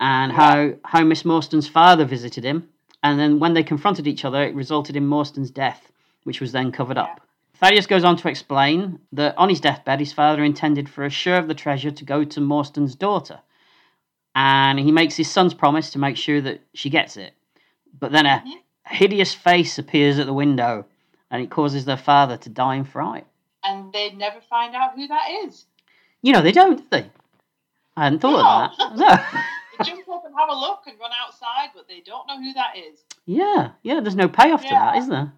and 0.00 0.32
how 0.32 0.72
how 0.84 1.04
Miss 1.04 1.22
Morstan's 1.22 1.68
father 1.68 2.04
visited 2.04 2.42
him, 2.42 2.68
and 3.04 3.20
then 3.20 3.38
when 3.38 3.54
they 3.54 3.62
confronted 3.62 4.08
each 4.08 4.24
other, 4.24 4.42
it 4.42 4.54
resulted 4.56 4.96
in 4.96 5.06
Morstan's 5.06 5.52
death, 5.52 5.92
which 6.24 6.40
was 6.40 6.50
then 6.50 6.72
covered 6.72 6.98
up. 6.98 7.20
Thaddeus 7.54 7.86
goes 7.86 8.02
on 8.02 8.16
to 8.16 8.28
explain 8.28 8.98
that 9.12 9.38
on 9.38 9.48
his 9.48 9.60
deathbed, 9.60 10.00
his 10.00 10.12
father 10.12 10.42
intended 10.42 10.88
for 10.88 11.04
a 11.04 11.10
share 11.10 11.38
of 11.38 11.46
the 11.46 11.54
treasure 11.54 11.92
to 11.92 12.04
go 12.04 12.24
to 12.24 12.40
Morstan's 12.40 12.96
daughter, 12.96 13.38
and 14.34 14.80
he 14.80 14.90
makes 14.90 15.16
his 15.16 15.30
son's 15.30 15.54
promise 15.54 15.90
to 15.90 16.00
make 16.00 16.16
sure 16.16 16.40
that 16.40 16.62
she 16.74 16.90
gets 16.90 17.16
it. 17.16 17.34
But 17.96 18.10
then 18.10 18.26
a 18.26 18.42
hideous 18.86 19.34
face 19.34 19.78
appears 19.78 20.18
at 20.18 20.26
the 20.26 20.32
window, 20.32 20.86
and 21.30 21.42
it 21.42 21.50
causes 21.50 21.84
their 21.84 21.96
father 21.96 22.36
to 22.38 22.48
die 22.48 22.76
in 22.76 22.84
fright. 22.84 23.26
And 23.64 23.92
they 23.92 24.10
never 24.12 24.40
find 24.48 24.74
out 24.74 24.94
who 24.94 25.06
that 25.08 25.28
is. 25.44 25.64
You 26.22 26.32
know, 26.32 26.42
they 26.42 26.52
don't, 26.52 26.76
do 26.78 26.84
they? 26.90 27.10
I 27.96 28.04
hadn't 28.04 28.20
thought 28.20 28.70
of 28.70 28.78
that. 28.78 28.96
No. 28.96 29.40
They 29.78 29.84
jump 29.92 30.08
up 30.10 30.24
and 30.26 30.34
have 30.38 30.50
a 30.50 30.54
look 30.54 30.80
and 30.86 30.98
run 31.00 31.10
outside, 31.24 31.70
but 31.74 31.88
they 31.88 32.00
don't 32.00 32.26
know 32.26 32.38
who 32.38 32.52
that 32.52 32.74
is. 32.76 33.02
yeah, 33.24 33.70
yeah, 33.82 34.00
there's 34.00 34.14
no 34.14 34.28
payoff 34.28 34.62
to 34.62 34.68
that, 34.68 34.96
is 34.96 35.08
there? 35.08 35.32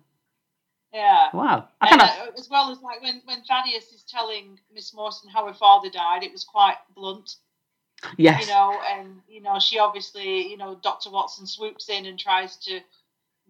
Yeah. 0.92 1.28
Wow. 1.32 1.68
I 1.80 1.88
And, 1.88 2.00
kind 2.00 2.02
of. 2.10 2.28
uh, 2.28 2.38
as 2.38 2.50
well 2.50 2.70
as 2.70 2.80
like 2.82 3.00
when, 3.02 3.22
when 3.24 3.42
Thaddeus 3.44 3.92
is 3.92 4.02
telling 4.02 4.58
Miss 4.74 4.90
Morstan 4.92 5.30
how 5.32 5.46
her 5.46 5.54
father 5.54 5.88
died, 5.90 6.22
it 6.24 6.32
was 6.32 6.44
quite 6.44 6.74
blunt. 6.94 7.36
yes. 8.18 8.40
you 8.46 8.52
know, 8.52 8.76
and 8.90 9.20
you 9.28 9.40
know, 9.40 9.58
she 9.60 9.78
obviously, 9.78 10.48
you 10.50 10.56
know, 10.56 10.74
Doctor 10.82 11.10
Watson 11.10 11.46
swoops 11.46 11.88
in 11.88 12.06
and 12.06 12.18
tries 12.18 12.56
to 12.66 12.80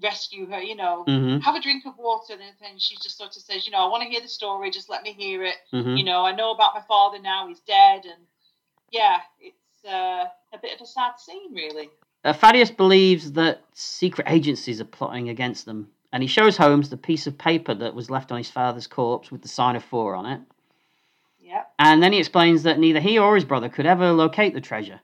rescue 0.01 0.47
her. 0.47 0.61
You 0.61 0.77
know, 0.77 1.05
hmm 1.05 1.39
have 1.39 1.57
a 1.57 1.61
drink 1.61 1.85
of 1.87 1.99
water, 1.99 2.35
and 2.35 2.43
then 2.61 2.79
she 2.79 2.97
just 2.97 3.19
sort 3.19 3.35
of 3.37 3.43
says, 3.43 3.67
you 3.67 3.73
know, 3.73 3.79
I 3.79 3.89
want 3.89 4.05
to 4.05 4.09
hear 4.09 4.21
the 4.21 4.29
story. 4.29 4.71
Just 4.71 4.89
let 4.89 5.03
me 5.03 5.13
hear 5.13 5.43
it. 5.45 5.57
hmm 5.71 5.97
You 5.97 6.05
know, 6.05 6.25
I 6.25 6.33
know 6.33 6.53
about 6.53 6.75
my 6.75 6.83
father 6.83 7.19
now. 7.19 7.49
He's 7.49 7.61
dead, 7.61 8.05
and 8.05 8.23
yeah, 8.91 9.19
it's 9.41 9.85
uh, 9.85 10.27
a 10.53 10.59
bit 10.61 10.75
of 10.75 10.81
a 10.81 10.87
sad 10.87 11.19
scene, 11.19 11.53
really. 11.55 11.91
Uh, 12.25 12.33
Thaddeus 12.33 12.71
believes 12.71 13.33
that 13.33 13.65
secret 13.75 14.29
agencies 14.31 14.81
are 14.81 14.85
plotting 14.85 15.29
against 15.29 15.65
them, 15.67 15.91
and 16.13 16.23
he 16.23 16.29
shows 16.29 16.57
Holmes 16.57 16.89
the 16.89 16.97
piece 16.97 17.27
of 17.27 17.37
paper 17.37 17.75
that 17.75 17.95
was 17.95 18.11
left 18.11 18.31
on 18.31 18.39
his 18.39 18.51
father's 18.51 18.87
corpse 18.87 19.33
with 19.33 19.43
the 19.43 19.49
sign 19.49 19.75
of 19.75 19.83
four 19.83 20.15
on 20.15 20.27
it. 20.27 20.41
Yeah, 21.41 21.65
And 21.79 22.01
then 22.01 22.13
he 22.13 22.21
explains 22.21 22.63
that 22.63 22.79
neither 22.79 23.01
he 23.01 23.19
or 23.19 23.35
his 23.35 23.45
brother 23.45 23.69
could 23.69 23.87
ever 23.87 24.13
locate 24.13 24.55
the 24.55 24.61
treasure, 24.61 25.01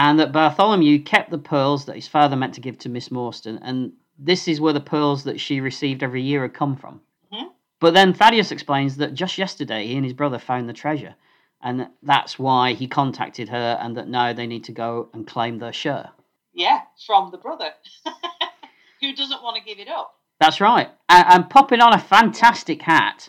and 0.00 0.20
that 0.20 0.30
Bartholomew 0.30 1.02
kept 1.02 1.28
the 1.32 1.38
pearls 1.38 1.84
that 1.86 1.96
his 1.96 2.06
father 2.06 2.36
meant 2.36 2.54
to 2.54 2.60
give 2.60 2.78
to 2.78 2.88
Miss 2.88 3.08
Morstan, 3.08 3.58
and 3.62 3.92
this 4.16 4.46
is 4.46 4.60
where 4.60 4.72
the 4.72 4.80
pearls 4.80 5.24
that 5.24 5.40
she 5.40 5.60
received 5.60 6.04
every 6.04 6.22
year 6.22 6.42
had 6.42 6.54
come 6.54 6.76
from. 6.76 7.00
Mhm. 7.32 7.50
But 7.80 7.94
then 7.94 8.12
Thaddeus 8.14 8.52
explains 8.52 8.96
that 8.98 9.14
just 9.14 9.38
yesterday 9.38 9.88
he 9.88 9.96
and 9.96 10.04
his 10.04 10.14
brother 10.14 10.38
found 10.38 10.68
the 10.68 10.72
treasure, 10.72 11.16
and 11.60 11.80
that 11.80 11.92
that's 12.04 12.38
why 12.38 12.74
he 12.74 12.86
contacted 12.86 13.48
her, 13.48 13.76
and 13.82 13.96
that 13.96 14.06
now 14.06 14.32
they 14.32 14.46
need 14.46 14.62
to 14.64 14.72
go 14.72 15.08
and 15.12 15.26
claim 15.26 15.58
their 15.58 15.72
share. 15.72 16.10
yeah, 16.54 16.82
from 17.04 17.30
the 17.32 17.38
brother 17.38 17.70
who 19.00 19.12
doesn't 19.14 19.42
want 19.42 19.56
to 19.56 19.62
give 19.62 19.80
it 19.80 19.88
up. 19.88 20.14
That's 20.38 20.60
right, 20.60 20.88
and, 21.08 21.26
and 21.28 21.50
popping 21.50 21.80
on 21.80 21.92
a 21.92 21.98
fantastic 21.98 22.82
hat, 22.82 23.28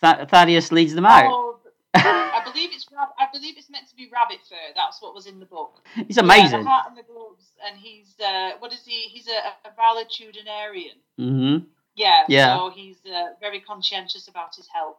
Th- 0.00 0.28
Thaddeus 0.28 0.70
leads 0.70 0.94
them 0.94 1.06
out. 1.06 1.26
Oh, 1.26 1.57
I 1.94 2.42
believe 2.44 2.70
it's 2.72 2.86
rab- 2.92 3.14
I 3.18 3.26
believe 3.32 3.56
it's 3.56 3.70
meant 3.70 3.88
to 3.88 3.96
be 3.96 4.08
rabbit 4.12 4.38
fur. 4.48 4.56
That's 4.76 5.00
what 5.02 5.14
was 5.14 5.26
in 5.26 5.40
the 5.40 5.46
book. 5.46 5.82
He's 5.94 6.16
Yeah, 6.16 6.22
amazing. 6.24 6.62
the 6.64 6.68
hat 6.68 6.84
and 6.88 6.96
the 6.96 7.02
gloves, 7.02 7.52
and 7.66 7.78
he's 7.78 8.14
uh, 8.24 8.52
what 8.58 8.72
is 8.72 8.84
he? 8.84 9.02
He's 9.08 9.26
a, 9.28 9.68
a 9.68 9.72
valetudinarian. 9.80 10.96
hmm 11.16 11.64
Yeah. 11.94 12.24
Yeah. 12.28 12.56
So 12.56 12.70
he's 12.70 12.96
uh, 13.06 13.34
very 13.40 13.60
conscientious 13.60 14.28
about 14.28 14.54
his 14.54 14.68
health. 14.68 14.96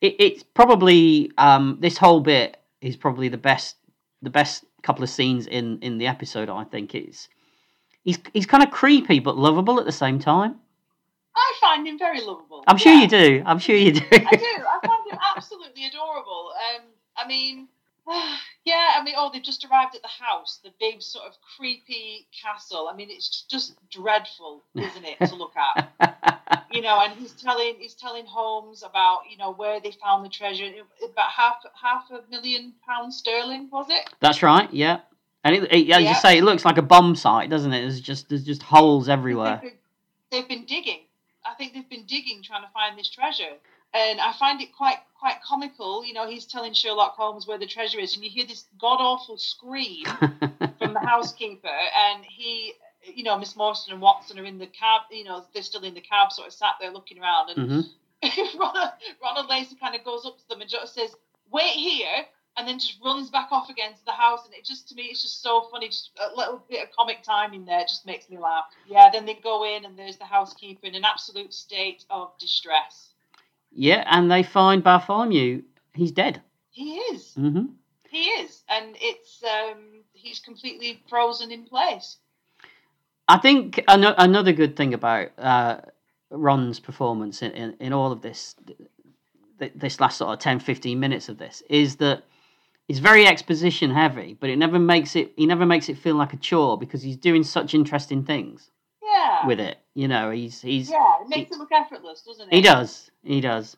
it, 0.00 0.16
it's 0.18 0.42
probably 0.42 1.30
um, 1.38 1.78
this 1.80 1.98
whole 1.98 2.20
bit 2.20 2.56
is 2.80 2.96
probably 2.96 3.28
the 3.28 3.38
best 3.38 3.76
the 4.22 4.30
best 4.30 4.64
couple 4.82 5.02
of 5.02 5.10
scenes 5.10 5.46
in 5.46 5.78
in 5.80 5.98
the 5.98 6.06
episode. 6.06 6.48
I 6.48 6.64
think 6.64 6.94
it's 6.94 7.28
he's 8.04 8.18
he's 8.32 8.46
kind 8.46 8.62
of 8.62 8.70
creepy 8.70 9.18
but 9.18 9.36
lovable 9.36 9.78
at 9.80 9.86
the 9.86 9.92
same 9.92 10.18
time. 10.20 10.56
I 11.34 11.52
find 11.60 11.86
him 11.86 11.98
very 11.98 12.20
lovable. 12.20 12.62
I'm 12.66 12.76
sure 12.76 12.92
Yeah, 12.92 13.00
you 13.02 13.08
do. 13.08 13.42
I'm 13.46 13.58
sure 13.58 13.74
you 13.74 13.92
do. 13.92 14.04
I 14.12 14.36
do. 14.36 14.54
I 14.74 14.78
absolutely 15.42 15.86
adorable. 15.86 16.52
Um, 16.74 16.82
I 17.16 17.26
mean, 17.26 17.68
yeah. 18.64 18.94
I 18.96 19.02
mean, 19.04 19.14
oh, 19.16 19.30
they've 19.32 19.42
just 19.42 19.64
arrived 19.64 19.94
at 19.94 20.02
the 20.02 20.08
house, 20.08 20.60
the 20.62 20.70
big 20.80 21.02
sort 21.02 21.26
of 21.26 21.34
creepy 21.56 22.26
castle. 22.42 22.88
I 22.92 22.96
mean, 22.96 23.08
it's 23.10 23.42
just 23.50 23.74
dreadful, 23.90 24.62
isn't 24.74 25.04
it, 25.04 25.18
to 25.28 25.34
look 25.34 25.52
at? 25.56 26.66
you 26.70 26.80
know, 26.82 27.00
and 27.02 27.12
he's 27.14 27.32
telling 27.32 27.74
he's 27.78 27.94
telling 27.94 28.24
Holmes 28.26 28.82
about 28.82 29.20
you 29.30 29.36
know 29.36 29.52
where 29.52 29.80
they 29.80 29.92
found 30.02 30.24
the 30.24 30.28
treasure. 30.28 30.70
About 31.04 31.30
half 31.30 31.56
half 31.80 32.04
a 32.10 32.20
million 32.30 32.72
pounds 32.86 33.16
sterling, 33.18 33.68
was 33.70 33.86
it? 33.90 34.08
That's 34.20 34.42
right. 34.42 34.72
Yeah, 34.72 35.00
and 35.44 35.54
it, 35.56 35.64
it, 35.64 35.90
as 35.90 36.00
you 36.00 36.06
Yeah. 36.06 36.14
say, 36.14 36.38
it 36.38 36.44
looks 36.44 36.64
like 36.64 36.78
a 36.78 36.82
bomb 36.82 37.14
site, 37.16 37.50
doesn't 37.50 37.72
it? 37.72 37.80
There's 37.82 38.00
just 38.00 38.28
there's 38.28 38.44
just 38.44 38.62
holes 38.62 39.08
everywhere. 39.08 39.60
They've 39.62 39.70
been, 39.70 39.78
they've 40.30 40.48
been 40.48 40.64
digging. 40.66 41.00
I 41.44 41.54
think 41.54 41.74
they've 41.74 41.88
been 41.88 42.04
digging 42.06 42.42
trying 42.42 42.62
to 42.62 42.68
find 42.72 42.96
this 42.96 43.10
treasure. 43.10 43.54
And 43.94 44.20
I 44.20 44.32
find 44.32 44.60
it 44.60 44.72
quite 44.72 44.98
quite 45.18 45.40
comical. 45.42 46.04
You 46.04 46.14
know, 46.14 46.28
he's 46.28 46.46
telling 46.46 46.72
Sherlock 46.72 47.14
Holmes 47.14 47.46
where 47.46 47.58
the 47.58 47.66
treasure 47.66 48.00
is, 48.00 48.14
and 48.14 48.24
you 48.24 48.30
hear 48.30 48.46
this 48.46 48.64
god 48.80 48.96
awful 49.00 49.36
scream 49.38 50.04
from 50.78 50.94
the 50.94 51.00
housekeeper, 51.00 51.68
and 51.68 52.24
he, 52.24 52.74
you 53.02 53.22
know, 53.22 53.38
Miss 53.38 53.54
Morstan 53.54 53.92
and 53.92 54.00
Watson 54.00 54.38
are 54.38 54.44
in 54.44 54.58
the 54.58 54.66
cab. 54.66 55.02
You 55.10 55.24
know, 55.24 55.44
they're 55.52 55.62
still 55.62 55.84
in 55.84 55.94
the 55.94 56.00
cab, 56.00 56.32
sort 56.32 56.48
of 56.48 56.54
sat 56.54 56.74
there 56.80 56.90
looking 56.90 57.18
around, 57.18 57.50
and 57.50 57.70
hmm 57.70 57.80
Ronald, 58.58 58.90
Ronald 59.20 59.48
Lacey 59.48 59.74
kind 59.74 59.96
of 59.96 60.04
goes 60.04 60.24
up 60.24 60.38
to 60.38 60.48
them 60.48 60.60
and 60.60 60.70
just 60.70 60.94
says, 60.94 61.10
"Wait 61.50 61.72
here," 61.72 62.24
and 62.56 62.68
then 62.68 62.78
just 62.78 62.98
runs 63.04 63.30
back 63.30 63.48
off 63.50 63.68
again 63.68 63.92
to 63.92 64.04
the 64.04 64.12
house. 64.12 64.44
And 64.44 64.54
it 64.54 64.64
just 64.64 64.88
to 64.88 64.94
me, 64.94 65.04
it's 65.04 65.22
just 65.22 65.42
so 65.42 65.68
funny. 65.70 65.88
Just 65.88 66.10
a 66.20 66.36
little 66.36 66.64
bit 66.68 66.84
of 66.84 66.94
comic 66.96 67.22
timing 67.22 67.64
there 67.64 67.82
just 67.82 68.06
makes 68.06 68.28
me 68.28 68.38
laugh. 68.38 68.64
Yeah. 68.86 69.10
Then 69.10 69.26
they 69.26 69.34
go 69.34 69.64
in, 69.64 69.84
and 69.84 69.98
there's 69.98 70.18
the 70.18 70.24
housekeeper 70.24 70.86
in 70.86 70.94
an 70.94 71.04
absolute 71.04 71.52
state 71.52 72.04
of 72.10 72.30
distress. 72.38 73.11
Yeah, 73.74 74.04
and 74.06 74.30
they 74.30 74.42
find 74.42 74.82
Bartholomew. 74.84 75.62
He's 75.94 76.12
dead. 76.12 76.42
He 76.70 76.96
is. 76.96 77.34
hmm 77.34 77.66
He 78.10 78.24
is, 78.24 78.62
and 78.68 78.96
it's 79.00 79.42
um, 79.44 80.04
he's 80.12 80.40
completely 80.40 81.02
frozen 81.08 81.50
in 81.50 81.64
place. 81.64 82.18
I 83.28 83.38
think 83.38 83.82
ano- 83.88 84.14
another 84.18 84.52
good 84.52 84.76
thing 84.76 84.94
about 84.94 85.30
uh, 85.38 85.78
Ron's 86.30 86.80
performance 86.80 87.40
in, 87.42 87.52
in, 87.52 87.76
in 87.80 87.92
all 87.92 88.12
of 88.12 88.20
this, 88.20 88.56
th- 89.58 89.72
this 89.74 90.00
last 90.00 90.18
sort 90.18 90.32
of 90.32 90.38
10, 90.40 90.58
15 90.60 90.98
minutes 90.98 91.28
of 91.28 91.38
this, 91.38 91.62
is 91.70 91.96
that 91.96 92.24
it's 92.88 92.98
very 92.98 93.26
exposition 93.26 93.90
heavy, 93.90 94.36
but 94.38 94.50
it 94.50 94.56
never 94.56 94.78
makes 94.78 95.16
it. 95.16 95.32
He 95.36 95.46
never 95.46 95.64
makes 95.64 95.88
it 95.88 95.96
feel 95.98 96.16
like 96.16 96.32
a 96.32 96.36
chore 96.36 96.76
because 96.76 97.02
he's 97.02 97.16
doing 97.16 97.42
such 97.44 97.74
interesting 97.74 98.24
things 98.24 98.70
Yeah. 99.12 99.46
with 99.46 99.60
it. 99.60 99.78
You 99.94 100.08
know, 100.08 100.30
he's 100.30 100.60
he's 100.60 100.90
yeah, 100.90 101.20
it 101.20 101.28
makes 101.28 101.50
it 101.50 101.58
look 101.58 101.72
effortless, 101.72 102.22
doesn't 102.22 102.48
it? 102.48 102.54
he 102.54 102.62
does 102.62 103.10
he 103.22 103.40
does. 103.40 103.76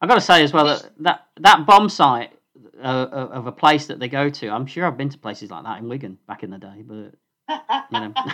I've 0.00 0.08
got 0.08 0.16
to 0.16 0.20
say 0.20 0.42
as 0.42 0.52
well 0.52 0.66
that 0.66 0.90
that, 1.00 1.26
that 1.40 1.66
bomb 1.66 1.88
site 1.88 2.30
uh, 2.78 3.06
of 3.10 3.30
of 3.30 3.46
a 3.46 3.52
place 3.52 3.86
that 3.86 3.98
they 3.98 4.08
go 4.08 4.30
to. 4.30 4.48
I'm 4.48 4.66
sure 4.66 4.86
I've 4.86 4.96
been 4.96 5.08
to 5.08 5.18
places 5.18 5.50
like 5.50 5.64
that 5.64 5.78
in 5.78 5.88
Wigan 5.88 6.18
back 6.28 6.42
in 6.42 6.50
the 6.50 6.58
day, 6.58 6.82
but 6.86 7.14
you 7.90 8.00
know. 8.00 8.12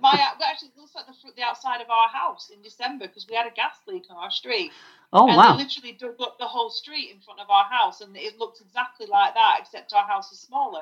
My 0.00 0.18
actually, 0.48 0.68
it 0.68 0.78
looks 0.78 0.94
like 0.94 1.06
the, 1.06 1.12
the 1.36 1.42
outside 1.42 1.82
of 1.82 1.90
our 1.90 2.08
house 2.08 2.50
in 2.54 2.62
December 2.62 3.06
because 3.06 3.26
we 3.28 3.36
had 3.36 3.46
a 3.46 3.54
gas 3.54 3.76
leak 3.86 4.04
on 4.10 4.16
our 4.16 4.30
street. 4.30 4.72
oh 5.12 5.28
and 5.28 5.36
wow. 5.36 5.52
they 5.52 5.64
literally 5.64 5.92
dug 5.92 6.14
up 6.20 6.38
the 6.38 6.46
whole 6.46 6.70
street 6.70 7.10
in 7.12 7.20
front 7.20 7.40
of 7.40 7.50
our 7.50 7.64
house, 7.64 8.00
and 8.00 8.16
it 8.16 8.38
looked 8.38 8.60
exactly 8.60 9.06
like 9.06 9.34
that, 9.34 9.58
except 9.60 9.92
our 9.92 10.06
house 10.06 10.32
is 10.32 10.40
smaller. 10.40 10.80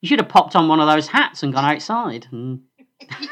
You 0.00 0.08
should 0.08 0.20
have 0.20 0.28
popped 0.28 0.56
on 0.56 0.66
one 0.66 0.80
of 0.80 0.88
those 0.88 1.08
hats 1.08 1.42
and 1.42 1.52
gone 1.52 1.64
outside. 1.64 2.26
And 2.32 2.62
yeah. 3.20 3.28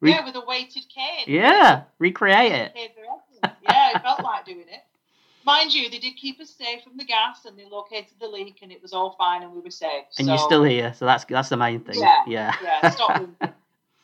Re- 0.00 0.10
yeah, 0.10 0.24
with 0.24 0.36
a 0.36 0.44
weighted 0.46 0.84
cane. 0.88 1.24
Yeah, 1.26 1.84
recreate 1.98 2.52
it. 2.52 2.74
Cane 2.74 2.90
for 2.94 3.04
essence. 3.04 3.56
Yeah, 3.62 3.92
it 3.94 4.02
felt 4.02 4.22
like 4.22 4.44
doing 4.44 4.60
it. 4.60 4.82
Mind 5.44 5.74
you, 5.74 5.90
they 5.90 5.98
did 5.98 6.16
keep 6.16 6.40
us 6.40 6.50
safe 6.50 6.82
from 6.82 6.96
the 6.96 7.04
gas, 7.04 7.44
and 7.44 7.58
they 7.58 7.66
located 7.66 8.14
the 8.18 8.26
leak, 8.26 8.60
and 8.62 8.72
it 8.72 8.80
was 8.80 8.92
all 8.92 9.14
fine, 9.18 9.42
and 9.42 9.52
we 9.52 9.60
were 9.60 9.70
safe. 9.70 10.04
And 10.18 10.26
so, 10.26 10.32
you're 10.32 10.38
still 10.38 10.64
here, 10.64 10.94
so 10.94 11.04
that's 11.04 11.24
that's 11.24 11.50
the 11.50 11.56
main 11.56 11.80
thing. 11.80 11.98
Yeah, 11.98 12.22
yeah. 12.26 12.54
yeah, 12.62 12.90
stop. 12.90 13.20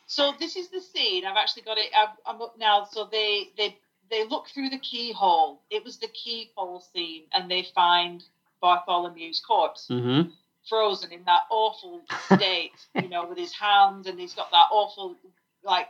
So 0.07 0.33
this 0.41 0.57
is 0.57 0.67
the 0.67 0.81
scene. 0.81 1.25
I've 1.25 1.37
actually 1.37 1.61
got 1.61 1.77
it. 1.77 1.89
I've, 1.97 2.17
I'm 2.25 2.41
up 2.41 2.55
now. 2.59 2.85
So 2.91 3.07
they 3.09 3.47
they 3.57 3.77
they 4.09 4.27
look 4.27 4.49
through 4.49 4.67
the 4.67 4.77
keyhole. 4.79 5.61
It 5.69 5.85
was 5.85 5.99
the 5.99 6.09
keyhole 6.09 6.81
scene, 6.93 7.23
and 7.33 7.49
they 7.49 7.65
find 7.73 8.21
Bartholomew's 8.61 9.39
corpse 9.39 9.87
hmm 9.87 10.23
frozen 10.67 11.11
in 11.11 11.23
that 11.25 11.41
awful 11.49 12.01
state. 12.25 12.71
you 12.95 13.09
know, 13.09 13.27
with 13.27 13.37
his 13.37 13.53
hands, 13.53 14.07
and 14.07 14.19
he's 14.19 14.33
got 14.33 14.51
that 14.51 14.67
awful 14.71 15.15
like 15.63 15.87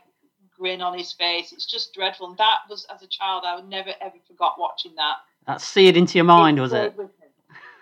grin 0.58 0.82
on 0.82 0.98
his 0.98 1.12
face. 1.12 1.52
It's 1.52 1.66
just 1.66 1.94
dreadful. 1.94 2.30
And 2.30 2.38
that 2.38 2.60
was 2.70 2.86
as 2.94 3.02
a 3.02 3.08
child, 3.08 3.44
I 3.46 3.56
would 3.56 3.68
never 3.68 3.92
ever 4.02 4.18
forgot 4.28 4.60
watching 4.60 4.96
that. 4.96 5.16
That 5.48 5.62
seared 5.62 5.98
into 5.98 6.18
your 6.18 6.26
mind, 6.26 6.60
was 6.60 6.74
it? 6.74 6.94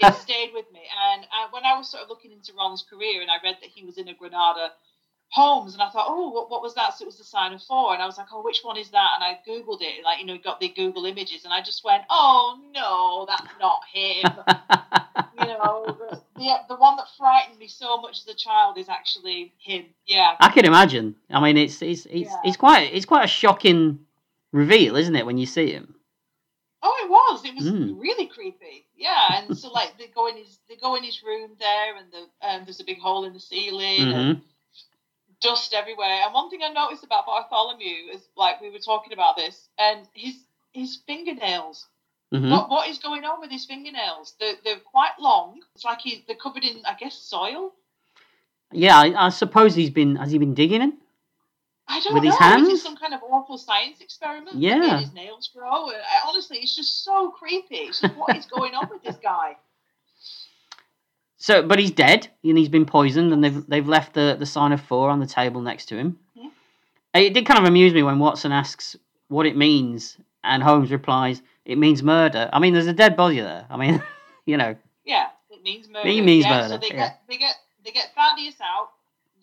It 0.02 0.16
stayed 0.16 0.52
with 0.54 0.72
me. 0.72 0.80
And 1.12 1.28
I, 1.32 1.48
when 1.52 1.66
I 1.66 1.78
was 1.78 1.90
sort 1.90 2.04
of 2.04 2.10
looking 2.10 2.32
into 2.32 2.54
Ron's 2.54 2.86
career, 2.90 3.22
and 3.22 3.30
I 3.30 3.36
read 3.44 3.58
that 3.62 3.70
he 3.70 3.84
was 3.84 3.98
in 3.98 4.08
a 4.08 4.14
Granada 4.14 4.72
Holmes, 5.32 5.74
and 5.74 5.84
I 5.84 5.90
thought, 5.90 6.08
oh, 6.08 6.30
what, 6.30 6.50
what 6.50 6.62
was 6.62 6.74
that? 6.76 6.98
So 6.98 7.04
it 7.04 7.08
was 7.08 7.18
the 7.18 7.24
sign 7.26 7.54
of 7.54 7.62
four, 7.62 7.94
and 7.94 8.02
I 8.02 8.06
was 8.06 8.18
like, 8.18 8.28
oh, 8.32 8.42
which 8.42 8.62
one 8.64 8.78
is 8.78 8.90
that? 8.92 9.10
And 9.16 9.24
I 9.24 9.40
googled 9.48 9.82
it, 9.82 10.04
like 10.06 10.20
you 10.20 10.26
know, 10.26 10.38
got 10.38 10.60
the 10.60 10.70
Google 10.70 11.06
images, 11.06 11.44
and 11.44 11.54
I 11.54 11.62
just 11.62 11.84
went, 11.84 12.04
oh 12.10 12.60
no, 12.74 13.26
that's 13.28 13.52
not 13.60 13.82
him. 13.94 14.24
know, 15.50 15.98
the, 16.36 16.56
the 16.70 16.76
one 16.76 16.98
that 16.98 17.08
frightened 17.18 17.60
me 17.60 17.68
so 17.68 18.00
much 18.02 18.20
as 18.20 18.28
a 18.28 18.34
child 18.36 18.78
is 18.78 18.90
actually 18.90 19.54
him. 19.60 19.86
Yeah, 20.08 20.36
I 20.40 20.50
can 20.50 20.66
imagine. 20.66 21.16
I 21.30 21.40
mean, 21.42 21.58
it's 21.58 21.82
it's 21.82 22.06
it's, 22.06 22.32
Yeah. 22.32 22.42
it's 22.44 22.58
quite 22.58 22.94
it's 22.94 23.06
quite 23.06 23.26
a 23.26 23.28
shocking 23.28 24.00
reveal, 24.52 24.96
isn't 24.96 25.16
it, 25.16 25.26
when 25.26 25.38
you 25.38 25.46
see 25.46 25.72
him? 25.72 25.96
Oh, 26.82 26.96
it 27.04 27.10
was. 27.10 27.46
It 27.46 27.56
was 27.56 27.66
Mm. 27.66 28.00
really 28.00 28.28
creepy. 28.28 28.86
Yeah, 28.96 29.42
and 29.42 29.56
so 29.56 29.70
like 29.72 29.98
they 29.98 30.08
go 30.08 30.28
in 30.28 30.38
his 30.38 30.60
they 30.70 30.76
go 30.76 30.96
in 30.96 31.04
his 31.04 31.22
room 31.24 31.52
there, 31.60 31.98
and 31.98 32.08
the 32.12 32.48
um, 32.48 32.64
there's 32.66 32.80
a 32.80 32.86
big 32.86 33.00
hole 33.00 33.26
in 33.26 33.34
the 33.34 33.40
ceiling, 33.40 34.14
and 34.14 34.36
hmm 34.38 34.40
dust 35.42 35.74
everywhere. 35.74 36.24
And 36.26 36.34
one 36.34 36.50
thing 36.50 36.62
I 36.64 36.70
noticed 36.70 37.04
about 37.04 37.26
Bartholomew 37.26 38.12
is 38.14 38.28
like 38.36 38.62
we 38.62 38.70
were 38.70 38.80
talking 38.80 39.14
about 39.14 39.36
this, 39.38 39.70
and 39.78 40.08
his 40.14 40.36
his 40.72 40.98
fingernails. 41.08 41.88
Hmm 42.32 42.50
What 42.52 42.70
what 42.70 42.88
is 42.90 43.00
going 43.00 43.24
on 43.26 43.42
with 43.42 43.50
his 43.52 43.66
fingernails? 43.66 44.36
They're 44.40 44.56
they're 44.64 44.80
quite 44.80 45.18
long. 45.20 45.62
It's 45.76 45.84
like 45.86 46.02
he 46.02 46.24
they're 46.28 46.36
covered 46.36 46.64
in 46.64 46.82
I 46.86 46.94
guess 46.94 47.16
soil. 47.16 47.74
Yeah, 48.72 48.98
I, 49.00 49.26
I 49.26 49.30
suppose 49.30 49.74
he's 49.76 49.90
been 49.90 50.16
has 50.18 50.32
he 50.32 50.38
been 50.38 50.54
digging 50.54 50.82
in? 50.82 50.94
I 51.88 52.00
don't 52.02 52.14
With 52.14 52.24
know. 52.24 52.30
his 52.30 52.36
Is 52.36 52.40
hands? 52.40 52.70
it 52.70 52.78
some 52.78 52.96
kind 52.96 53.16
of 53.16 53.22
awful 53.24 53.58
science 53.58 54.00
experiment? 54.00 54.58
Yeah. 54.58 55.00
his 55.00 55.12
nails 55.12 55.50
grow. 55.52 55.90
I, 55.90 56.22
honestly, 56.28 56.60
it's 56.60 56.76
just 56.76 57.04
so 57.04 57.32
creepy. 57.32 57.78
It's 57.78 58.00
just, 58.00 58.16
what 58.16 58.36
is 58.38 58.46
going 58.46 58.76
on 58.76 58.90
with 58.92 59.02
this 59.04 59.16
guy? 59.22 59.58
So, 61.42 61.64
but 61.64 61.80
he's 61.80 61.92
dead 61.92 62.28
and 62.44 62.58
he's 62.58 62.68
been 62.68 62.86
poisoned, 62.86 63.32
and 63.32 63.42
they've 63.42 63.66
they've 63.68 63.88
left 63.88 64.14
the 64.14 64.36
the 64.38 64.46
sign 64.46 64.74
of 64.74 64.82
four 64.82 65.10
on 65.10 65.22
the 65.22 65.26
table 65.26 65.62
next 65.62 65.86
to 65.86 65.96
him. 65.96 66.20
Mhm. 66.38 66.52
It 67.14 67.34
did 67.34 67.46
kind 67.46 67.60
of 67.60 67.66
amuse 67.66 67.94
me 67.94 68.04
when 68.04 68.20
Watson 68.20 68.52
asks 68.52 68.98
what 69.30 69.46
it 69.46 69.56
means, 69.56 70.18
and 70.44 70.62
Holmes 70.62 70.92
replies, 70.92 71.42
"It 71.70 71.78
means 71.78 72.02
murder." 72.04 72.50
I 72.52 72.60
mean, 72.60 72.74
there's 72.74 72.88
a 72.88 72.94
dead 72.94 73.16
body 73.16 73.40
there. 73.40 73.66
I 73.70 73.78
mean, 73.78 74.02
you 74.46 74.58
know, 74.58 74.76
Yeah, 75.06 75.28
it 75.50 75.62
means 75.64 75.88
murder. 75.90 76.10
It 76.10 76.24
means 76.24 76.46
yeah, 76.46 76.52
murder, 76.56 76.74
So 76.76 76.78
they 76.78 76.88
yeah. 76.88 76.96
get 77.08 77.22
they 77.30 77.38
get 77.38 77.56
they 77.86 77.92
get 77.92 78.12
Thaddeus 78.16 78.56
out, 78.62 78.90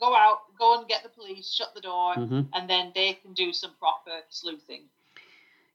go 0.01 0.15
out, 0.15 0.41
go 0.59 0.79
and 0.79 0.89
get 0.89 1.03
the 1.03 1.09
police, 1.09 1.51
shut 1.53 1.75
the 1.75 1.81
door, 1.81 2.15
hmm 2.15 2.43
and 2.55 2.69
then 2.69 2.93
they 2.95 3.15
can 3.15 3.33
do 3.35 3.53
some 3.53 3.73
proper 3.79 4.11
sleuthing. 4.31 4.83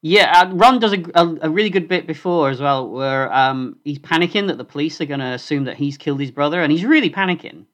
yeah. 0.01 0.31
Uh, 0.41 0.53
Ron 0.55 0.79
does 0.79 0.93
a, 0.93 1.01
a, 1.15 1.37
a 1.43 1.49
really 1.49 1.69
good 1.69 1.87
bit 1.87 2.07
before 2.07 2.49
as 2.49 2.59
well, 2.59 2.87
where 2.89 3.31
um 3.33 3.77
he's 3.83 3.99
panicking 3.99 4.47
that 4.47 4.57
the 4.57 4.63
police 4.65 4.99
are 5.01 5.05
going 5.05 5.19
to 5.19 5.33
assume 5.39 5.65
that 5.65 5.77
he's 5.77 5.97
killed 5.97 6.19
his 6.19 6.31
brother, 6.31 6.61
and 6.61 6.71
he's 6.71 6.85
really 6.85 7.09
panicking. 7.09 7.65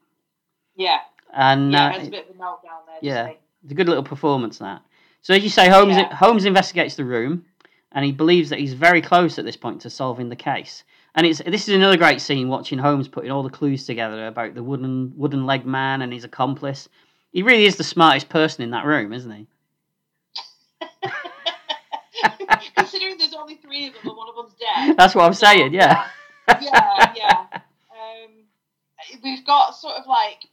Yeah, 0.75 0.99
And 1.33 1.71
yeah, 1.71 1.87
uh, 1.87 1.91
has 1.99 2.07
a 2.07 2.11
bit 2.11 2.29
of 2.29 2.35
a 2.35 2.39
meltdown 2.39 2.85
there. 2.85 2.99
yeah. 3.01 3.31
It's 3.63 3.71
a 3.71 3.75
good 3.75 3.89
little 3.89 4.03
performance 4.03 4.59
that. 4.59 4.81
So 5.23 5.33
as 5.33 5.43
you 5.43 5.49
say, 5.49 5.67
Holmes 5.69 5.97
Yeah. 5.97 6.13
Holmes 6.13 6.45
investigates 6.45 6.95
the 6.95 7.03
room, 7.03 7.45
and 7.91 8.05
he 8.05 8.11
believes 8.11 8.49
that 8.49 8.59
he's 8.59 8.73
very 8.73 9.01
close 9.01 9.39
at 9.39 9.45
this 9.45 9.57
point 9.57 9.81
to 9.81 9.89
solving 9.89 10.29
the 10.29 10.35
case. 10.35 10.83
And 11.15 11.25
it's 11.25 11.41
this 11.43 11.67
is 11.67 11.73
another 11.73 11.97
great 11.97 12.21
scene 12.21 12.47
watching 12.47 12.77
Holmes 12.77 13.07
putting 13.07 13.31
all 13.31 13.43
the 13.43 13.49
clues 13.49 13.85
together 13.85 14.27
about 14.27 14.53
the 14.53 14.63
wooden 14.63 15.13
wooden 15.15 15.45
leg 15.45 15.65
man 15.65 16.01
and 16.01 16.13
his 16.13 16.23
accomplice. 16.23 16.89
He 17.31 17.41
really 17.43 17.65
is 17.65 17.75
the 17.75 17.83
smartest 17.83 18.29
person 18.29 18.63
in 18.63 18.71
that 18.71 18.85
room, 18.85 19.13
isn't 19.13 19.31
he? 19.31 19.47
Considering 22.77 23.17
there's 23.17 23.33
only 23.33 23.55
three 23.55 23.87
of 23.87 23.93
them 23.93 24.09
and 24.09 24.17
one 24.17 24.29
of 24.29 24.35
them's 24.35 24.53
dead. 24.59 24.95
That's 24.97 25.15
what 25.15 25.25
I'm 25.25 25.33
saying. 25.33 25.73
Yeah. 25.73 26.07
yeah, 26.61 27.13
yeah. 27.15 27.45
Um, 27.51 28.45
we've 29.23 29.45
got 29.45 29.75
sort 29.75 29.95
of 29.95 30.05
like 30.07 30.45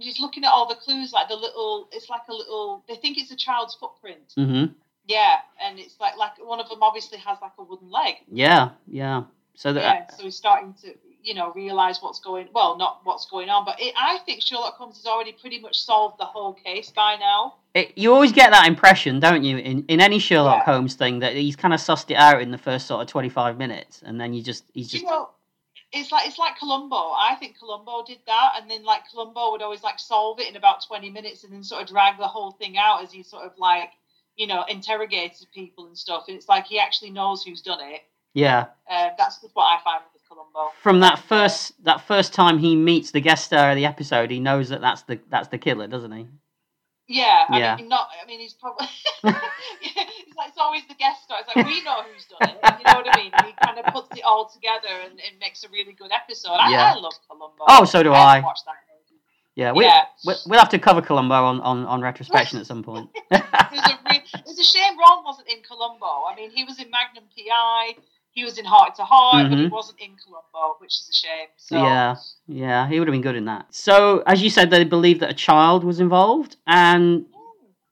just 0.00 0.20
looking 0.20 0.44
at 0.44 0.50
all 0.50 0.68
the 0.68 0.74
clues, 0.74 1.12
like 1.12 1.28
the 1.28 1.36
little. 1.36 1.88
It's 1.92 2.10
like 2.10 2.22
a 2.28 2.34
little. 2.34 2.84
They 2.88 2.96
think 2.96 3.18
it's 3.18 3.30
a 3.30 3.36
child's 3.36 3.74
footprint. 3.74 4.32
hmm 4.34 4.64
Yeah, 5.06 5.36
and 5.62 5.78
it's 5.78 5.98
like 6.00 6.16
like 6.16 6.32
one 6.44 6.60
of 6.60 6.68
them 6.68 6.82
obviously 6.82 7.18
has 7.18 7.38
like 7.40 7.52
a 7.58 7.62
wooden 7.62 7.90
leg. 7.90 8.16
Yeah. 8.30 8.70
Yeah. 8.88 9.24
So 9.54 9.72
that 9.72 9.80
Yeah, 9.82 10.16
so 10.16 10.24
he's 10.24 10.36
starting 10.36 10.74
to 10.82 10.94
you 11.22 11.34
know 11.34 11.52
realize 11.54 12.00
what's 12.02 12.20
going. 12.20 12.48
Well, 12.52 12.76
not 12.76 13.00
what's 13.04 13.26
going 13.30 13.48
on, 13.48 13.64
but 13.64 13.80
it, 13.80 13.94
I 13.96 14.18
think 14.26 14.42
Sherlock 14.42 14.74
Holmes 14.74 14.96
has 14.96 15.06
already 15.06 15.32
pretty 15.32 15.60
much 15.60 15.80
solved 15.80 16.18
the 16.18 16.24
whole 16.24 16.52
case 16.54 16.90
by 16.90 17.16
now. 17.18 17.54
it, 17.74 17.96
you 17.96 18.12
always 18.12 18.32
get 18.32 18.50
that 18.50 18.66
impression, 18.66 19.20
don't 19.20 19.42
you, 19.44 19.58
in, 19.58 19.84
in 19.88 20.00
any 20.00 20.18
Sherlock 20.18 20.62
Yeah. 20.66 20.72
Holmes 20.72 20.94
thing 20.94 21.20
that 21.20 21.34
he's 21.34 21.56
kind 21.56 21.72
of 21.74 21.80
sussed 21.80 22.10
it 22.10 22.16
out 22.16 22.42
in 22.42 22.50
the 22.50 22.58
first 22.58 22.86
sort 22.86 23.00
of 23.02 23.06
25 23.08 23.58
minutes, 23.58 24.02
and 24.04 24.20
then 24.20 24.32
you 24.34 24.42
just 24.42 24.64
he's 24.74 24.88
just 24.90 25.02
you 25.04 25.08
know, 25.10 25.30
it's 25.92 26.10
like 26.12 26.26
it's 26.28 26.38
like 26.38 26.58
Columbo. 26.58 26.96
I 26.96 27.36
think 27.38 27.58
Columbo 27.58 28.04
did 28.06 28.18
that, 28.26 28.52
and 28.60 28.70
then 28.70 28.84
like 28.84 29.02
Columbo 29.10 29.52
would 29.52 29.62
always 29.62 29.82
like 29.82 29.98
solve 29.98 30.40
it 30.40 30.48
in 30.48 30.56
about 30.56 30.84
twenty 30.86 31.10
minutes, 31.10 31.44
and 31.44 31.52
then 31.52 31.62
sort 31.62 31.82
of 31.82 31.88
drag 31.88 32.18
the 32.18 32.26
whole 32.26 32.50
thing 32.50 32.76
out 32.76 33.02
as 33.02 33.12
he 33.12 33.22
sort 33.22 33.44
of 33.44 33.52
like 33.56 33.90
you 34.36 34.46
know 34.46 34.64
interrogated 34.68 35.46
people 35.54 35.86
and 35.86 35.96
stuff. 35.96 36.24
And 36.28 36.36
it's 36.36 36.48
like 36.48 36.66
he 36.66 36.78
actually 36.78 37.10
knows 37.10 37.42
who's 37.44 37.62
done 37.62 37.80
it. 37.80 38.02
yeah. 38.34 38.66
Uh, 38.90 39.10
that's 39.18 39.40
just 39.40 39.54
what 39.56 39.64
I 39.64 39.82
find 39.82 40.02
with 40.12 40.22
Columbo. 40.28 40.72
from 40.82 41.00
that 41.00 41.18
first 41.18 41.72
that 41.84 42.06
first 42.06 42.32
time 42.34 42.58
he 42.58 42.76
meets 42.76 43.10
the 43.10 43.20
guest 43.20 43.44
star 43.46 43.70
of 43.70 43.76
the 43.76 43.86
episode, 43.86 44.30
he 44.30 44.40
knows 44.40 44.68
that 44.68 44.80
that's 44.80 45.02
the 45.02 45.18
that's 45.30 45.48
the 45.48 45.58
killer, 45.58 45.86
doesn't 45.86 46.12
he? 46.12 46.26
Yeah, 47.08 47.44
I 47.48 47.58
Yeah. 47.60 47.76
mean, 47.76 47.88
not. 47.88 48.08
I 48.20 48.26
mean, 48.26 48.40
he's 48.40 48.54
probably. 48.54 48.88
it's 49.22 50.36
like 50.36 50.48
it's 50.48 50.58
always 50.58 50.82
the 50.88 50.94
guest 50.94 51.22
star. 51.22 51.38
It's 51.40 51.48
like 51.54 51.64
we 51.64 51.80
know 51.84 52.02
who's 52.02 52.26
done 52.26 52.48
it. 52.50 52.58
You 52.78 52.84
know 52.92 52.98
what 53.00 53.14
I 53.16 53.22
mean? 53.22 53.32
He 53.46 53.52
kind 53.64 53.78
of 53.78 53.94
puts 53.94 54.18
it 54.18 54.24
all 54.24 54.48
together 54.48 54.88
and, 55.04 55.12
and 55.12 55.38
makes 55.40 55.62
a 55.64 55.68
really 55.68 55.92
good 55.92 56.10
episode. 56.12 56.54
I, 56.58 56.70
Yeah. 56.72 56.94
I 56.94 56.98
love 56.98 57.12
Columbo. 57.30 57.62
Oh, 57.68 57.84
so 57.84 58.02
do 58.02 58.12
I. 58.12 58.40
movie. 58.40 58.48
Yeah, 59.56 59.72
we, 59.72 59.84
Yeah. 59.84 60.02
we 60.26 60.34
we'll 60.46 60.58
have 60.60 60.68
to 60.68 60.78
cover 60.78 61.00
Columbo 61.02 61.34
on, 61.34 61.60
on, 61.62 61.84
on 61.86 62.00
retrospection 62.02 62.58
at 62.60 62.66
some 62.66 62.82
point. 62.82 63.08
There's 63.30 63.42
a 63.42 63.98
re- 64.08 64.22
it's 64.34 64.60
a 64.60 64.64
shame 64.64 64.98
Ron 64.98 65.24
wasn't 65.24 65.48
in 65.48 65.62
Columbo. 65.66 66.06
I 66.30 66.34
mean, 66.36 66.50
he 66.50 66.62
was 66.64 66.78
in 66.78 66.90
Magnum 66.90 67.24
PI, 67.36 67.94
he 68.32 68.44
was 68.44 68.58
in 68.58 68.66
Hart 68.66 68.94
to 68.96 69.02
Hart, 69.04 69.48
but 69.48 69.58
he 69.58 69.64
Mhm. 69.66 69.70
wasn't 69.70 69.98
in 69.98 70.10
Columbo, 70.22 70.76
which 70.78 70.92
is 70.92 71.08
a 71.10 71.16
shame. 71.16 71.48
So 71.56 71.76
Yeah, 71.82 72.16
yeah, 72.46 72.86
he 72.86 72.98
would 72.98 73.08
have 73.08 73.12
been 73.12 73.22
good 73.22 73.34
in 73.34 73.46
that. 73.46 73.66
So, 73.74 74.22
as 74.26 74.42
you 74.42 74.50
said, 74.50 74.68
they 74.70 74.84
believe 74.84 75.20
that 75.20 75.30
a 75.30 75.34
child 75.34 75.84
was 75.84 76.00
involved, 76.00 76.56
and 76.66 77.22
Mm. 77.22 77.26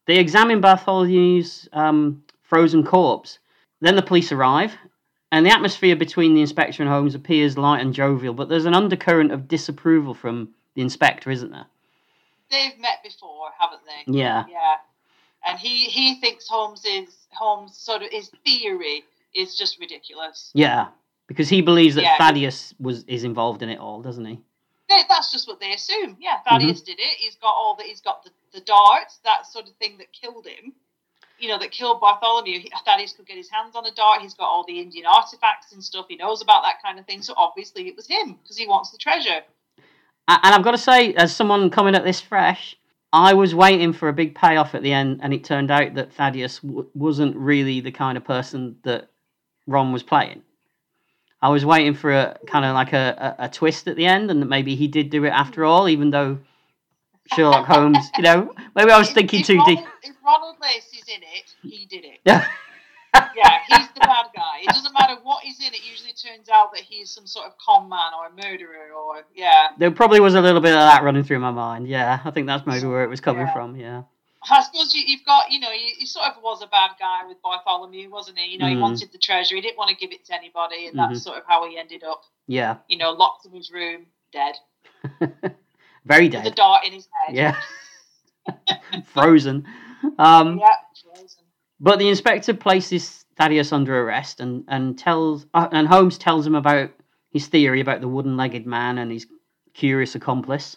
they 0.06 0.18
examine 0.18 0.60
Bartholomew's 0.60 1.66
um, 1.72 2.22
frozen 2.42 2.84
corpse. 2.84 3.38
Then 3.80 3.96
the 3.96 4.02
police 4.02 4.32
arrive, 4.32 4.76
and 5.32 5.46
the 5.46 5.50
atmosphere 5.50 5.96
between 5.96 6.34
the 6.34 6.42
inspector 6.42 6.82
and 6.82 6.92
Holmes 6.92 7.14
appears 7.14 7.56
light 7.56 7.80
and 7.80 7.94
jovial, 7.94 8.34
but 8.34 8.50
there's 8.50 8.66
an 8.66 8.74
undercurrent 8.74 9.32
of 9.32 9.48
disapproval 9.48 10.12
from 10.12 10.50
the 10.74 10.82
inspector, 10.82 11.30
isn't 11.30 11.50
there? 11.50 11.66
they've 12.54 12.78
met 12.78 13.02
before, 13.02 13.48
haven't 13.58 13.82
they? 13.86 14.12
Yeah. 14.18 14.44
Yeah. 14.48 14.76
And 15.46 15.58
he 15.58 15.84
he 15.84 16.20
thinks 16.20 16.48
Holmes 16.48 16.84
is 16.84 17.26
Holmes 17.30 17.76
sort 17.76 18.02
of 18.02 18.10
his 18.10 18.30
theory 18.44 19.04
is 19.34 19.56
just 19.56 19.78
ridiculous. 19.78 20.50
Yeah, 20.54 20.88
because 21.26 21.48
he 21.48 21.60
believes 21.60 21.96
that 21.96 22.04
Yeah. 22.04 22.16
Thaddeus 22.16 22.74
was 22.78 23.04
is 23.04 23.24
involved 23.24 23.62
in 23.62 23.68
it 23.68 23.78
all, 23.78 24.00
doesn't 24.00 24.24
he? 24.24 24.40
They, 24.88 25.02
that's 25.08 25.32
just 25.32 25.48
what 25.48 25.60
they 25.60 25.72
assume. 25.72 26.16
Yeah, 26.20 26.40
Thaddeus 26.48 26.80
mm-hmm. 26.80 26.84
did 26.86 26.98
it. 27.00 27.16
He's 27.18 27.36
got 27.36 27.52
all 27.52 27.74
the 27.76 27.84
he's 27.84 28.00
got 28.00 28.24
the, 28.24 28.30
the 28.52 28.60
darts, 28.60 29.18
that 29.24 29.46
sort 29.46 29.68
of 29.68 29.74
thing 29.74 29.98
that 29.98 30.12
killed 30.12 30.46
him. 30.46 30.72
You 31.38 31.48
know, 31.48 31.58
that 31.58 31.72
killed 31.72 32.00
Bartholomew. 32.00 32.60
He, 32.60 32.72
Thaddeus 32.86 33.12
could 33.12 33.26
get 33.26 33.36
his 33.36 33.50
hands 33.50 33.74
on 33.74 33.84
a 33.84 33.92
dart. 33.92 34.22
He's 34.22 34.34
got 34.34 34.46
all 34.46 34.64
the 34.66 34.80
Indian 34.80 35.04
artifacts 35.04 35.72
and 35.72 35.82
stuff. 35.82 36.06
He 36.08 36.16
knows 36.16 36.40
about 36.40 36.62
that 36.62 36.80
kind 36.82 36.98
of 36.98 37.06
thing. 37.06 37.22
So 37.22 37.34
obviously 37.36 37.88
it 37.88 37.96
was 37.96 38.06
him 38.06 38.38
because 38.40 38.56
he 38.56 38.66
wants 38.66 38.92
the 38.92 38.98
treasure. 38.98 39.42
And 40.26 40.54
I've 40.54 40.64
got 40.64 40.70
to 40.72 40.78
say, 40.78 41.12
as 41.14 41.34
someone 41.34 41.70
coming 41.70 41.94
at 41.94 42.04
this 42.04 42.20
fresh, 42.20 42.76
I 43.12 43.34
was 43.34 43.54
waiting 43.54 43.92
for 43.92 44.08
a 44.08 44.12
big 44.12 44.34
payoff 44.34 44.74
at 44.74 44.82
the 44.82 44.92
end, 44.92 45.20
and 45.22 45.32
it 45.34 45.44
turned 45.44 45.70
out 45.70 45.94
that 45.94 46.12
Thaddeus 46.14 46.60
w- 46.60 46.88
wasn't 46.94 47.36
really 47.36 47.80
the 47.80 47.92
kind 47.92 48.16
of 48.16 48.24
person 48.24 48.76
that 48.84 49.08
Ron 49.66 49.92
was 49.92 50.02
playing. 50.02 50.42
I 51.42 51.50
was 51.50 51.64
waiting 51.66 51.94
for 51.94 52.10
a 52.12 52.38
kind 52.46 52.64
of 52.64 52.74
like 52.74 52.92
a, 52.94 53.34
a, 53.38 53.44
a 53.44 53.48
twist 53.50 53.86
at 53.86 53.96
the 53.96 54.06
end, 54.06 54.30
and 54.30 54.40
that 54.40 54.46
maybe 54.46 54.74
he 54.76 54.88
did 54.88 55.10
do 55.10 55.24
it 55.24 55.30
after 55.30 55.64
all, 55.64 55.88
even 55.88 56.10
though 56.10 56.38
Sherlock 57.34 57.66
Holmes. 57.66 57.98
You 58.16 58.24
know, 58.24 58.54
maybe 58.74 58.90
I 58.90 58.98
was 58.98 59.08
If- 59.08 59.14
thinking 59.14 59.40
if 59.40 59.46
too 59.46 59.62
deep. 59.66 59.78
Ronald, 59.78 59.88
If 60.02 60.16
Ronald 60.24 60.56
Lacey's 60.62 61.04
in 61.08 61.22
it, 61.22 61.54
he 61.62 61.84
did 61.86 62.04
it. 62.04 62.18
Yeah. 62.24 62.46
yeah, 63.36 63.58
he's 63.68 63.88
the 63.94 64.00
bad 64.00 64.26
guy. 64.34 64.60
It 64.62 64.68
doesn't 64.68 64.92
matter 64.92 65.16
what 65.22 65.42
he's 65.44 65.58
in. 65.60 65.72
It 65.74 65.84
usually 65.88 66.12
turns 66.12 66.48
out 66.48 66.72
that 66.72 66.82
he's 66.82 67.10
some 67.10 67.26
sort 67.26 67.46
of 67.46 67.52
con 67.64 67.88
man 67.88 68.12
or 68.18 68.26
a 68.26 68.30
murderer 68.48 68.92
or 68.96 69.22
yeah. 69.34 69.68
There 69.78 69.90
probably 69.90 70.20
was 70.20 70.34
a 70.34 70.40
little 70.40 70.60
bit 70.60 70.72
of 70.72 70.80
that 70.80 71.02
running 71.02 71.22
through 71.24 71.38
my 71.40 71.50
mind. 71.50 71.88
Yeah, 71.88 72.20
I 72.24 72.30
think 72.30 72.46
that's 72.46 72.66
maybe 72.66 72.86
where 72.86 73.04
it 73.04 73.08
was 73.10 73.20
coming 73.20 73.46
Yeah. 73.46 73.52
from. 73.52 73.76
Yeah. 73.76 74.02
I 74.50 74.62
suppose 74.62 74.94
you, 74.94 75.02
you've 75.06 75.24
got, 75.24 75.50
you 75.50 75.58
know, 75.58 75.70
he, 75.70 75.94
he 75.98 76.04
sort 76.06 76.26
of 76.26 76.42
was 76.42 76.62
a 76.62 76.66
bad 76.66 76.90
guy 77.00 77.26
with 77.26 77.40
Bartholomew, 77.40 78.10
wasn't 78.10 78.38
he? 78.38 78.52
You 78.52 78.58
know, 78.58 78.66
he 78.68 78.74
Mm. 78.74 78.80
wanted 78.82 79.10
the 79.10 79.16
treasure. 79.18 79.54
He 79.54 79.62
didn't 79.62 79.78
want 79.78 79.88
to 79.88 79.96
give 79.96 80.12
it 80.12 80.24
to 80.26 80.34
anybody, 80.34 80.86
and 80.86 80.98
that's 80.98 81.22
sort 81.22 81.38
of 81.38 81.44
how 81.48 81.66
he 81.66 81.78
ended 81.78 82.02
up, 82.04 82.24
Yeah. 82.46 82.76
you 82.88 82.98
know, 82.98 83.10
locked 83.12 83.46
in 83.46 83.52
his 83.52 83.70
room, 83.72 84.04
dead, 84.32 84.56
Very 86.04 86.26
with 86.28 86.34
a 86.34 86.42
dead. 86.44 86.54
dart 86.56 86.84
in 86.84 86.92
his 86.92 87.08
head. 87.26 87.34
Yeah. 87.34 87.56
Frozen. 89.14 89.66
Um, 90.18 90.58
Yeah. 90.58 90.74
But 91.80 91.98
the 91.98 92.08
inspector 92.08 92.54
places 92.54 93.24
Thaddeus 93.36 93.72
under 93.72 94.00
arrest 94.02 94.40
and 94.40 94.64
and 94.68 94.98
tells 94.98 95.46
uh, 95.54 95.68
and 95.72 95.88
Holmes 95.88 96.18
tells 96.18 96.46
him 96.46 96.54
about 96.54 96.90
his 97.30 97.46
theory 97.48 97.80
about 97.80 98.00
the 98.00 98.08
wooden-legged 98.08 98.64
man 98.66 98.98
and 98.98 99.10
his 99.10 99.26
curious 99.74 100.14
accomplice. 100.14 100.76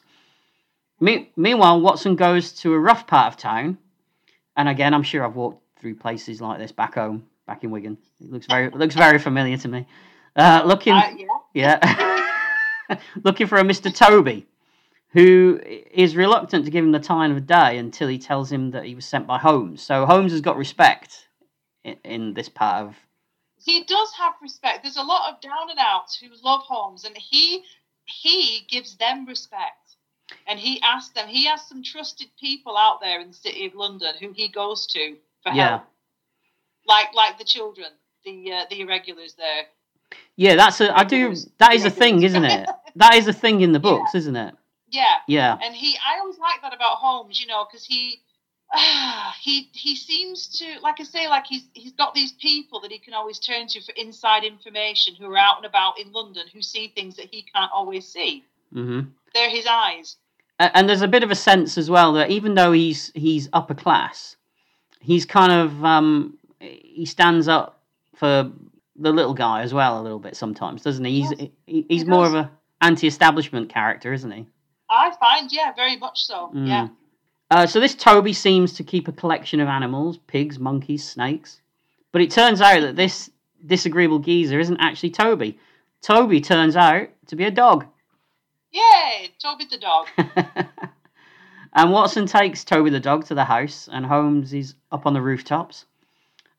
Me- 0.99 1.31
meanwhile, 1.35 1.79
Watson 1.79 2.15
goes 2.15 2.51
to 2.53 2.73
a 2.73 2.79
rough 2.79 3.05
part 3.05 3.31
of 3.31 3.37
town, 3.37 3.77
and 4.55 4.67
again, 4.67 4.95
I'm 4.95 5.03
sure 5.03 5.23
I've 5.23 5.35
walked 5.35 5.61
through 5.79 5.95
places 5.95 6.41
like 6.41 6.57
this 6.57 6.71
back 6.71 6.95
home, 6.95 7.27
back 7.45 7.63
in 7.63 7.69
Wigan. 7.69 7.97
It 8.19 8.31
looks 8.31 8.47
very 8.47 8.65
it 8.65 8.75
looks 8.75 8.95
very 8.95 9.19
familiar 9.19 9.57
to 9.57 9.67
me. 9.67 9.85
Uh, 10.35 10.63
looking, 10.65 10.93
Uh, 10.93 11.11
yeah. 11.53 11.79
yeah, 12.89 12.97
looking 13.23 13.45
for 13.45 13.59
a 13.59 13.63
Mister 13.63 13.91
Toby, 13.91 14.47
who 15.13 15.59
is 15.63 16.15
reluctant 16.15 16.65
to 16.65 16.71
give 16.71 16.83
him 16.83 16.91
the 16.91 16.99
time 16.99 17.31
of 17.35 17.47
day 17.47 17.77
until 17.77 18.07
he 18.07 18.17
tells 18.19 18.51
him 18.51 18.71
that 18.71 18.85
he 18.85 18.93
was 18.95 19.05
sent 19.05 19.25
by 19.25 19.37
Holmes. 19.37 19.81
So 19.81 20.05
Holmes 20.05 20.31
has 20.31 20.41
got 20.41 20.57
respect 20.57 21.27
in, 21.83 21.95
in 22.03 22.33
this 22.33 22.49
part 22.49 22.85
of. 22.87 22.95
he 23.57 23.83
does 23.83 24.11
have 24.17 24.33
respect. 24.41 24.83
There's 24.83 24.97
a 24.97 25.03
lot 25.03 25.33
of 25.33 25.41
down 25.41 25.69
and 25.69 25.79
outs 25.79 26.17
who 26.19 26.27
love 26.43 26.61
Holmes, 26.61 27.05
and 27.05 27.17
he 27.17 27.63
he 28.05 28.65
gives 28.69 28.95
them 28.97 29.25
respect. 29.25 29.73
And 30.45 30.59
he 30.59 30.81
asks 30.81 31.13
them. 31.13 31.27
He 31.27 31.45
has 31.45 31.61
some 31.65 31.83
trusted 31.83 32.27
people 32.39 32.75
out 32.77 32.99
there 33.01 33.21
in 33.21 33.29
the 33.29 33.33
city 33.33 33.65
of 33.65 33.75
London 33.75 34.13
who 34.19 34.33
he 34.33 34.49
goes 34.49 34.85
to 34.87 35.15
for 35.43 35.51
Yeah. 35.53 35.69
help, 35.69 35.83
like 36.85 37.13
like 37.13 37.37
the 37.37 37.45
children, 37.45 37.89
the 38.25 38.51
uh, 38.51 38.65
the 38.69 38.81
irregulars 38.81 39.35
there. 39.35 39.63
Yeah, 40.35 40.55
that's 40.55 40.81
a. 40.81 40.95
I 40.97 41.03
do. 41.05 41.33
That 41.59 41.73
is 41.73 41.85
a 41.85 41.89
thing, 41.91 42.23
isn't 42.23 42.43
it? 42.45 42.69
That 42.95 43.13
is 43.15 43.27
a 43.27 43.33
thing 43.33 43.61
in 43.61 43.73
the 43.73 43.79
books, 43.79 44.15
isn't 44.15 44.35
it? 44.35 44.55
Yeah, 44.89 45.15
Yeah. 45.27 45.57
and 45.61 45.75
he 45.75 45.95
I 45.97 46.19
always 46.19 46.37
like 46.37 46.61
that 46.61 46.73
about 46.73 46.97
Holmes, 46.97 47.39
you 47.41 47.47
know, 47.47 47.65
because 47.69 47.85
he. 47.85 48.21
he 49.41 49.69
he 49.71 49.95
seems 49.95 50.59
to 50.59 50.65
like 50.81 50.99
I 50.99 51.03
say 51.03 51.29
like 51.29 51.45
he's 51.47 51.63
he's 51.73 51.93
got 51.93 52.13
these 52.13 52.33
people 52.33 52.81
that 52.81 52.91
he 52.91 52.99
can 52.99 53.13
always 53.13 53.39
turn 53.39 53.65
to 53.67 53.81
for 53.81 53.93
inside 53.95 54.43
information 54.43 55.15
who 55.15 55.31
are 55.31 55.37
out 55.37 55.55
and 55.55 55.65
about 55.65 55.97
in 55.99 56.11
London 56.11 56.43
who 56.53 56.61
see 56.61 56.89
things 56.93 57.15
that 57.15 57.27
he 57.31 57.45
can't 57.55 57.71
always 57.73 58.05
see. 58.05 58.43
Mm-hmm. 58.73 59.07
They're 59.33 59.49
his 59.49 59.65
eyes. 59.67 60.17
A- 60.59 60.75
And 60.75 60.89
there's 60.89 61.01
a 61.01 61.07
bit 61.07 61.23
of 61.23 61.31
a 61.31 61.35
sense 61.35 61.77
as 61.77 61.89
well 61.89 62.11
that 62.13 62.29
even 62.29 62.55
though 62.55 62.73
he's 62.73 63.09
he's 63.15 63.47
upper 63.53 63.73
class, 63.73 64.35
he's 64.99 65.25
kind 65.25 65.53
of 65.53 65.85
um 65.85 66.37
he 66.59 67.05
stands 67.05 67.47
up 67.47 67.79
for 68.15 68.51
the 68.97 69.13
little 69.13 69.33
guy 69.33 69.61
as 69.61 69.73
well 69.73 70.01
a 70.01 70.03
little 70.03 70.19
bit 70.19 70.35
sometimes, 70.35 70.81
doesn't 70.81 71.05
he? 71.05 71.21
He's 71.21 71.31
Yes, 71.39 71.49
he, 71.65 71.85
he's 71.87 72.01
he 72.01 72.07
more 72.09 72.25
of 72.27 72.33
a 72.33 72.51
anti-establishment 72.81 73.69
character, 73.69 74.11
isn't 74.11 74.31
he? 74.31 74.45
I 74.89 75.13
find, 75.19 75.51
yeah, 75.51 75.73
very 75.75 75.97
much 75.97 76.23
so. 76.23 76.51
Mm. 76.53 76.67
Yeah. 76.67 76.87
Uh, 77.49 77.65
so 77.65 77.79
this 77.79 77.95
Toby 77.95 78.33
seems 78.33 78.73
to 78.73 78.83
keep 78.83 79.07
a 79.07 79.11
collection 79.11 79.59
of 79.59 79.67
animals: 79.67 80.17
pigs, 80.27 80.59
monkeys, 80.59 81.07
snakes. 81.07 81.61
But 82.11 82.21
it 82.21 82.31
turns 82.31 82.61
out 82.61 82.81
that 82.81 82.95
this 82.95 83.29
disagreeable 83.65 84.19
geezer 84.19 84.59
isn't 84.59 84.79
actually 84.79 85.11
Toby. 85.11 85.57
Toby 86.01 86.41
turns 86.41 86.75
out 86.75 87.09
to 87.27 87.35
be 87.35 87.45
a 87.45 87.51
dog. 87.51 87.85
Yay! 88.71 89.29
Toby 89.39 89.65
the 89.69 89.77
dog. 89.77 90.07
and 91.73 91.91
Watson 91.91 92.25
takes 92.25 92.63
Toby 92.63 92.89
the 92.89 92.99
dog 92.99 93.25
to 93.25 93.35
the 93.35 93.45
house, 93.45 93.89
and 93.91 94.05
Holmes 94.05 94.53
is 94.53 94.75
up 94.91 95.05
on 95.05 95.13
the 95.13 95.21
rooftops, 95.21 95.85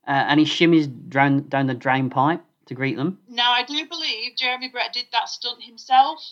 uh, 0.07 0.11
and 0.11 0.41
he 0.41 0.47
shimmies 0.47 0.89
down, 1.09 1.49
down 1.49 1.67
the 1.67 1.75
drain 1.75 2.11
pipe 2.11 2.43
to 2.67 2.75
greet 2.75 2.97
them. 2.97 3.19
Now, 3.29 3.53
I 3.53 3.63
do 3.63 3.87
believe 3.87 4.37
Jeremy 4.37 4.69
Brett 4.69 4.93
did 4.93 5.07
that 5.13 5.29
stunt 5.29 5.63
himself. 5.63 6.23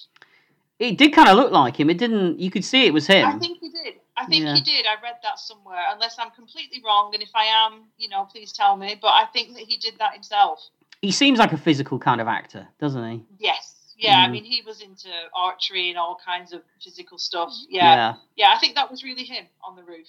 It 0.78 0.98
did 0.98 1.12
kind 1.14 1.28
of 1.28 1.36
look 1.36 1.52
like 1.52 1.78
him. 1.80 1.88
It 1.88 1.96
didn't. 1.98 2.38
You 2.38 2.50
could 2.50 2.64
see 2.64 2.84
it 2.86 2.92
was 2.92 3.06
him. 3.06 3.26
I 3.26 3.38
think 3.38 3.58
he 3.60 3.70
did. 3.70 3.94
I 4.16 4.26
think 4.26 4.44
Yeah. 4.44 4.54
he 4.54 4.60
did. 4.60 4.84
I 4.86 5.00
read 5.02 5.16
that 5.22 5.38
somewhere, 5.38 5.82
unless 5.90 6.16
I'm 6.18 6.30
completely 6.30 6.82
wrong. 6.84 7.14
And 7.14 7.22
if 7.22 7.30
I 7.34 7.44
am, 7.44 7.84
you 7.96 8.08
know, 8.08 8.24
please 8.30 8.52
tell 8.52 8.76
me. 8.76 8.98
But 9.00 9.08
I 9.08 9.24
think 9.32 9.54
that 9.54 9.62
he 9.62 9.76
did 9.78 9.94
that 9.98 10.12
himself. 10.12 10.60
He 11.02 11.12
seems 11.12 11.38
like 11.38 11.52
a 11.52 11.56
physical 11.56 11.98
kind 11.98 12.20
of 12.20 12.26
actor, 12.28 12.68
doesn't 12.78 13.10
he? 13.10 13.22
Yes. 13.38 13.94
Yeah, 13.98 14.18
I 14.24 14.26
Mm. 14.28 14.32
mean, 14.32 14.44
he 14.44 14.60
was 14.66 14.82
into 14.82 15.08
archery 15.34 15.88
and 15.88 15.98
all 15.98 16.18
kinds 16.22 16.52
of 16.52 16.62
physical 16.82 17.16
stuff. 17.18 17.54
Yeah. 17.70 18.14
yeah. 18.36 18.52
I 18.54 18.58
think 18.58 18.74
that 18.74 18.90
was 18.90 19.02
really 19.02 19.24
him 19.24 19.46
on 19.64 19.76
the 19.76 19.82
roof. 19.82 20.08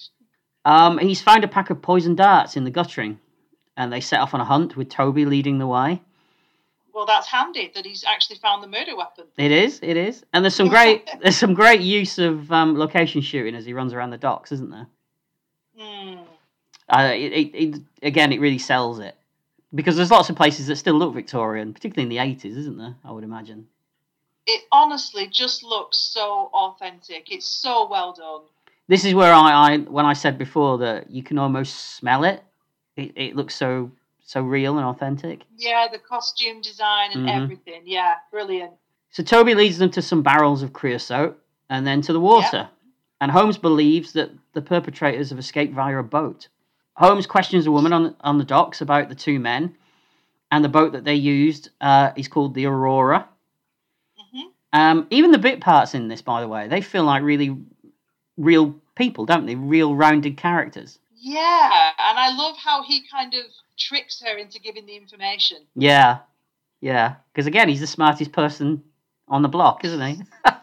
Um, 0.65 0.97
he's 0.97 1.22
found 1.22 1.45
a 1.45 1.47
pack 1.47 1.70
of 1.70 1.82
poison 1.82 2.13
darts 2.15 2.57
in 2.57 2.65
the 2.65 2.72
guttering, 2.72 3.20
and 3.78 3.93
they 3.93 4.01
set 4.01 4.20
off 4.20 4.34
on 4.34 4.41
a 4.41 4.45
hunt 4.45 4.76
with 4.76 4.89
Toby 4.89 5.26
leading 5.26 5.59
the 5.59 5.68
way. 5.68 6.01
Well, 6.97 7.05
that's 7.05 7.27
handy 7.27 7.71
that 7.75 7.85
he's 7.85 8.03
actually 8.03 8.37
found 8.37 8.63
the 8.63 8.67
murder 8.67 8.95
weapon. 8.95 9.25
It 9.37 9.51
is, 9.51 9.79
it 9.83 9.97
is, 9.97 10.25
and 10.33 10.43
there's 10.43 10.55
some 10.55 10.67
great 10.67 11.07
there's 11.21 11.37
some 11.37 11.53
great 11.53 11.81
use 11.81 12.17
of 12.17 12.51
um, 12.51 12.75
location 12.75 13.21
shooting 13.21 13.53
as 13.53 13.67
he 13.67 13.73
runs 13.73 13.93
around 13.93 14.09
the 14.09 14.17
docks, 14.17 14.51
isn't 14.51 14.71
there? 14.71 14.87
Hmm. 15.77 16.21
Uh, 16.89 17.11
it, 17.13 17.33
it, 17.33 17.55
it, 17.55 17.81
again, 18.01 18.33
it 18.33 18.39
really 18.39 18.57
sells 18.57 18.97
it 18.97 19.15
because 19.75 19.95
there's 19.95 20.09
lots 20.09 20.31
of 20.31 20.35
places 20.35 20.65
that 20.65 20.77
still 20.77 20.95
look 20.95 21.13
Victorian, 21.13 21.71
particularly 21.71 22.15
in 22.15 22.27
the 22.29 22.35
80s, 22.35 22.57
isn't 22.57 22.79
there? 22.79 22.95
I 23.05 23.11
would 23.11 23.23
imagine. 23.23 23.67
It 24.47 24.63
honestly 24.71 25.27
just 25.27 25.63
looks 25.63 25.99
so 25.99 26.49
authentic. 26.51 27.31
It's 27.31 27.45
so 27.47 27.87
well 27.87 28.11
done. 28.13 28.47
This 28.87 29.05
is 29.05 29.13
where 29.13 29.33
I, 29.33 29.51
I 29.51 29.77
when 29.77 30.07
I 30.07 30.13
said 30.13 30.39
before 30.39 30.79
that 30.79 31.11
you 31.11 31.21
can 31.21 31.37
almost 31.37 31.95
smell 31.95 32.23
it. 32.23 32.43
It, 32.95 33.11
it 33.15 33.35
looks 33.35 33.53
so 33.53 33.91
so 34.28 34.41
real 34.41 34.78
and 34.78 34.86
authentic. 34.86 35.43
Yeah, 35.57 35.88
the 35.89 35.99
costume 35.99 36.59
design 36.61 37.11
and 37.13 37.25
Mhm. 37.25 37.43
everything. 37.43 37.84
Yeah, 37.86 38.15
brilliant. 38.30 38.73
So 39.09 39.23
Toby 39.23 39.55
leads 39.55 39.78
them 39.78 39.89
to 39.91 40.01
some 40.01 40.21
barrels 40.21 40.61
of 40.61 40.73
creosote 40.73 41.41
and 41.69 41.88
then 41.88 42.01
to 42.01 42.13
the 42.13 42.19
water. 42.19 42.69
And 43.21 43.32
Holmes 43.32 43.57
believes 43.57 44.11
that 44.13 44.32
the 44.53 44.61
perpetrators 44.61 45.30
have 45.30 45.39
escaped 45.39 45.73
via 45.73 45.97
a 45.97 46.03
boat. 46.03 46.49
Holmes 46.97 47.25
questions 47.25 47.65
a 47.65 47.71
woman 47.71 47.93
on 47.93 48.15
on 48.19 48.38
the 48.38 48.43
docks 48.43 48.82
about 48.82 49.07
the 49.07 49.15
two 49.15 49.39
men, 49.39 49.75
and 50.51 50.63
the 50.63 50.69
boat 50.69 50.91
that 50.91 51.05
they 51.05 51.15
used 51.15 51.69
uh, 51.80 52.11
is 52.17 52.28
called 52.28 52.53
the 52.53 52.65
Aurora. 52.65 53.30
hmm 54.17 54.47
Um, 54.73 55.07
even 55.09 55.32
the 55.32 55.38
bit 55.38 55.61
parts 55.61 55.95
in 55.95 56.09
this, 56.09 56.21
by 56.21 56.41
the 56.41 56.47
way, 56.49 56.67
they 56.67 56.82
feel 56.82 57.05
like 57.05 57.23
really 57.23 57.55
real 58.36 58.75
people, 58.95 59.25
don't 59.25 59.45
they? 59.45 59.55
Real 59.55 59.95
rounded 59.95 60.36
characters. 60.36 60.99
Yeah, 61.20 61.89
and 61.99 62.20
I 62.20 62.36
love 62.36 62.55
how 62.57 62.84
he 62.84 63.03
kind 63.07 63.34
of 63.34 63.45
tricks 63.78 64.22
her 64.26 64.38
into 64.38 64.59
giving 64.59 64.86
the 64.86 64.95
information. 64.95 65.57
Yeah, 65.76 66.20
yeah. 66.82 67.15
Because 67.34 67.47
again, 67.47 67.70
he's 67.70 67.80
the 67.80 67.88
smartest 67.88 68.32
person 68.32 68.84
on 69.28 69.41
the 69.41 69.47
block, 69.47 69.84
isn't 69.84 70.01
he? 70.01 70.22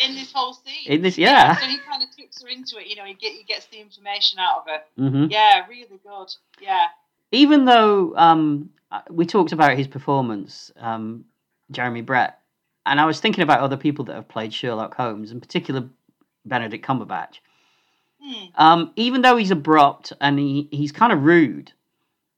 in 0.00 0.14
this 0.14 0.32
whole 0.32 0.54
scene. 0.54 0.86
In 0.86 1.02
this, 1.02 1.18
yeah. 1.18 1.56
So 1.56 1.66
he 1.66 1.78
kind 1.78 2.02
of 2.02 2.14
tricks 2.14 2.42
her 2.42 2.48
into 2.48 2.78
it. 2.78 2.86
You 2.86 2.96
know, 2.96 3.04
he 3.04 3.14
get 3.14 3.32
he 3.32 3.44
gets 3.44 3.66
the 3.66 3.80
information 3.80 4.38
out 4.38 4.58
of 4.58 4.64
her. 4.66 5.02
Mm-hmm. 5.02 5.30
Yeah, 5.30 5.66
really 5.68 6.00
good. 6.02 6.34
Yeah. 6.60 6.86
Even 7.32 7.64
though 7.64 8.14
um, 8.16 8.70
uh, 8.90 9.00
we 9.10 9.26
talked 9.26 9.52
about 9.52 9.76
his 9.76 9.88
performance, 9.88 10.70
um, 10.76 11.24
Jeremy 11.70 12.02
Brett, 12.02 12.38
and 12.86 13.00
I 13.00 13.06
was 13.06 13.20
thinking 13.20 13.42
about 13.42 13.60
other 13.60 13.76
people 13.76 14.04
that 14.06 14.14
have 14.14 14.28
played 14.28 14.52
Sherlock 14.52 14.94
Holmes, 14.94 15.30
in 15.30 15.40
particular 15.40 15.88
Benedict 16.44 16.86
Cumberbatch. 16.86 17.38
Hmm. 18.24 18.44
Um, 18.54 18.92
even 18.96 19.20
though 19.22 19.36
he's 19.36 19.50
abrupt 19.50 20.12
and 20.20 20.38
he, 20.38 20.68
he's 20.70 20.92
kind 20.92 21.12
of 21.12 21.22
rude, 21.24 21.72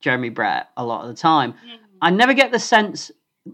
Jeremy 0.01 0.30
Brett, 0.30 0.68
a 0.76 0.84
lot 0.84 1.03
of 1.03 1.09
the 1.09 1.14
time, 1.20 1.53
Hmm. 1.53 1.76
I 2.03 2.11
never 2.11 2.34
get 2.34 2.51
the 2.53 2.59
sense. 2.59 3.11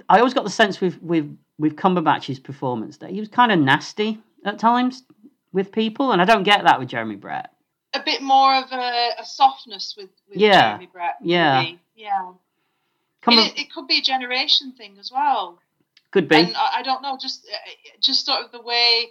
I 0.08 0.18
always 0.18 0.34
got 0.34 0.44
the 0.44 0.50
sense 0.50 0.80
with 0.80 1.00
with 1.02 1.36
with 1.58 1.76
Cumberbatch's 1.76 2.40
performance 2.40 2.96
that 2.98 3.10
he 3.10 3.20
was 3.20 3.28
kind 3.28 3.52
of 3.52 3.58
nasty 3.60 4.20
at 4.44 4.58
times 4.58 5.04
with 5.52 5.70
people, 5.70 6.12
and 6.12 6.20
I 6.20 6.24
don't 6.24 6.42
get 6.42 6.64
that 6.64 6.80
with 6.80 6.88
Jeremy 6.88 7.16
Brett. 7.16 7.50
A 7.94 8.02
bit 8.02 8.22
more 8.22 8.54
of 8.56 8.72
a, 8.72 9.10
a 9.20 9.24
softness 9.24 9.94
with, 9.98 10.08
with 10.28 10.38
Yeah, 10.38 10.70
Jeremy 10.70 10.88
Brett. 10.92 11.16
yeah. 11.22 11.60
maybe. 11.62 11.80
Yeah. 11.94 12.32
Cumber- 13.20 13.42
It, 13.42 13.58
it 13.58 13.72
could 13.72 13.86
be 13.86 13.98
a 13.98 14.02
generation 14.02 14.72
thing 14.72 14.96
as 14.98 15.12
well. 15.12 15.58
could 16.10 16.26
be. 16.26 16.36
And 16.36 16.56
I, 16.56 16.78
I 16.78 16.82
don't 16.82 17.02
know, 17.02 17.18
just 17.20 17.44
uh, 17.46 17.70
just 18.00 18.24
sort 18.26 18.42
of 18.44 18.50
the 18.50 18.62
way 18.62 19.10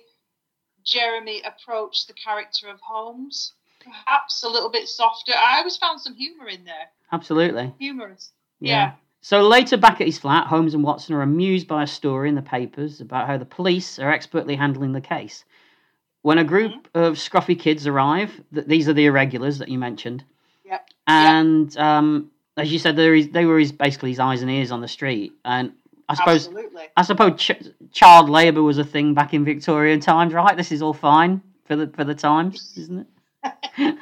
Jeremy 0.85 1.41
approached 1.45 2.07
the 2.07 2.13
character 2.13 2.67
of 2.69 2.79
Holmes, 2.81 3.53
perhaps 3.83 4.43
a 4.43 4.49
little 4.49 4.69
bit 4.69 4.87
softer. 4.87 5.33
I 5.35 5.57
always 5.59 5.77
found 5.77 5.99
some 6.01 6.15
humour 6.15 6.47
in 6.47 6.63
there, 6.65 6.89
Absolutely. 7.11 7.73
humorous. 7.79 8.31
Yeah. 8.59 8.69
Yeah. 8.71 8.91
So 9.21 9.41
later 9.47 9.77
back 9.77 10.01
at 10.01 10.07
his 10.07 10.17
flat, 10.17 10.47
Holmes 10.47 10.73
and 10.73 10.83
Watson 10.83 11.13
are 11.15 11.21
amused 11.21 11.67
by 11.67 11.83
a 11.83 11.87
story 11.87 12.27
in 12.29 12.35
the 12.35 12.41
papers 12.41 13.01
about 13.01 13.27
how 13.27 13.37
the 13.37 13.45
police 13.45 13.99
are 13.99 14.11
expertly 14.11 14.55
handling 14.55 14.93
the 14.93 15.01
case. 15.01 15.45
when 16.23 16.37
a 16.39 16.43
group 16.43 16.87
of 16.95 17.13
scruffy 17.15 17.57
kids 17.59 17.85
arrive. 17.87 18.31
Th- 18.53 18.65
these 18.67 18.87
are 18.89 18.93
the 18.93 19.05
irregulars 19.05 19.57
that 19.59 19.69
you 19.69 19.77
mentioned. 19.79 20.23
Yep. 20.65 20.87
And 21.07 21.77
um, 21.77 22.31
as 22.57 22.71
you 22.71 22.79
said, 22.79 22.95
they 22.95 23.09
were 23.09 23.23
they 23.23 23.45
were 23.45 23.59
his, 23.59 23.71
basically 23.71 24.09
his 24.11 24.19
eyes 24.19 24.41
and 24.41 24.49
ears 24.51 24.71
on 24.71 24.81
the 24.81 24.87
street. 24.87 25.33
And 25.45 25.73
I 26.11 26.15
suppose 26.15 26.47
Absolutely. 26.47 26.83
I 26.97 27.01
suppose 27.03 27.39
ch- 27.41 27.61
child 27.91 28.29
labour 28.29 28.61
was 28.63 28.77
a 28.77 28.83
thing 28.83 29.13
back 29.13 29.33
in 29.33 29.45
Victorian 29.45 29.99
times, 29.99 30.33
right? 30.33 30.55
This 30.57 30.71
is 30.71 30.81
all 30.81 30.93
fine 30.93 31.41
for 31.65 31.75
the 31.75 31.87
for 31.87 32.03
the 32.03 32.15
times, 32.15 32.73
isn't 32.77 32.99
it? 32.99 33.07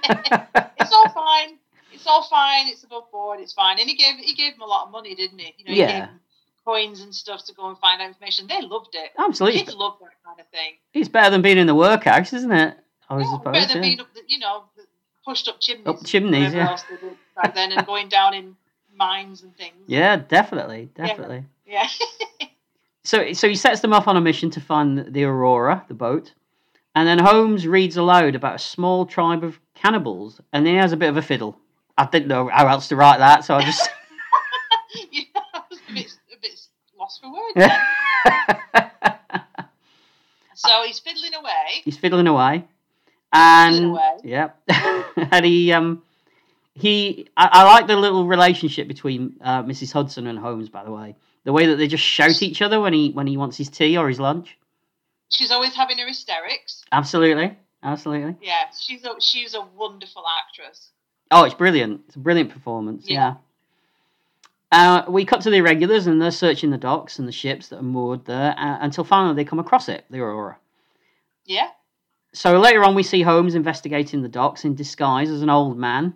It's 0.82 0.92
all 0.94 1.10
fine. 1.10 1.58
It's 1.94 2.08
all 2.08 2.24
fine. 2.24 2.68
It's 2.68 2.84
above 2.84 3.12
board. 3.12 3.40
It's 3.40 3.54
fine. 3.54 3.80
And 3.80 3.88
he 3.90 3.96
gave 3.96 4.16
he 4.18 4.34
gave 4.34 4.54
them 4.54 4.62
a 4.62 4.66
lot 4.66 4.86
of 4.86 4.92
money, 4.92 5.14
didn't 5.16 5.40
he? 5.40 5.54
You 5.58 5.66
know, 5.66 5.72
he 5.74 5.80
Yeah. 5.80 5.88
gave 5.92 6.02
them 6.08 6.20
coins 6.66 7.02
and 7.02 7.14
stuff 7.14 7.46
to 7.46 7.54
go 7.54 7.70
and 7.70 7.78
find 7.78 8.02
out 8.02 8.08
information. 8.08 8.48
They 8.48 8.62
loved 8.62 8.94
it. 8.94 9.12
Absolutely, 9.18 9.60
Kids 9.62 9.76
love 9.76 9.98
that 10.02 10.10
kind 10.26 10.40
of 10.40 10.48
thing. 10.48 10.74
it's 10.94 11.10
better 11.10 11.30
than 11.30 11.42
being 11.42 11.58
in 11.58 11.68
the 11.68 11.76
workhouse, 11.76 12.34
isn't 12.34 12.52
it? 12.52 12.78
I 13.10 13.16
was 13.16 13.26
Yeah, 13.26 13.32
supposed 13.38 13.54
better 13.54 13.68
than 13.68 13.76
to. 13.78 13.82
being 13.82 14.00
up, 14.00 14.14
the, 14.14 14.22
you 14.28 14.40
know, 14.40 14.64
pushed 15.26 15.48
up 15.48 15.60
chimneys. 15.60 15.88
Up 15.88 16.06
chimneys, 16.06 16.54
yeah. 16.54 16.70
else 16.70 16.84
they 16.90 16.98
did 16.98 17.18
back 17.36 17.56
then, 17.56 17.72
and 17.72 17.86
going 17.88 18.08
down 18.10 18.34
in 18.34 18.56
mines 18.96 19.42
and 19.44 19.56
things. 19.58 19.74
Yeah, 19.88 20.18
definitely, 20.18 20.90
definitely. 20.96 21.38
Yeah. 21.38 21.44
So, 23.06 23.34
so 23.34 23.48
he 23.50 23.56
sets 23.56 23.80
them 23.80 23.94
off 23.94 24.08
on 24.08 24.18
a 24.18 24.22
mission 24.22 24.52
to 24.52 24.62
find 24.62 25.00
the- 25.14 25.24
Aurora, 25.24 25.84
the 25.88 25.94
boat, 25.96 26.34
and 26.94 27.08
then 27.08 27.18
Holmes 27.18 27.66
reads 27.66 27.98
aloud 27.98 28.36
about 28.36 28.56
a 28.56 28.60
small 28.60 29.06
tribe 29.08 29.44
of 29.44 29.60
cannibals, 29.74 30.40
and 30.54 30.64
then 30.66 30.74
he 30.74 30.80
has 30.80 30.92
a 30.92 30.98
bit 30.98 31.10
of 31.10 31.18
a 31.18 31.22
fiddle. 31.22 31.58
I 31.98 32.06
didn't 32.06 32.28
know 32.28 32.50
how 32.50 32.68
else 32.68 32.88
to 32.90 32.96
write 32.96 33.18
that, 33.18 33.46
so 33.46 33.56
I 33.56 33.64
just. 33.64 33.90
yeah, 35.12 35.24
I 35.56 35.62
was 35.72 35.80
a 35.90 35.94
bit, 35.94 36.14
a 36.38 36.40
bit 36.40 36.62
lost 37.00 37.22
for 37.22 37.32
words. 37.32 37.74
so 40.56 40.84
he's 40.86 41.00
fiddling 41.00 41.34
away. 41.34 41.82
He's 41.86 41.98
fiddling 41.98 42.28
away, 42.28 42.66
and 43.34 43.76
Fiddling 43.76 43.92
away. 43.92 44.18
yeah, 44.24 44.50
and 45.32 45.46
he 45.46 45.72
um 45.72 46.04
he 46.76 47.28
I, 47.38 47.50
I 47.52 47.64
like 47.64 47.88
the 47.88 47.96
little 47.96 48.28
relationship 48.28 48.88
between 48.88 49.38
uh, 49.42 49.64
Mrs. 49.64 49.94
Hudson 49.94 50.28
and 50.28 50.38
Holmes. 50.38 50.70
By 50.70 50.84
the 50.84 50.92
way, 50.92 51.16
the 51.44 51.54
way 51.54 51.66
that 51.68 51.76
they 51.78 51.88
just 51.88 52.04
shout 52.04 52.42
each 52.42 52.62
other 52.62 52.80
when 52.80 52.94
he 52.94 53.12
when 53.12 53.28
he 53.28 53.38
wants 53.38 53.58
his 53.58 53.70
tea 53.70 53.98
or 53.98 54.08
his 54.08 54.20
lunch. 54.20 54.58
She's 55.30 55.52
always 55.52 55.76
having 55.76 55.98
her 56.00 56.08
hysterics. 56.08 56.84
Absolutely, 56.92 57.58
absolutely. 57.84 58.36
Yeah, 58.42 58.64
she's 58.80 59.04
a 59.06 59.20
she's 59.20 59.54
a 59.54 59.62
wonderful 59.78 60.24
actress. 60.48 60.90
Oh, 61.32 61.44
it's 61.44 61.54
brilliant! 61.56 62.02
It's 62.08 62.16
a 62.16 62.20
brilliant 62.20 62.50
performance. 62.52 63.06
Yeah. 63.08 63.16
Yeah. 63.16 63.36
Uh, 64.72 65.04
we 65.10 65.26
cut 65.26 65.42
to 65.42 65.50
the 65.50 65.58
irregulars, 65.58 66.06
and 66.06 66.22
they're 66.22 66.30
searching 66.32 66.70
the 66.70 66.78
docks 66.78 67.18
and 67.18 67.28
the 67.28 67.32
ships 67.32 67.70
that 67.70 67.80
are 67.80 67.84
moored 67.84 68.26
there 68.26 68.54
uh, 68.58 68.78
until 68.82 69.04
finally 69.04 69.34
they 69.36 69.44
come 69.44 69.58
across 69.60 69.90
it, 69.90 70.06
the 70.12 70.20
Aurora. 70.20 70.58
Yeah, 71.46 71.70
So 72.34 72.60
later 72.60 72.84
on, 72.84 72.94
we 72.94 73.02
see 73.02 73.24
Holmes 73.24 73.56
investigating 73.56 74.22
the 74.22 74.30
docks 74.30 74.66
in 74.66 74.76
disguise 74.76 75.32
as 75.32 75.42
an 75.42 75.50
old 75.50 75.76
man. 75.80 76.14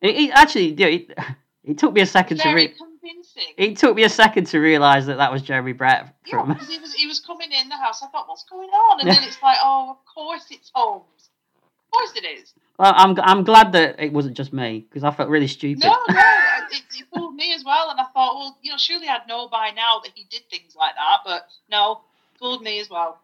It, 0.00 0.14
it- 0.14 0.30
actually, 0.30 0.68
it, 0.74 1.18
it 1.64 1.78
took 1.78 1.92
me 1.94 2.00
a 2.00 2.06
second 2.06 2.36
to 2.38 2.48
read. 2.54 2.70
re- 2.80 2.86
convincing. 3.06 3.54
it 3.56 3.76
took 3.76 3.96
me 3.96 4.04
a 4.04 4.08
second 4.08 4.46
to 4.48 4.58
realise 4.58 5.06
that 5.06 5.18
that 5.18 5.32
was 5.32 5.42
Jeremy 5.42 5.72
Brett 5.72 6.14
yeah, 6.26 6.42
because 6.42 6.68
he 6.68 6.78
was 6.78 6.94
he 6.94 7.06
was 7.06 7.20
coming 7.20 7.50
in 7.52 7.68
the 7.68 7.76
house. 7.76 8.02
I 8.02 8.08
thought, 8.08 8.28
what's 8.28 8.44
going 8.44 8.68
on? 8.68 9.00
And 9.00 9.10
then 9.10 9.22
it's 9.22 9.42
like, 9.42 9.58
oh, 9.62 9.90
of 9.90 10.14
course 10.14 10.46
it's 10.50 10.70
Holmes. 10.74 11.30
Of 11.56 11.90
course 11.92 12.12
it 12.16 12.26
is. 12.26 12.54
Well, 12.78 12.92
I'm 12.94 13.18
I'm 13.20 13.44
glad 13.44 13.72
that 13.72 14.00
it 14.00 14.12
wasn't 14.12 14.36
just 14.36 14.52
me 14.52 14.86
because 14.88 15.04
I 15.04 15.10
felt 15.10 15.28
really 15.28 15.48
stupid. 15.48 15.84
No, 15.84 15.96
no, 16.08 16.14
it, 16.70 16.82
it 16.98 17.06
fooled 17.14 17.34
me 17.34 17.54
as 17.54 17.64
well. 17.64 17.90
And 17.90 17.98
I 18.00 18.04
thought, 18.04 18.34
well, 18.34 18.58
you 18.62 18.70
know, 18.70 18.78
surely 18.78 19.08
I'd 19.08 19.26
know 19.28 19.48
by 19.48 19.70
now 19.70 20.00
that 20.02 20.12
he 20.14 20.26
did 20.30 20.42
things 20.50 20.74
like 20.76 20.94
that. 20.94 21.18
But 21.24 21.48
no, 21.70 22.00
fooled 22.38 22.62
me 22.62 22.80
as 22.80 22.90
well. 22.90 23.20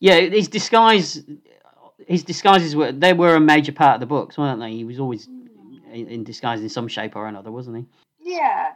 Yeah, 0.00 0.20
his 0.20 0.48
disguise, 0.48 1.22
his 2.06 2.24
disguises 2.24 2.74
were 2.74 2.92
they 2.92 3.12
were 3.12 3.34
a 3.34 3.40
major 3.40 3.72
part 3.72 3.94
of 3.94 4.00
the 4.00 4.06
books, 4.06 4.38
weren't 4.38 4.60
they? 4.60 4.72
He 4.72 4.84
was 4.84 4.98
always 4.98 5.26
hmm. 5.26 5.92
in, 5.92 6.08
in 6.08 6.24
disguise 6.24 6.60
in 6.60 6.68
some 6.68 6.88
shape 6.88 7.14
or 7.14 7.26
another, 7.26 7.52
wasn't 7.52 7.76
he? 7.76 7.84
Yeah. 8.32 8.72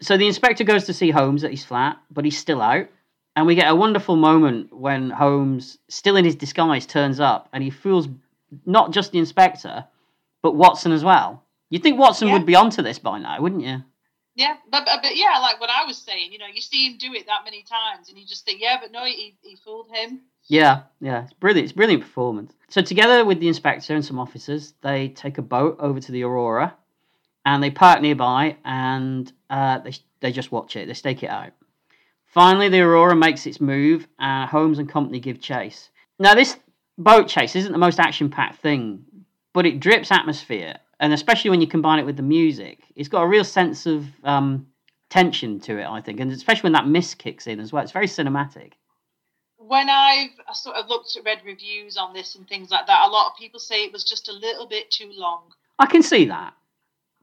So 0.00 0.16
the 0.16 0.26
inspector 0.26 0.64
goes 0.64 0.84
to 0.84 0.92
see 0.94 1.10
Holmes 1.10 1.44
at 1.44 1.50
his 1.50 1.64
flat, 1.64 1.98
but 2.10 2.24
he's 2.24 2.38
still 2.38 2.60
out. 2.60 2.88
And 3.34 3.46
we 3.46 3.54
get 3.54 3.70
a 3.70 3.74
wonderful 3.74 4.16
moment 4.16 4.72
when 4.72 5.10
Holmes, 5.10 5.78
still 5.88 6.16
in 6.16 6.24
his 6.24 6.36
disguise, 6.36 6.86
turns 6.86 7.20
up 7.20 7.48
and 7.52 7.62
he 7.62 7.70
fools 7.70 8.08
not 8.64 8.92
just 8.92 9.12
the 9.12 9.18
inspector, 9.18 9.84
but 10.42 10.54
Watson 10.54 10.92
as 10.92 11.04
well. 11.04 11.42
You'd 11.68 11.82
think 11.82 11.98
Watson 11.98 12.28
Yeah. 12.28 12.34
would 12.34 12.46
be 12.46 12.54
onto 12.56 12.80
this 12.82 12.98
by 12.98 13.18
now, 13.18 13.40
wouldn't 13.40 13.62
you? 13.62 13.82
Yeah, 14.36 14.56
but, 14.70 14.84
but 14.84 15.00
but 15.02 15.16
yeah, 15.16 15.38
like 15.40 15.60
what 15.60 15.70
I 15.70 15.84
was 15.86 15.96
saying, 15.96 16.30
you 16.30 16.38
know, 16.38 16.46
you 16.52 16.60
see 16.60 16.90
him 16.90 16.98
do 16.98 17.12
it 17.14 17.26
that 17.26 17.44
many 17.44 17.62
times, 17.62 18.10
and 18.10 18.18
you 18.18 18.26
just 18.26 18.44
think, 18.44 18.60
yeah, 18.60 18.76
but 18.80 18.92
no, 18.92 19.02
he, 19.04 19.34
he 19.40 19.56
fooled 19.56 19.88
him. 19.90 20.20
Yeah, 20.46 20.82
yeah, 21.00 21.24
it's 21.24 21.32
brilliant. 21.32 21.64
It's 21.64 21.72
brilliant 21.72 22.02
performance. 22.02 22.52
So 22.68 22.82
together 22.82 23.24
with 23.24 23.40
the 23.40 23.48
inspector 23.48 23.94
and 23.94 24.04
some 24.04 24.18
officers, 24.18 24.74
they 24.82 25.08
take 25.08 25.38
a 25.38 25.42
boat 25.42 25.76
over 25.80 26.00
to 26.00 26.12
the 26.12 26.22
Aurora, 26.22 26.74
and 27.46 27.62
they 27.62 27.70
park 27.70 28.02
nearby, 28.02 28.56
and 28.64 29.32
uh, 29.48 29.78
they 29.78 29.92
they 30.20 30.32
just 30.32 30.52
watch 30.52 30.76
it. 30.76 30.88
They 30.88 30.94
stake 30.94 31.22
it 31.22 31.30
out. 31.30 31.52
Finally, 32.26 32.68
the 32.68 32.80
Aurora 32.80 33.16
makes 33.16 33.46
its 33.46 33.60
move, 33.60 34.06
and 34.18 34.50
Holmes 34.50 34.78
and 34.78 34.88
company 34.88 35.20
give 35.20 35.40
chase. 35.40 35.88
Now, 36.18 36.34
this 36.34 36.56
boat 36.98 37.28
chase 37.28 37.56
isn't 37.56 37.72
the 37.72 37.78
most 37.78 38.00
action-packed 38.00 38.60
thing, 38.60 39.04
but 39.54 39.64
it 39.64 39.80
drips 39.80 40.10
atmosphere, 40.10 40.76
and 41.00 41.12
especially 41.12 41.50
when 41.50 41.60
you 41.60 41.68
combine 41.68 42.00
it 42.00 42.04
with 42.04 42.16
the 42.16 42.22
music, 42.22 42.80
it's 42.96 43.08
got 43.08 43.22
a 43.22 43.28
real 43.28 43.44
sense 43.44 43.86
of 43.86 44.04
um, 44.24 44.66
tension 45.08 45.60
to 45.60 45.78
it. 45.78 45.86
I 45.86 46.00
think, 46.02 46.20
and 46.20 46.32
especially 46.32 46.62
when 46.64 46.72
that 46.72 46.88
mist 46.88 47.16
kicks 47.16 47.46
in 47.46 47.60
as 47.60 47.72
well, 47.72 47.84
it's 47.84 47.92
very 47.92 48.08
cinematic. 48.08 48.72
When 49.58 49.88
I've 49.88 50.30
sort 50.52 50.76
of 50.76 50.88
looked 50.88 51.16
at 51.16 51.24
read 51.24 51.42
reviews 51.44 51.96
on 51.96 52.12
this 52.12 52.34
and 52.34 52.46
things 52.48 52.70
like 52.70 52.86
that, 52.86 53.06
a 53.06 53.10
lot 53.10 53.30
of 53.30 53.38
people 53.38 53.60
say 53.60 53.84
it 53.84 53.92
was 53.92 54.04
just 54.04 54.28
a 54.28 54.32
little 54.32 54.66
bit 54.66 54.90
too 54.90 55.10
long, 55.12 55.52
I 55.78 55.86
can 55.86 56.02
see 56.02 56.24
that, 56.26 56.54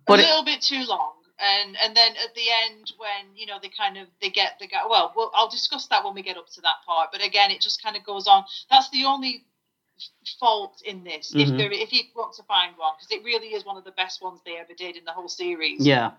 but 0.07 0.19
a 0.19 0.23
it, 0.23 0.27
little 0.27 0.43
bit 0.45 0.61
too 0.61 0.83
long. 0.87 1.13
And 1.39 1.75
and 1.83 1.95
then 1.95 2.11
at 2.23 2.33
the 2.35 2.45
end, 2.65 2.93
when 2.97 3.35
you 3.35 3.45
know 3.47 3.57
they 3.61 3.69
kind 3.69 3.97
of 3.97 4.07
they 4.21 4.29
get 4.29 4.59
the 4.59 4.67
guy. 4.67 4.79
Well, 4.87 5.11
well, 5.15 5.31
I'll 5.33 5.49
discuss 5.49 5.87
that 5.87 6.03
when 6.05 6.13
we 6.13 6.21
get 6.21 6.37
up 6.37 6.47
to 6.51 6.61
that 6.61 6.75
part. 6.85 7.09
But 7.11 7.23
again, 7.23 7.51
it 7.51 7.59
just 7.61 7.81
kind 7.81 7.95
of 7.95 8.03
goes 8.05 8.27
on. 8.27 8.45
That's 8.69 8.89
the 8.91 9.05
only 9.05 9.43
fault 10.39 10.81
in 10.85 11.03
this, 11.03 11.31
Mhm. 11.33 11.41
if 11.41 11.57
there 11.57 11.71
if 11.71 11.93
you 11.93 12.03
want 12.15 12.33
to 12.35 12.43
find 12.43 12.75
one, 12.77 12.93
because 12.97 13.11
it 13.11 13.23
really 13.23 13.53
is 13.53 13.63
one 13.65 13.77
of 13.77 13.83
the 13.83 13.91
best 13.91 14.21
ones 14.21 14.39
they 14.45 14.57
ever 14.57 14.73
did 14.73 14.95
in 14.97 15.05
the 15.05 15.11
whole 15.11 15.29
series. 15.29 15.85
yeah. 15.85 16.11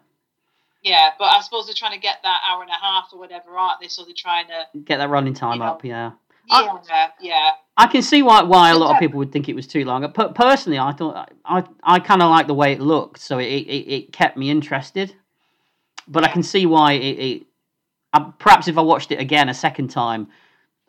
Yeah, 0.82 1.10
but 1.18 1.34
I 1.34 1.40
suppose 1.40 1.64
they're 1.64 1.74
trying 1.74 1.92
to 1.92 1.98
get 1.98 2.18
that 2.24 2.42
hour 2.46 2.60
and 2.60 2.70
a 2.70 2.74
half 2.74 3.08
or 3.12 3.18
whatever, 3.18 3.56
aren't 3.56 3.80
they? 3.80 3.88
So 3.88 4.04
they're 4.04 4.12
trying 4.14 4.48
to. 4.48 4.66
get 4.84 4.98
that 4.98 5.08
running 5.08 5.32
time 5.32 5.54
You 5.54 5.58
know. 5.60 5.64
up. 5.66 5.82
Yeah, 5.84 6.10
I- 6.50 6.78
Yeah, 6.88 7.10
yeah. 7.20 7.50
I 7.76 7.86
can 7.88 8.02
see 8.02 8.22
why 8.22 8.42
why 8.42 8.70
a 8.70 8.76
lot 8.76 8.94
of 8.94 9.00
people 9.00 9.18
would 9.18 9.32
think 9.32 9.48
it 9.48 9.54
was 9.56 9.66
too 9.66 9.84
long. 9.84 10.10
But 10.14 10.34
personally, 10.34 10.78
I 10.78 10.92
thought 10.92 11.30
I 11.44 11.64
I 11.82 11.98
kind 12.00 12.22
of 12.22 12.30
like 12.30 12.46
the 12.46 12.54
way 12.54 12.72
it 12.72 12.80
looked, 12.80 13.18
so 13.20 13.38
it, 13.38 13.46
it 13.46 13.92
it 13.96 14.12
kept 14.12 14.36
me 14.36 14.50
interested. 14.50 15.14
But 16.06 16.24
I 16.24 16.28
can 16.28 16.42
see 16.42 16.66
why 16.66 16.92
it. 16.92 17.18
it 17.18 17.46
uh, 18.12 18.30
perhaps 18.38 18.68
if 18.68 18.78
I 18.78 18.82
watched 18.82 19.10
it 19.10 19.18
again 19.18 19.48
a 19.48 19.54
second 19.54 19.88
time, 19.88 20.28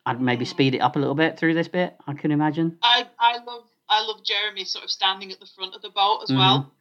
I'd 0.06 0.22
maybe 0.22 0.46
Mm. 0.46 0.50
speed 0.50 0.76
it 0.76 0.80
up 0.80 0.96
a 0.96 1.00
little 1.00 1.16
bit 1.16 1.40
through 1.40 1.56
this 1.56 1.68
bit. 1.68 1.96
I 2.06 2.14
can 2.14 2.32
imagine. 2.32 2.78
I 2.84 3.08
I 3.18 3.38
love 3.44 3.64
I 3.90 4.02
love 4.06 4.24
Jeremy 4.24 4.64
sort 4.66 4.84
of 4.84 4.92
standing 4.92 5.32
at 5.32 5.40
the 5.40 5.48
front 5.48 5.74
of 5.74 5.82
the 5.82 5.90
boat 5.90 6.22
as 6.24 6.30
well. 6.32 6.72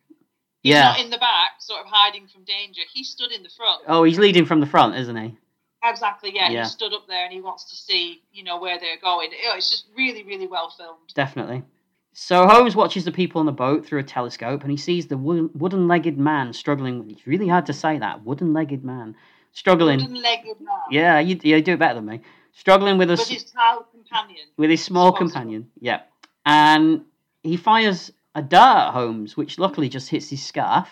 He's 0.63 0.75
Mm-hmm. 0.75 0.79
Yeah. 0.81 0.85
not 0.85 1.01
in 1.01 1.11
the 1.11 1.19
back, 1.19 1.61
sort 1.61 1.81
of 1.81 1.87
hiding 1.91 2.27
from 2.27 2.45
danger. 2.45 2.81
He 2.93 3.05
stood 3.05 3.33
in 3.33 3.43
the 3.43 3.51
front. 3.51 3.83
Oh, 3.87 4.03
he's 4.05 4.19
leading 4.19 4.45
from 4.47 4.61
the 4.61 4.67
front, 4.67 4.97
isn't 4.97 5.17
he? 5.17 5.37
Exactly, 5.85 6.33
yeah. 6.35 6.51
Yeah. 6.51 6.63
He 6.63 6.69
stood 6.69 6.95
up 6.95 7.07
there 7.07 7.25
and 7.25 7.33
he 7.33 7.41
wants 7.41 7.65
to 7.65 7.77
see, 7.77 8.23
you 8.33 8.43
know, 8.43 8.59
where 8.59 8.79
they're 8.79 8.99
going. 9.01 9.31
It's 9.33 9.71
just 9.71 9.87
really, 9.97 10.23
really 10.23 10.47
well 10.47 10.71
filmed. 10.71 11.13
Definitely. 11.15 11.63
So 12.15 12.47
Holmes 12.47 12.77
watches 12.77 13.05
the 13.05 13.13
people 13.13 13.41
on 13.41 13.47
the 13.47 13.53
boat 13.53 13.85
through 13.85 13.99
a 13.99 14.05
telescope, 14.05 14.63
and 14.63 14.71
he 14.71 14.77
sees 14.77 15.09
the 15.09 15.19
wo- 15.19 15.51
wooden-legged 15.53 16.17
man 16.17 16.53
struggling. 16.53 17.11
It's 17.11 17.27
really 17.27 17.49
hard 17.49 17.67
to 17.67 17.73
say 17.73 17.99
that 17.99 18.25
wooden-legged 18.25 18.85
man 18.85 19.17
struggling. 19.53 19.99
Wooden-legged 19.99 20.61
man 20.61 20.79
Yeah, 20.91 21.19
you, 21.19 21.39
you 21.43 21.61
do 21.61 21.73
it 21.73 21.79
better 21.81 21.97
than 21.97 22.07
me. 22.07 22.21
Struggling 22.53 22.99
with 22.99 23.11
a 23.11 23.15
with 23.15 23.29
his 23.29 23.51
child 23.51 23.87
companion. 23.91 24.47
with 24.57 24.71
his 24.71 24.83
small 24.83 25.11
companion. 25.13 25.71
Yeah, 25.81 26.03
and 26.47 27.05
he 27.43 27.57
fires 27.57 28.13
a 28.37 28.43
dart 28.43 28.89
at 28.89 28.93
Holmes, 28.93 29.37
which 29.37 29.59
luckily 29.59 29.89
just 29.89 30.09
hits 30.09 30.31
his 30.31 30.45
scarf. 30.45 30.89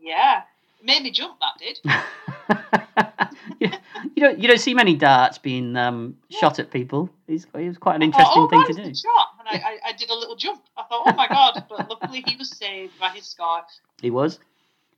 Yeah, 0.00 0.42
made 0.86 1.02
me 1.02 1.10
jump. 1.10 1.38
That 1.40 1.58
did. 1.58 1.78
you 3.60 3.70
you 4.14 4.22
don't 4.22 4.38
you 4.38 4.48
don't 4.48 4.60
see 4.60 4.74
many 4.74 4.94
darts 4.94 5.38
being 5.38 5.76
um, 5.76 6.16
shot 6.30 6.58
at 6.58 6.70
people. 6.70 7.10
It's, 7.28 7.44
it 7.54 7.68
was 7.68 7.78
quite 7.78 7.96
an 7.96 8.02
interesting 8.02 8.48
thought, 8.48 8.54
oh, 8.54 8.64
thing 8.64 8.76
to 8.76 8.84
do. 8.84 8.94
shot, 8.94 9.28
and 9.40 9.48
I, 9.48 9.68
I, 9.68 9.78
I 9.88 9.92
did 9.92 10.10
a 10.10 10.14
little 10.14 10.36
jump. 10.36 10.62
I 10.76 10.82
thought, 10.84 11.02
oh 11.06 11.14
my 11.14 11.28
god! 11.28 11.64
But 11.68 11.90
luckily, 11.90 12.22
he 12.26 12.36
was 12.36 12.50
saved 12.50 12.98
by 13.00 13.10
his 13.10 13.26
scarf. 13.26 13.64
He 14.00 14.10
was. 14.10 14.38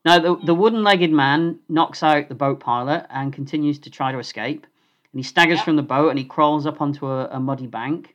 Now 0.04 0.18
the 0.18 0.36
the 0.36 0.54
wooden-legged 0.54 1.10
man 1.10 1.58
knocks 1.68 2.02
out 2.02 2.28
the 2.28 2.34
boat 2.34 2.60
pilot 2.60 3.06
and 3.10 3.32
continues 3.32 3.78
to 3.80 3.90
try 3.90 4.12
to 4.12 4.18
escape. 4.18 4.66
And 5.12 5.18
he 5.18 5.22
staggers 5.22 5.58
Yeah. 5.58 5.64
from 5.64 5.76
the 5.76 5.82
boat 5.82 6.10
and 6.10 6.18
he 6.18 6.24
crawls 6.24 6.66
up 6.66 6.80
onto 6.82 7.06
a, 7.06 7.26
a 7.28 7.40
muddy 7.40 7.66
bank, 7.66 8.14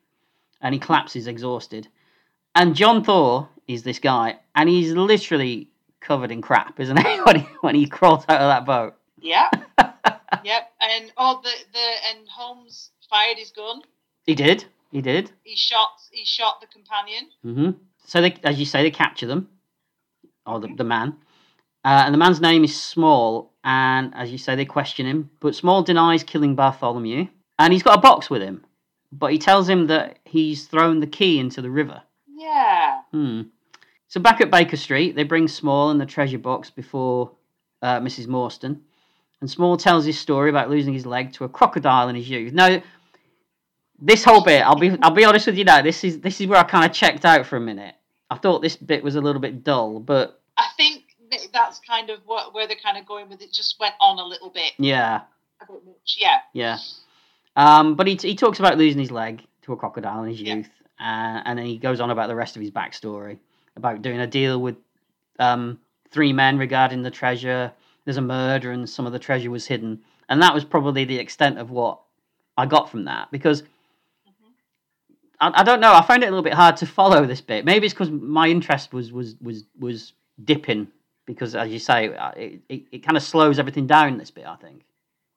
and 0.61 0.74
he 0.74 0.80
collapses 0.80 1.28
exhausted. 1.28 1.88
And 2.55 2.76
John 2.76 3.03
Thaw 3.03 3.47
is 3.67 3.82
this 3.84 3.97
guy, 3.99 4.38
and 4.55 4.69
he's 4.69 4.91
literally 4.93 5.69
covered 6.04 6.32
in 6.32 6.41
crap, 6.41 6.80
isn't 6.80 6.97
he? 6.97 7.22
when 7.24 7.39
he 7.39 7.47
when 7.62 7.76
he 7.76 7.88
crawls 7.88 8.26
out 8.30 8.41
of 8.41 8.49
that 8.49 8.66
boat. 8.66 8.95
Yeah. 9.20 9.49
yep. 10.43 10.72
And 10.82 11.12
oh, 11.18 11.41
the 11.43 11.51
the 11.72 11.88
and 12.10 12.28
Holmes 12.28 12.91
fired 13.10 13.38
his 13.38 13.51
gun. 13.51 13.82
He 14.26 14.36
did. 14.36 14.66
He 14.91 15.01
did. 15.01 15.32
He 15.43 15.56
shot. 15.56 15.89
He 16.12 16.26
shot 16.26 16.62
the 16.62 16.68
companion. 16.68 17.30
hmm 17.41 17.72
So 18.06 18.22
they, 18.22 18.36
as 18.43 18.60
you 18.60 18.66
say, 18.66 18.84
they 18.84 18.91
capture 18.91 19.26
them, 19.26 19.49
or 20.45 20.60
the, 20.60 20.70
the 20.78 20.84
man, 20.84 21.16
uh, 21.84 22.04
and 22.06 22.14
the 22.14 22.20
man's 22.20 22.39
name 22.41 22.64
is 22.64 22.80
Small. 22.80 23.51
And 23.64 24.14
as 24.14 24.32
you 24.32 24.38
say, 24.38 24.56
they 24.56 24.66
question 24.66 25.06
him, 25.06 25.30
but 25.39 25.56
Small 25.56 25.84
denies 25.84 26.24
killing 26.24 26.54
Bartholomew, 26.54 27.28
and 27.58 27.74
he's 27.74 27.82
got 27.84 27.97
a 27.97 28.01
box 28.01 28.30
with 28.30 28.41
him, 28.41 28.66
but 29.12 29.32
he 29.32 29.39
tells 29.39 29.70
him 29.70 29.88
that 29.88 30.20
he's 30.26 30.66
thrown 30.68 30.99
the 30.99 31.08
key 31.08 31.39
into 31.39 31.62
the 31.62 31.72
river. 31.72 32.04
Yeah. 32.28 33.01
Hmm. 33.12 33.41
So 34.14 34.20
back 34.20 34.41
at 34.41 34.51
Baker 34.51 34.78
Street, 34.78 35.16
they 35.16 35.24
bring 35.24 35.47
Small 35.47 35.89
and 35.89 35.99
the 35.99 36.05
treasure 36.05 36.38
box 36.38 36.70
before 36.70 37.32
uh, 37.82 37.99
Mrs. 37.99 38.28
Morstan, 38.28 38.78
and 39.41 39.49
Small 39.49 39.76
tells 39.76 40.05
his 40.05 40.20
story 40.20 40.51
about 40.51 40.70
losing 40.70 40.93
his 40.93 41.07
leg 41.07 41.34
to 41.34 41.45
a 41.45 41.49
crocodile 41.49 42.09
in 42.09 42.16
his 42.16 42.30
youth. 42.30 42.53
Now, 42.53 42.84
this 43.99 44.24
whole 44.24 44.43
bit, 44.43 44.61
I'll 44.61 44.76
be 44.76 44.95
I'll 45.01 45.09
be 45.09 45.26
honest 45.26 45.47
with 45.47 45.57
you 45.57 45.64
now. 45.64 45.82
This 45.82 46.03
is 46.03 46.20
this 46.20 46.39
is 46.39 46.45
where 46.45 46.59
I 46.59 46.64
kind 46.64 46.86
of 46.86 46.95
checked 46.95 47.26
out 47.26 47.47
for 47.47 47.57
a 47.57 47.59
minute. 47.59 47.95
I 48.30 48.38
thought 48.38 48.61
this 48.61 48.76
bit 48.76 49.03
was 49.03 49.16
a 49.16 49.22
little 49.22 49.41
bit 49.41 49.64
dull, 49.64 49.99
but 49.99 50.39
I 50.57 50.68
think 50.78 51.05
that's 51.51 51.80
kind 51.80 52.11
of 52.11 52.20
what 52.28 52.53
where 52.53 52.68
they're 52.68 52.78
kind 52.78 52.99
of 52.99 53.07
going 53.07 53.30
with 53.30 53.41
it. 53.41 53.51
Just 53.51 53.80
went 53.80 53.95
on 53.99 54.20
a 54.20 54.24
little 54.24 54.51
bit. 54.51 54.74
yeah, 54.78 55.22
A 55.59 55.66
bit 55.66 55.84
much. 55.88 56.18
Yeah. 56.20 56.38
yeah. 56.53 56.78
Um, 57.55 57.95
but 57.95 58.05
he 58.05 58.14
he 58.14 58.36
talks 58.36 58.59
about 58.59 58.78
losing 58.78 58.99
his 58.99 59.09
leg 59.09 59.41
to 59.64 59.74
a 59.74 59.76
crocodile 59.76 60.22
in 60.22 60.30
his 60.30 60.39
Yeah. 60.39 60.53
youth, 60.57 60.70
uh, 60.99 61.41
and 61.45 61.57
then 61.57 61.66
he 61.66 61.80
goes 61.80 61.99
on 61.99 62.11
about 62.11 62.28
the 62.28 62.36
rest 62.36 62.55
of 62.55 62.61
his 62.61 62.70
backstory 62.70 63.39
about 63.76 64.01
doing 64.01 64.19
a 64.19 64.28
deal 64.28 64.61
with 64.61 64.76
um, 65.39 65.80
three 66.09 66.34
men 66.34 66.57
regarding 66.57 67.01
the 67.03 67.11
treasure. 67.11 67.71
There's 68.05 68.17
a 68.17 68.21
murder, 68.21 68.71
and 68.71 68.89
some 68.89 69.05
of 69.05 69.13
the 69.13 69.19
treasure 69.19 69.49
was 69.49 69.65
hidden, 69.67 70.01
and 70.30 70.41
that 70.41 70.53
was 70.53 70.63
probably 70.65 71.05
the 71.05 71.19
extent 71.19 71.57
of 71.57 71.71
what 71.71 71.99
I 72.57 72.65
got 72.65 72.89
from 72.89 73.05
that 73.05 73.32
because. 73.32 73.61
Mhm. 73.61 74.51
I, 75.39 75.51
I 75.61 75.63
don't 75.63 75.80
know. 75.80 75.93
I 75.93 76.01
found 76.01 76.24
it 76.24 76.28
a 76.28 76.30
little 76.30 76.43
bit 76.43 76.53
hard 76.53 76.78
to 76.78 76.86
follow 76.86 77.26
this 77.26 77.41
bit. 77.41 77.65
Maybe 77.65 77.86
it's 77.86 77.93
because 77.93 78.11
my 78.11 78.47
interest 78.49 78.93
was 78.93 79.11
was 79.11 79.36
was 79.41 79.63
was 79.80 80.13
dipping 80.43 80.88
because, 81.26 81.55
as 81.55 81.69
you 81.71 81.80
say, 81.80 82.13
uh, 82.13 82.32
it, 82.32 82.59
it, 82.69 82.84
it 82.91 82.99
kind 82.99 83.15
of 83.17 83.24
slows 83.24 83.57
everything 83.59 83.88
down. 83.88 84.17
This 84.17 84.32
bit, 84.32 84.45
I 84.45 84.55
think. 84.55 84.84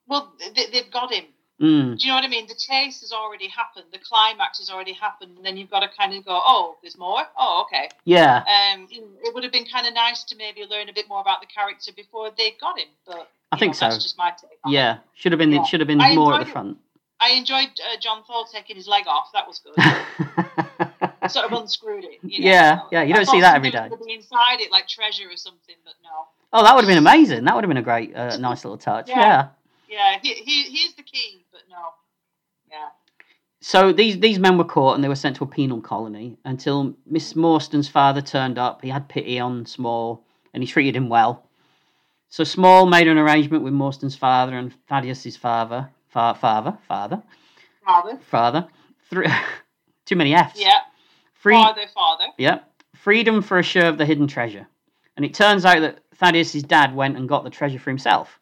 Well, 0.09 0.33
they, 0.55 0.67
they've 0.67 0.91
got 0.91 1.13
him. 1.13 1.25
Mm, 1.61 1.99
Do 1.99 2.07
you 2.07 2.13
know 2.13 2.17
what 2.17 2.25
I 2.25 2.29
mean? 2.29 2.47
The 2.47 2.55
chase 2.55 3.01
has 3.01 3.13
already 3.13 3.49
happened. 3.49 3.87
The 3.91 3.99
climax 3.99 4.59
has 4.59 4.69
already 4.69 4.93
happened, 4.93 5.37
and 5.39 5.47
then 5.47 5.57
you've 5.57 5.71
got 5.71 5.81
to 5.81 5.89
kind 5.97 6.13
of 6.13 6.23
go, 6.25 6.39
"Oh, 6.47 6.77
there's 6.83 6.99
more. 6.99 7.23
Oh, 7.39 7.65
okay." 7.67 7.89
yeah, 8.05 8.43
Um, 8.75 8.87
it 8.91 9.35
would 9.35 9.43
have 9.43 9.53
been 9.55 9.65
kind 9.65 9.87
of 9.87 9.95
nice 9.95 10.23
to 10.25 10.37
maybe 10.37 10.65
learn 10.69 10.91
a 10.91 10.93
bit 10.93 11.09
more 11.09 11.21
about 11.23 11.41
the 11.41 11.47
character 11.47 11.93
before 11.97 12.31
they 12.37 12.55
got 12.61 12.79
him. 12.79 12.89
But 13.07 13.31
I 13.53 13.59
think 13.59 13.71
know, 13.71 13.79
so. 13.79 13.89
That's 13.89 14.03
just 14.03 14.19
my 14.19 14.33
take. 14.33 14.59
Yeah, 14.67 14.99
should 15.15 15.33
have 15.33 15.39
been 15.39 15.51
Yeah. 15.53 15.65
should 15.65 15.81
have 15.81 15.87
been 15.89 16.01
I 16.01 16.15
more 16.15 16.35
at 16.35 16.41
the 16.45 16.49
it. 16.51 16.53
front. 16.53 16.77
I 17.21 17.31
enjoyed 17.31 17.69
uh, 17.81 17.97
John 18.01 18.23
Thaw 18.25 18.45
taking 18.53 18.77
his 18.77 18.87
leg 18.87 19.05
off. 19.07 19.31
That 19.33 19.47
was 19.49 19.59
good. 19.61 19.75
sort 21.31 21.47
of 21.47 21.53
unscrewed 21.59 22.05
it. 22.05 22.19
You 22.23 22.41
know? 22.45 22.51
Yeah, 22.51 22.81
yeah, 22.93 23.03
you 23.03 23.15
I 23.15 23.17
don't 23.17 23.27
see 23.27 23.41
that 23.41 23.57
every 23.57 23.71
day. 23.71 23.89
inside 24.11 24.61
it, 24.61 24.71
like 24.71 24.87
treasure 24.89 25.25
or 25.31 25.37
something, 25.37 25.75
but 25.85 25.95
no. 26.05 26.27
oh, 26.53 26.63
that 26.63 26.75
would 26.75 26.85
have 26.85 26.89
been 26.89 26.99
amazing. 26.99 27.45
That 27.45 27.55
would 27.55 27.65
have 27.65 27.69
been 27.71 27.79
a 27.79 27.83
great, 27.83 28.15
uh, 28.15 28.37
nice 28.37 28.65
little 28.65 28.77
touch. 28.77 29.09
Yeah. 29.09 29.19
Yeah. 29.21 29.49
Yeah, 29.89 30.19
he, 30.21 30.35
he 30.35 30.63
he's 30.65 30.95
the 30.95 31.03
key, 31.05 31.45
but 31.46 31.46
no. 31.46 31.46
Yeah. 31.46 31.46
So 33.67 33.93
these 33.93 34.21
these 34.21 34.39
men 34.39 34.59
were 34.59 34.65
caught 34.77 34.95
and 34.95 35.03
they 35.03 35.09
were 35.09 35.17
sent 35.17 35.35
to 35.37 35.45
a 35.45 35.49
penal 35.49 35.81
colony 35.81 36.37
until 36.45 36.95
Miss 37.05 37.35
Morstan's 37.35 37.89
father 37.89 38.23
turned 38.23 38.59
up. 38.59 38.81
He 38.81 38.91
had 38.91 39.09
pity 39.09 39.41
on 39.41 39.67
Small 39.67 40.25
and 40.55 40.63
he 40.63 40.69
treated 40.69 40.95
him 40.95 41.09
well. 41.09 41.49
So 42.29 42.45
Small 42.45 42.87
made 42.87 43.09
an 43.09 43.19
arrangement 43.19 43.65
with 43.65 43.73
Morstan's 43.73 44.15
father 44.15 44.57
and 44.57 44.73
Thaddeus's 44.89 45.37
father, 45.37 45.91
fa- 46.07 46.37
father, 46.41 46.79
father, 46.87 47.25
Father. 47.85 48.21
father. 48.31 48.69
Three, 49.11 49.27
too 50.05 50.15
many 50.15 50.33
F's. 50.33 50.61
Yeah. 50.61 50.83
Free, 51.35 51.55
Father, 51.55 51.89
father. 51.93 52.27
Yep. 52.39 52.71
Freedom 52.95 53.43
for 53.43 53.59
a 53.59 53.65
share 53.65 53.89
of 53.89 53.99
the 53.99 54.07
hidden 54.07 54.29
treasure. 54.29 54.69
And 55.17 55.25
it 55.25 55.35
turns 55.35 55.65
out 55.65 55.81
that 55.81 56.05
Thaddeus's 56.15 56.63
dad 56.63 56.95
went 56.95 57.17
and 57.17 57.29
got 57.29 57.43
the 57.43 57.51
treasure 57.51 57.81
for 57.81 57.91
himself. 57.91 58.39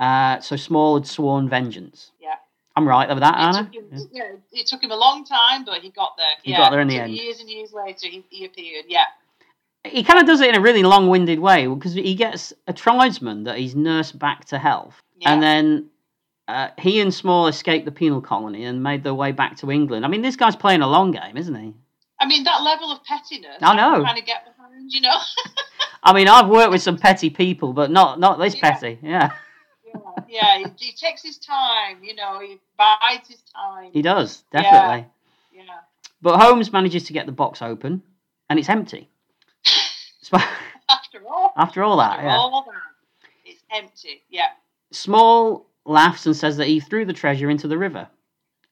Uh, 0.00 0.40
so 0.40 0.56
Small 0.56 0.96
had 0.96 1.06
sworn 1.06 1.48
vengeance. 1.48 2.10
Yeah. 2.20 2.34
I'm 2.78 2.88
right 2.88 3.08
with 3.08 3.18
that, 3.20 3.34
It 3.34 3.40
Anna? 3.40 3.64
took, 3.64 3.74
him, 3.74 4.08
yeah. 4.12 4.22
it 4.52 4.66
took 4.66 4.82
him 4.82 4.90
a 4.90 4.96
long 4.96 5.24
time, 5.24 5.64
but 5.64 5.80
he 5.82 5.90
got 5.90 6.16
there. 6.16 6.26
He 6.42 6.52
yeah. 6.52 6.58
got 6.58 6.70
there 6.70 6.80
in 6.80 6.88
the 6.88 6.94
So 6.96 7.02
end. 7.02 7.12
Years 7.12 7.40
and 7.40 7.50
years 7.50 7.72
later, 7.72 8.08
he, 8.08 8.24
he 8.30 8.44
appeared. 8.46 8.86
Yeah. 8.88 9.04
He 9.84 10.02
kind 10.02 10.18
of 10.20 10.26
does 10.26 10.40
it 10.40 10.48
in 10.48 10.54
a 10.54 10.60
really 10.60 10.82
long 10.82 11.08
winded 11.08 11.38
way 11.38 11.66
because 11.66 11.94
he 11.94 12.14
gets 12.14 12.52
a 12.66 12.72
tribesman 12.72 13.44
that 13.44 13.58
he's 13.58 13.74
nursed 13.74 14.18
back 14.18 14.44
to 14.46 14.58
health. 14.58 15.00
Yeah. 15.18 15.32
And 15.32 15.42
then 15.42 15.90
uh, 16.48 16.68
he 16.78 17.00
and 17.00 17.12
Small 17.12 17.46
escaped 17.46 17.84
the 17.84 17.92
penal 17.92 18.20
colony 18.20 18.64
and 18.64 18.82
made 18.82 19.02
their 19.04 19.14
way 19.14 19.32
back 19.32 19.56
to 19.58 19.70
England. 19.70 20.04
I 20.04 20.08
mean, 20.08 20.22
this 20.22 20.36
guy's 20.36 20.56
playing 20.56 20.82
a 20.82 20.88
long 20.88 21.10
game, 21.10 21.36
isn't 21.36 21.54
he? 21.54 21.74
I 22.20 22.26
mean, 22.26 22.44
that 22.44 22.62
level 22.62 22.90
of 22.90 23.04
pettiness. 23.04 23.58
I 23.62 23.76
know. 23.76 24.00
Trying 24.00 24.16
to 24.16 24.22
get 24.22 24.44
behind, 24.44 24.90
you 24.92 25.00
know. 25.00 25.16
I 26.02 26.12
mean, 26.12 26.28
I've 26.28 26.48
worked 26.48 26.70
with 26.70 26.82
some 26.82 26.96
petty 26.98 27.30
people, 27.30 27.72
but 27.72 27.90
not 27.90 28.18
not 28.18 28.38
this 28.38 28.54
Yeah. 28.56 28.60
petty. 28.72 28.98
Yeah, 29.02 29.30
yeah. 29.94 30.24
Yeah. 30.28 30.58
He, 30.78 30.86
he 30.86 30.92
takes 30.92 31.22
his 31.22 31.38
time. 31.38 32.02
You 32.02 32.14
know. 32.14 32.40
He 32.40 32.58
bides 32.76 33.28
his 33.28 33.42
time. 33.54 33.90
he 33.92 34.02
does 34.02 34.44
definitely. 34.52 35.06
Yeah. 35.52 35.62
But 36.22 36.40
Holmes 36.40 36.72
manages 36.72 37.04
to 37.04 37.12
get 37.12 37.26
the 37.26 37.32
box 37.32 37.62
open, 37.62 38.02
and 38.50 38.58
it's 38.58 38.68
empty. 38.68 39.08
After 40.90 41.20
all. 41.28 41.52
After 41.56 41.82
all 41.82 41.96
that, 41.98 42.12
After 42.18 42.24
yeah. 42.26 42.36
all 42.36 42.64
that, 42.66 42.74
it's 43.44 43.62
empty. 43.72 44.22
Yeah. 44.30 44.46
Small 44.90 45.66
laughs 45.84 46.26
and 46.26 46.36
says 46.36 46.56
that 46.56 46.66
he 46.66 46.80
threw 46.80 47.04
the 47.04 47.12
treasure 47.12 47.50
into 47.50 47.68
the 47.68 47.78
river, 47.78 48.08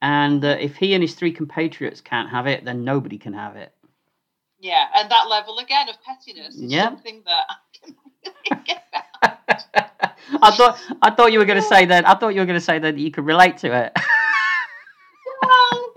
and 0.03 0.43
that 0.43 0.61
if 0.61 0.77
he 0.77 0.95
and 0.95 1.03
his 1.03 1.15
three 1.15 1.33
compatriots 1.33 2.01
can't 2.01 2.31
have 2.31 2.47
it, 2.47 2.65
then 2.65 2.85
nobody 2.85 3.19
can 3.19 3.33
have 3.35 3.57
it. 3.57 3.73
Yeah, 4.59 4.87
and 4.95 5.11
that 5.11 5.29
level 5.29 5.59
again 5.59 5.89
of 5.89 5.97
pettiness 6.03 6.55
is 6.57 6.63
Yeah. 6.73 6.85
something 6.85 7.23
that 7.27 7.45
I 7.49 7.55
can 7.73 7.95
really 8.51 8.63
get. 8.65 8.83
I 9.23 10.51
thought 10.57 10.79
I 11.03 11.11
thought 11.11 11.33
you 11.33 11.39
were 11.39 11.45
going 11.45 11.61
to 11.61 11.69
say 11.69 11.87
that. 11.87 12.07
I 12.09 12.15
thought 12.15 12.31
you 12.35 12.41
were 12.41 12.47
going 12.47 12.59
to 12.59 12.65
say 12.65 12.79
that 12.79 12.97
you 12.99 13.11
could 13.11 13.25
relate 13.25 13.57
to 13.59 13.69
it. 13.73 13.97
Well, 15.43 15.93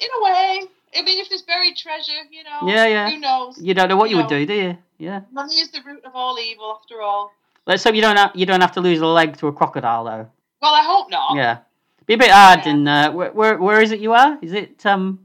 in 0.00 0.08
a 0.20 0.24
way. 0.24 0.62
I 0.96 1.02
mean, 1.02 1.18
if 1.20 1.28
there's 1.28 1.42
buried 1.42 1.76
treasure, 1.76 2.12
you 2.30 2.42
know, 2.44 2.66
Yeah, 2.68 2.86
yeah. 2.86 3.10
who 3.10 3.18
knows? 3.18 3.60
You 3.60 3.74
don't 3.74 3.88
know 3.88 3.96
what 3.96 4.10
you 4.10 4.16
You 4.16 4.22
would 4.22 4.28
do, 4.30 4.46
do 4.46 4.54
you? 4.54 4.78
Yeah. 4.98 5.20
Money 5.30 5.54
is 5.54 5.70
the 5.70 5.80
root 5.86 6.04
of 6.04 6.12
all 6.14 6.38
evil, 6.38 6.76
after 6.80 7.00
all. 7.02 7.30
Let's 7.66 7.84
hope 7.84 7.94
you 7.94 8.00
don't 8.00 8.16
have, 8.16 8.32
you 8.34 8.46
don't 8.46 8.60
have 8.62 8.72
to 8.72 8.80
lose 8.80 9.00
a 9.00 9.06
leg 9.06 9.36
to 9.38 9.46
a 9.48 9.52
crocodile 9.52 10.04
though. 10.04 10.26
Well, 10.60 10.74
I 10.74 10.82
hope 10.82 11.10
not. 11.10 11.36
Yeah. 11.36 11.58
Be 12.06 12.14
a 12.14 12.18
bit 12.18 12.30
hard 12.30 12.60
Yeah. 12.64 12.70
in 12.72 12.88
uh, 12.88 13.12
where, 13.12 13.30
where 13.32 13.58
where 13.58 13.82
is 13.82 13.92
it 13.92 14.00
you 14.00 14.12
are? 14.14 14.38
Is 14.40 14.52
it 14.54 14.84
um 14.86 15.20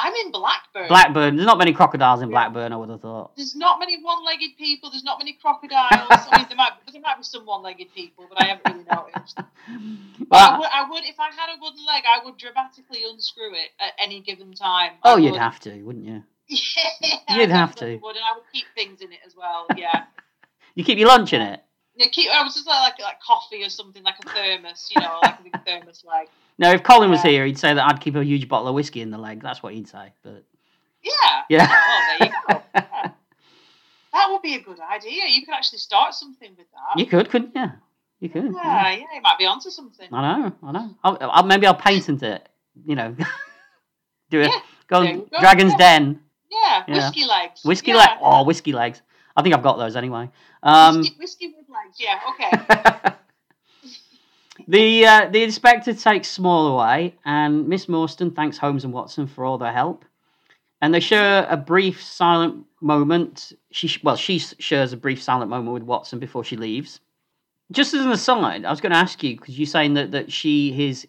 I'm 0.00 0.14
in 0.14 0.30
Blackburn. 0.30 0.88
Blackburn? 0.88 1.36
There's 1.36 1.46
not 1.46 1.58
many 1.58 1.72
crocodiles 1.72 2.22
in. 2.22 2.30
Blackburn. 2.30 2.72
I 2.72 2.76
would 2.76 2.88
have 2.90 3.00
thought. 3.00 3.36
There's 3.36 3.56
not 3.56 3.78
many 3.80 4.00
one-legged 4.02 4.56
people. 4.56 4.90
There's 4.90 5.04
not 5.04 5.18
many 5.18 5.32
crocodiles. 5.40 6.06
I 6.10 6.38
mean, 6.38 6.46
there 6.48 6.56
might 6.56 6.72
there 6.92 7.00
might 7.00 7.16
be 7.18 7.22
some 7.24 7.44
one-legged 7.46 7.92
people, 7.94 8.26
but 8.28 8.40
I 8.42 8.46
haven't 8.46 8.72
really 8.72 8.86
noticed. 8.90 9.38
But 10.28 10.36
I 10.36 10.50
Well, 10.50 10.58
would, 10.60 10.68
I 10.72 10.90
would, 10.90 11.04
if 11.04 11.18
I 11.18 11.26
had 11.26 11.56
a 11.56 11.60
wooden 11.60 11.84
leg, 11.86 12.02
I 12.04 12.24
would 12.24 12.36
dramatically 12.36 13.00
unscrew 13.10 13.52
it 13.54 13.70
at 13.80 13.92
any 13.98 14.20
given 14.20 14.52
time. 14.52 14.92
oh, 15.04 15.14
I 15.16 15.18
you'd 15.18 15.32
would. 15.32 15.40
have 15.40 15.58
to, 15.60 15.82
wouldn't 15.82 16.04
you? 16.06 16.22
Yeah, 17.28 17.36
You'd 17.36 17.50
have 17.50 17.74
to. 17.76 17.96
Would, 17.96 18.16
and 18.16 18.24
I 18.24 18.34
would 18.34 18.44
keep 18.52 18.64
things 18.74 19.00
in 19.00 19.12
it 19.12 19.20
as 19.26 19.34
well. 19.36 19.66
Yeah. 19.76 20.04
You 20.74 20.84
keep 20.84 20.98
your 20.98 21.08
lunch 21.08 21.32
in 21.32 21.40
it. 21.42 21.60
Yeah, 21.98 22.06
keep. 22.12 22.30
I 22.30 22.42
was 22.44 22.54
just 22.54 22.66
like, 22.66 22.94
like 22.94 23.00
like 23.00 23.20
coffee 23.20 23.64
or 23.64 23.68
something, 23.68 24.02
like 24.04 24.14
a 24.24 24.28
thermos, 24.28 24.88
you 24.94 25.00
know, 25.02 25.18
like 25.22 25.40
a 25.40 25.42
big 25.42 25.64
thermos, 25.66 26.04
like. 26.06 26.28
No, 26.60 26.72
if 26.72 26.82
Colin 26.82 27.08
was 27.10 27.22
Yeah. 27.24 27.30
here, 27.30 27.46
he'd 27.46 27.58
say 27.58 27.72
that 27.72 27.84
I'd 27.86 28.00
keep 28.00 28.16
a 28.16 28.24
huge 28.24 28.48
bottle 28.48 28.66
of 28.66 28.74
whiskey 28.74 29.00
in 29.00 29.10
the 29.10 29.18
leg. 29.18 29.40
That's 29.42 29.62
what 29.62 29.74
he'd 29.74 29.86
say. 29.88 30.12
But 30.24 30.42
Yeah. 31.04 31.42
yeah. 31.48 31.68
Oh, 31.70 32.16
there 32.18 32.28
you 32.28 32.34
go. 32.48 32.62
Yeah. 32.74 33.10
That 34.12 34.28
would 34.30 34.42
be 34.42 34.54
a 34.54 34.60
good 34.60 34.78
idea. 34.80 35.22
You 35.28 35.44
could 35.44 35.54
actually 35.54 35.78
start 35.78 36.14
something 36.14 36.50
with 36.56 36.66
that. 36.72 36.98
you 36.98 37.06
could, 37.06 37.28
couldn't 37.30 37.54
you? 37.54 37.70
You 38.20 38.28
could. 38.28 38.52
Yeah, 38.52 38.90
yeah, 38.90 39.04
you 39.14 39.20
might 39.22 39.38
be 39.38 39.46
onto 39.46 39.70
something. 39.70 40.08
I 40.12 40.38
know, 40.40 40.52
I 40.64 40.72
know. 40.72 40.94
I'll, 41.04 41.18
I'll, 41.20 41.42
maybe 41.44 41.66
I'll 41.68 41.74
patent 41.74 42.22
it. 42.24 42.48
You 42.84 42.96
know, 42.96 43.14
do 44.30 44.40
it. 44.40 44.50
Yeah, 44.50 44.60
go 44.88 45.02
there 45.02 45.10
on 45.12 45.16
you 45.18 45.28
go, 45.30 45.40
Dragon's 45.40 45.72
yeah. 45.72 45.78
Den. 45.78 46.20
Yeah, 46.50 46.84
Yeah. 46.88 46.94
whiskey 46.94 47.24
legs. 47.26 47.60
Whiskey 47.64 47.90
yeah. 47.92 47.96
leg. 47.98 48.08
Oh, 48.20 48.42
whiskey 48.44 48.72
legs. 48.72 49.02
I 49.38 49.42
think 49.42 49.54
I've 49.54 49.62
got 49.62 49.76
those 49.78 49.94
anyway. 49.94 50.28
Um, 50.64 50.98
whiskey, 50.98 51.16
whiskey 51.20 51.54
with 51.56 51.66
legs. 51.68 51.96
Yeah, 52.00 52.18
okay. 52.30 53.14
the 54.68 55.06
uh, 55.06 55.28
the 55.30 55.44
inspector 55.44 55.94
takes 55.94 56.28
Small 56.28 56.66
away, 56.66 57.14
and 57.24 57.68
Miss 57.68 57.86
Morstan 57.86 58.34
thanks 58.34 58.58
Holmes 58.58 58.82
and 58.82 58.92
Watson 58.92 59.28
for 59.28 59.44
all 59.44 59.56
their 59.56 59.72
help. 59.72 60.04
And 60.82 60.92
they 60.92 60.98
share 60.98 61.46
a 61.48 61.56
brief 61.56 62.02
silent 62.02 62.66
moment. 62.80 63.52
She 63.70 63.96
well, 64.02 64.16
she 64.16 64.40
shares 64.40 64.92
a 64.92 64.96
brief 64.96 65.22
silent 65.22 65.50
moment 65.50 65.72
with 65.72 65.84
Watson 65.84 66.18
before 66.18 66.42
she 66.42 66.56
leaves. 66.56 66.98
Just 67.70 67.94
as 67.94 68.04
an 68.04 68.10
aside, 68.10 68.64
I 68.64 68.70
was 68.70 68.80
going 68.80 68.92
to 68.92 68.98
ask 68.98 69.22
you 69.22 69.36
because 69.36 69.56
you're 69.56 69.66
saying 69.66 69.94
that 69.94 70.10
that 70.10 70.32
she 70.32 70.72
his 70.72 71.06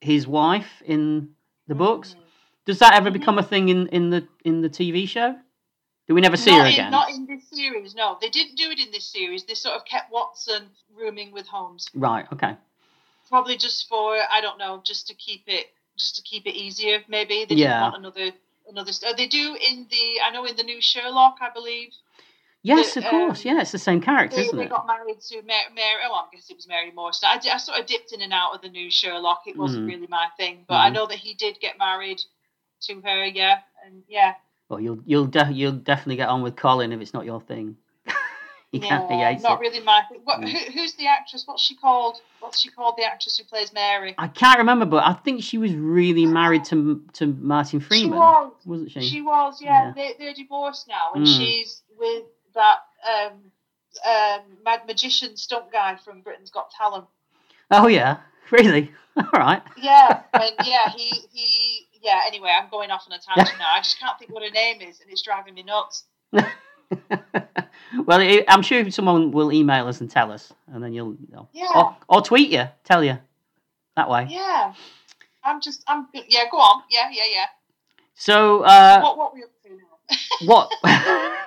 his 0.00 0.26
wife 0.26 0.82
in 0.84 1.28
the 1.68 1.76
books. 1.76 2.16
Mhm. 2.18 2.22
Does 2.66 2.78
that 2.80 2.94
ever 2.94 3.10
Mhm. 3.10 3.12
become 3.12 3.38
a 3.38 3.42
thing 3.44 3.68
in, 3.68 3.86
in 3.88 4.10
the 4.10 4.26
in 4.44 4.62
the 4.62 4.68
TV 4.68 5.06
show? 5.06 5.36
Do 6.08 6.14
we 6.14 6.20
never 6.20 6.36
see 6.36 6.50
not 6.50 6.60
her 6.62 6.66
in, 6.66 6.72
again? 6.74 6.90
Not 6.90 7.10
in 7.10 7.26
this 7.26 7.44
series. 7.48 7.94
No, 7.94 8.18
they 8.20 8.28
didn't 8.28 8.56
do 8.56 8.70
it 8.70 8.80
in 8.80 8.90
this 8.90 9.04
series. 9.06 9.44
They 9.44 9.54
sort 9.54 9.76
of 9.76 9.84
kept 9.84 10.10
Watson 10.10 10.64
rooming 10.94 11.32
with 11.32 11.46
Holmes, 11.46 11.88
Right. 11.94 12.26
Okay. 12.32 12.56
probably 13.28 13.56
just 13.56 13.88
for 13.88 14.16
I 14.30 14.40
don't 14.40 14.58
know, 14.58 14.82
just 14.84 15.06
to 15.08 15.14
keep 15.14 15.44
it 15.46 15.66
just 15.96 16.16
to 16.16 16.22
keep 16.22 16.46
it 16.46 16.54
easier. 16.54 17.02
Maybe 17.08 17.44
they 17.44 17.54
didn't 17.54 17.80
want 17.80 17.96
another 17.96 18.30
another. 18.68 18.92
They 19.16 19.26
do 19.26 19.56
in 19.60 19.86
the 19.90 20.20
I 20.20 20.30
know 20.32 20.44
in 20.44 20.56
the 20.56 20.62
new 20.64 20.80
Sherlock, 20.80 21.36
I 21.40 21.50
believe. 21.50 21.92
Yes, 22.64 22.96
of 22.96 23.04
course. 23.04 23.44
um, 23.44 23.54
Yeah, 23.56 23.60
it's 23.60 23.72
the 23.72 23.78
same 23.78 24.00
character, 24.00 24.36
They, 24.36 24.42
isn't 24.42 24.56
they 24.56 24.64
it? 24.66 24.70
got 24.70 24.86
married 24.86 25.20
to 25.20 25.42
Mary, 25.42 25.64
Mary. 25.74 26.00
Oh, 26.06 26.14
I 26.14 26.24
guess 26.32 26.48
it 26.48 26.54
was 26.56 26.68
Mary 26.68 26.92
Morrison. 26.92 27.28
I, 27.32 27.40
I 27.52 27.56
sort 27.56 27.80
of 27.80 27.86
dipped 27.86 28.12
in 28.12 28.22
and 28.22 28.32
out 28.32 28.54
of 28.54 28.62
the 28.62 28.68
new 28.68 28.88
Sherlock. 28.88 29.42
It 29.46 29.56
wasn't 29.56 29.84
Mhm. 29.84 29.88
really 29.88 30.06
my 30.08 30.28
thing, 30.36 30.64
but 30.68 30.74
I 30.76 30.88
Mhm. 30.90 30.94
know 30.94 31.06
that 31.06 31.18
he 31.18 31.34
did 31.34 31.58
get 31.60 31.76
married 31.78 32.20
to 32.82 33.00
her. 33.00 33.24
Yeah, 33.26 33.58
and 33.84 34.04
yeah, 34.08 34.34
Well, 34.72 34.80
you'll 34.80 35.00
you'll 35.04 35.26
de- 35.26 35.52
you'll 35.52 35.72
definitely 35.72 36.16
get 36.16 36.30
on 36.30 36.40
with 36.40 36.56
Colin 36.56 36.92
if 36.92 37.00
it's 37.02 37.12
not 37.12 37.26
your 37.26 37.42
thing. 37.42 37.76
he 38.72 38.78
can't. 38.80 39.06
He 39.10 39.18
yeah, 39.18 39.36
not 39.42 39.58
it. 39.58 39.60
really 39.60 39.80
my 39.80 40.00
thing. 40.08 40.20
What, 40.24 40.40
Mm. 40.40 40.48
who, 40.48 40.72
who's 40.72 40.94
the 40.94 41.08
actress? 41.08 41.42
What's 41.46 41.62
she 41.62 41.74
called? 41.76 42.16
What's 42.40 42.58
she 42.58 42.70
called? 42.70 42.94
The 42.96 43.04
actress 43.04 43.36
who 43.36 43.44
plays 43.44 43.74
Mary. 43.74 44.14
I 44.16 44.28
can't 44.28 44.56
remember, 44.56 44.86
but 44.86 45.04
I 45.04 45.12
think 45.12 45.42
she 45.42 45.58
was 45.58 45.74
really 45.74 46.24
married 46.24 46.64
to 46.66 47.02
to 47.12 47.26
Martin 47.26 47.80
Freeman, 47.80 48.12
She 48.14 48.18
was. 48.18 48.52
wasn't 48.64 48.90
she? 48.92 49.00
She 49.02 49.20
was, 49.20 49.60
yeah. 49.60 49.88
Yeah. 49.88 49.92
They, 49.94 50.12
they're 50.18 50.34
divorced 50.34 50.88
now, 50.88 51.12
and 51.14 51.26
Mm. 51.26 51.36
she's 51.38 51.82
with 51.98 52.24
that 52.54 52.78
um, 53.06 53.32
um, 54.08 54.40
mad 54.64 54.86
magician 54.86 55.36
stunt 55.36 55.70
guy 55.70 55.96
from 56.02 56.22
Britain's 56.22 56.50
Got 56.50 56.70
Talent. 56.70 57.04
Oh 57.70 57.88
yeah, 57.88 58.20
really? 58.50 58.90
All 59.18 59.24
right. 59.34 59.62
Yeah, 59.76 60.22
and 60.32 60.52
yeah, 60.64 60.88
he 60.96 61.10
he. 61.30 61.86
Yeah. 62.02 62.20
Anyway, 62.26 62.50
I'm 62.50 62.68
going 62.70 62.90
off 62.90 63.06
on 63.10 63.16
a 63.16 63.20
tangent 63.20 63.58
now. 63.58 63.66
I 63.74 63.80
just 63.80 63.98
can't 64.00 64.18
think 64.18 64.32
what 64.32 64.42
her 64.42 64.50
name 64.50 64.80
is, 64.80 65.00
and 65.00 65.10
it's 65.10 65.22
driving 65.22 65.54
me 65.54 65.62
nuts. 65.62 66.04
well, 66.32 66.46
I'm 68.48 68.62
sure 68.62 68.90
someone 68.90 69.30
will 69.30 69.52
email 69.52 69.86
us 69.88 70.00
and 70.00 70.10
tell 70.10 70.32
us, 70.32 70.52
and 70.72 70.82
then 70.82 70.92
you'll, 70.92 71.16
you'll- 71.30 71.48
Yeah. 71.52 71.68
or, 71.74 71.96
or 72.08 72.22
tweet 72.22 72.50
you, 72.50 72.64
tell 72.84 73.04
you 73.04 73.18
that 73.96 74.08
way. 74.08 74.26
Yeah. 74.28 74.74
I'm 75.44 75.60
just. 75.60 75.82
I'm. 75.88 76.06
Yeah. 76.12 76.44
Go 76.50 76.58
on. 76.58 76.82
Yeah. 76.90 77.08
Yeah. 77.10 77.24
Yeah. 77.32 77.44
So, 78.14 78.62
uh, 78.62 79.00
what 79.00 79.18
What 79.18 79.34
we 79.34 79.42
up 79.42 79.50
to 79.64 79.70
now? 79.70 80.16
what? 80.46 80.70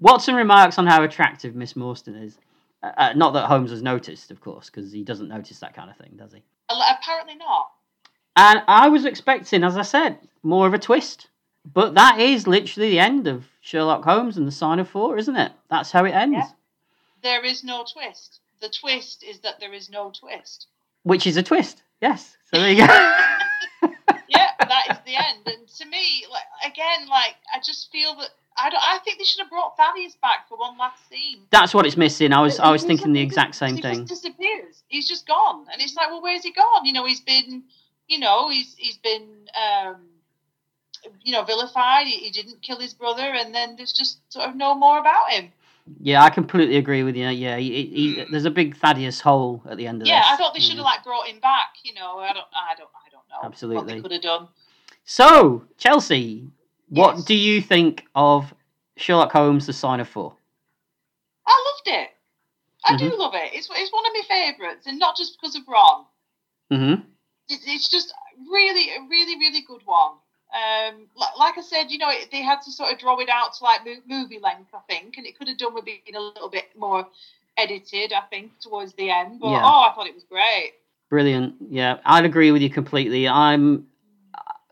What's 0.00 0.24
some 0.24 0.36
remarks 0.36 0.78
on 0.78 0.86
how 0.86 1.02
attractive 1.02 1.56
Miss 1.56 1.72
Morstan 1.74 2.22
is? 2.22 2.38
Uh, 2.82 2.92
uh, 2.96 3.12
not 3.16 3.32
that 3.32 3.46
Holmes 3.46 3.70
has 3.70 3.82
noticed, 3.82 4.30
of 4.30 4.40
course, 4.40 4.70
because 4.70 4.92
he 4.92 5.02
doesn't 5.02 5.28
notice 5.28 5.58
that 5.58 5.74
kind 5.74 5.90
of 5.90 5.96
thing, 5.96 6.12
does 6.16 6.32
he? 6.32 6.42
Apparently 6.70 7.34
not. 7.34 7.70
And 8.38 8.62
I 8.68 8.88
was 8.88 9.04
expecting, 9.04 9.64
as 9.64 9.76
I 9.76 9.82
said, 9.82 10.16
more 10.44 10.68
of 10.68 10.72
a 10.72 10.78
twist. 10.78 11.26
But 11.64 11.94
that 11.94 12.20
is 12.20 12.46
literally 12.46 12.88
the 12.88 13.00
end 13.00 13.26
of 13.26 13.44
Sherlock 13.60 14.04
Holmes 14.04 14.36
and 14.36 14.46
the 14.46 14.52
Sign 14.52 14.78
of 14.78 14.88
Four, 14.88 15.18
isn't 15.18 15.34
it? 15.34 15.50
That's 15.68 15.90
how 15.90 16.04
it 16.04 16.12
ends. 16.12 16.36
Yeah. 16.38 16.48
There 17.20 17.44
is 17.44 17.64
no 17.64 17.84
twist. 17.92 18.38
The 18.60 18.68
twist 18.68 19.24
is 19.24 19.40
that 19.40 19.58
there 19.58 19.72
is 19.72 19.90
no 19.90 20.12
twist. 20.12 20.68
Which 21.02 21.26
is 21.26 21.36
a 21.36 21.42
twist. 21.42 21.82
Yes. 22.00 22.36
So 22.54 22.60
there 22.60 22.70
you 22.70 22.76
go. 22.76 22.86
yeah, 24.28 24.50
that 24.60 24.84
is 24.88 24.98
the 25.04 25.16
end. 25.16 25.46
And 25.46 25.66
to 25.66 25.86
me, 25.86 26.24
like 26.30 26.44
again, 26.64 27.08
like 27.08 27.34
I 27.52 27.58
just 27.58 27.90
feel 27.90 28.14
that 28.14 28.30
I 28.56 28.70
don't. 28.70 28.82
I 28.82 28.98
think 29.04 29.18
they 29.18 29.24
should 29.24 29.40
have 29.40 29.50
brought 29.50 29.76
Thaddeus 29.76 30.16
back 30.22 30.48
for 30.48 30.56
one 30.56 30.78
last 30.78 31.08
scene. 31.08 31.40
That's 31.50 31.74
what 31.74 31.86
it's 31.86 31.96
missing. 31.96 32.32
I 32.32 32.40
was 32.40 32.60
I 32.60 32.70
was 32.70 32.84
thinking 32.84 33.12
the 33.12 33.20
exact 33.20 33.56
same 33.56 33.76
he 33.76 33.82
thing. 33.82 34.06
just 34.06 34.22
disappears. 34.22 34.84
He's 34.86 35.08
just 35.08 35.26
gone, 35.26 35.66
and 35.72 35.82
it's 35.82 35.96
like, 35.96 36.08
well, 36.08 36.22
where's 36.22 36.44
he 36.44 36.52
gone? 36.52 36.84
You 36.84 36.92
know, 36.92 37.04
he's 37.04 37.20
been, 37.20 37.64
you 38.08 38.18
know, 38.18 38.48
he's 38.50 38.74
he's 38.76 38.96
been, 38.98 39.48
um, 39.54 39.96
you 41.22 41.32
know, 41.32 41.44
vilified. 41.44 42.06
He, 42.06 42.18
he 42.18 42.30
didn't 42.30 42.62
kill 42.62 42.78
his 42.80 42.94
brother, 42.94 43.22
and 43.34 43.54
then 43.54 43.76
there's 43.76 43.92
just 43.92 44.18
sort 44.32 44.48
of 44.48 44.56
no 44.56 44.74
more 44.74 44.98
about 44.98 45.30
him. 45.30 45.52
Yeah, 46.00 46.22
I 46.22 46.28
completely 46.30 46.76
agree 46.76 47.02
with 47.02 47.16
you. 47.16 47.28
Yeah, 47.28 47.56
he, 47.56 47.70
he, 47.70 48.14
he- 48.14 48.24
there's 48.30 48.44
a 48.44 48.50
big 48.50 48.76
Thaddeus 48.76 49.20
hole 49.20 49.62
at 49.68 49.76
the 49.78 49.86
end 49.86 50.02
of 50.02 50.08
Yeah, 50.08 50.20
this. 50.20 50.26
I 50.30 50.36
thought 50.36 50.52
they 50.54 50.60
should 50.60 50.76
have 50.76 50.84
Mm. 50.84 50.90
like 50.96 51.04
brought 51.04 51.26
him 51.26 51.40
back. 51.40 51.76
You 51.82 51.94
know, 51.94 52.18
I 52.18 52.32
don't, 52.32 52.46
I 52.52 52.74
don't, 52.76 52.90
I 53.06 53.10
don't 53.10 53.22
know 53.30 53.36
what 53.40 53.44
Absolutely. 53.44 53.94
they 53.94 54.00
could 54.02 54.12
have 54.12 54.22
done. 54.22 54.48
So, 55.04 55.64
Chelsea, 55.78 56.46
what 56.88 57.16
Yes. 57.16 57.24
do 57.24 57.34
you 57.34 57.62
think 57.62 58.04
of 58.14 58.52
Sherlock 58.96 59.32
Holmes: 59.32 59.66
The 59.66 59.72
Sign 59.72 60.00
of 60.00 60.08
Four? 60.08 60.34
I 61.46 61.64
loved 61.86 61.98
it. 62.02 62.10
I 62.84 62.92
Mm-hmm. 62.94 63.08
do 63.08 63.18
love 63.18 63.34
it. 63.34 63.50
It's 63.54 63.68
it's 63.72 63.92
one 63.92 64.04
of 64.06 64.12
my 64.12 64.22
favourites, 64.28 64.86
and 64.86 64.98
not 64.98 65.16
just 65.16 65.38
because 65.40 65.56
of 65.56 65.62
Ron. 65.66 66.04
Mm-hmm. 66.70 67.02
It, 67.48 67.60
it's 67.66 67.88
just 67.88 68.12
really 68.50 68.90
a 68.90 69.00
really 69.08 69.36
really 69.38 69.62
good 69.62 69.82
one. 69.84 70.12
Um, 70.54 71.08
like, 71.14 71.36
like 71.38 71.58
I 71.58 71.60
said, 71.60 71.90
you 71.90 71.98
know, 71.98 72.08
it, 72.10 72.30
they 72.32 72.40
had 72.40 72.62
to 72.62 72.72
sort 72.72 72.92
of 72.92 72.98
draw 72.98 73.18
it 73.18 73.28
out 73.28 73.52
to 73.54 73.64
like 73.64 73.80
movie 74.06 74.38
length, 74.42 74.70
I 74.72 74.80
think, 74.88 75.18
and 75.18 75.26
it 75.26 75.38
could 75.38 75.48
have 75.48 75.58
done 75.58 75.74
with 75.74 75.84
being 75.84 76.00
a 76.16 76.20
little 76.20 76.48
bit 76.48 76.64
more 76.76 77.06
edited, 77.58 78.12
I 78.14 78.22
think, 78.30 78.52
towards 78.60 78.94
the 78.94 79.10
end. 79.10 79.40
But 79.40 79.50
Yeah. 79.50 79.62
oh, 79.62 79.88
I 79.90 79.92
thought 79.94 80.06
it 80.06 80.14
was 80.14 80.24
great. 80.24 80.72
Brilliant. 81.10 81.56
Yeah, 81.68 81.98
I'd 82.04 82.24
agree 82.24 82.50
with 82.50 82.62
you 82.62 82.70
completely. 82.70 83.28
I'm, 83.28 83.86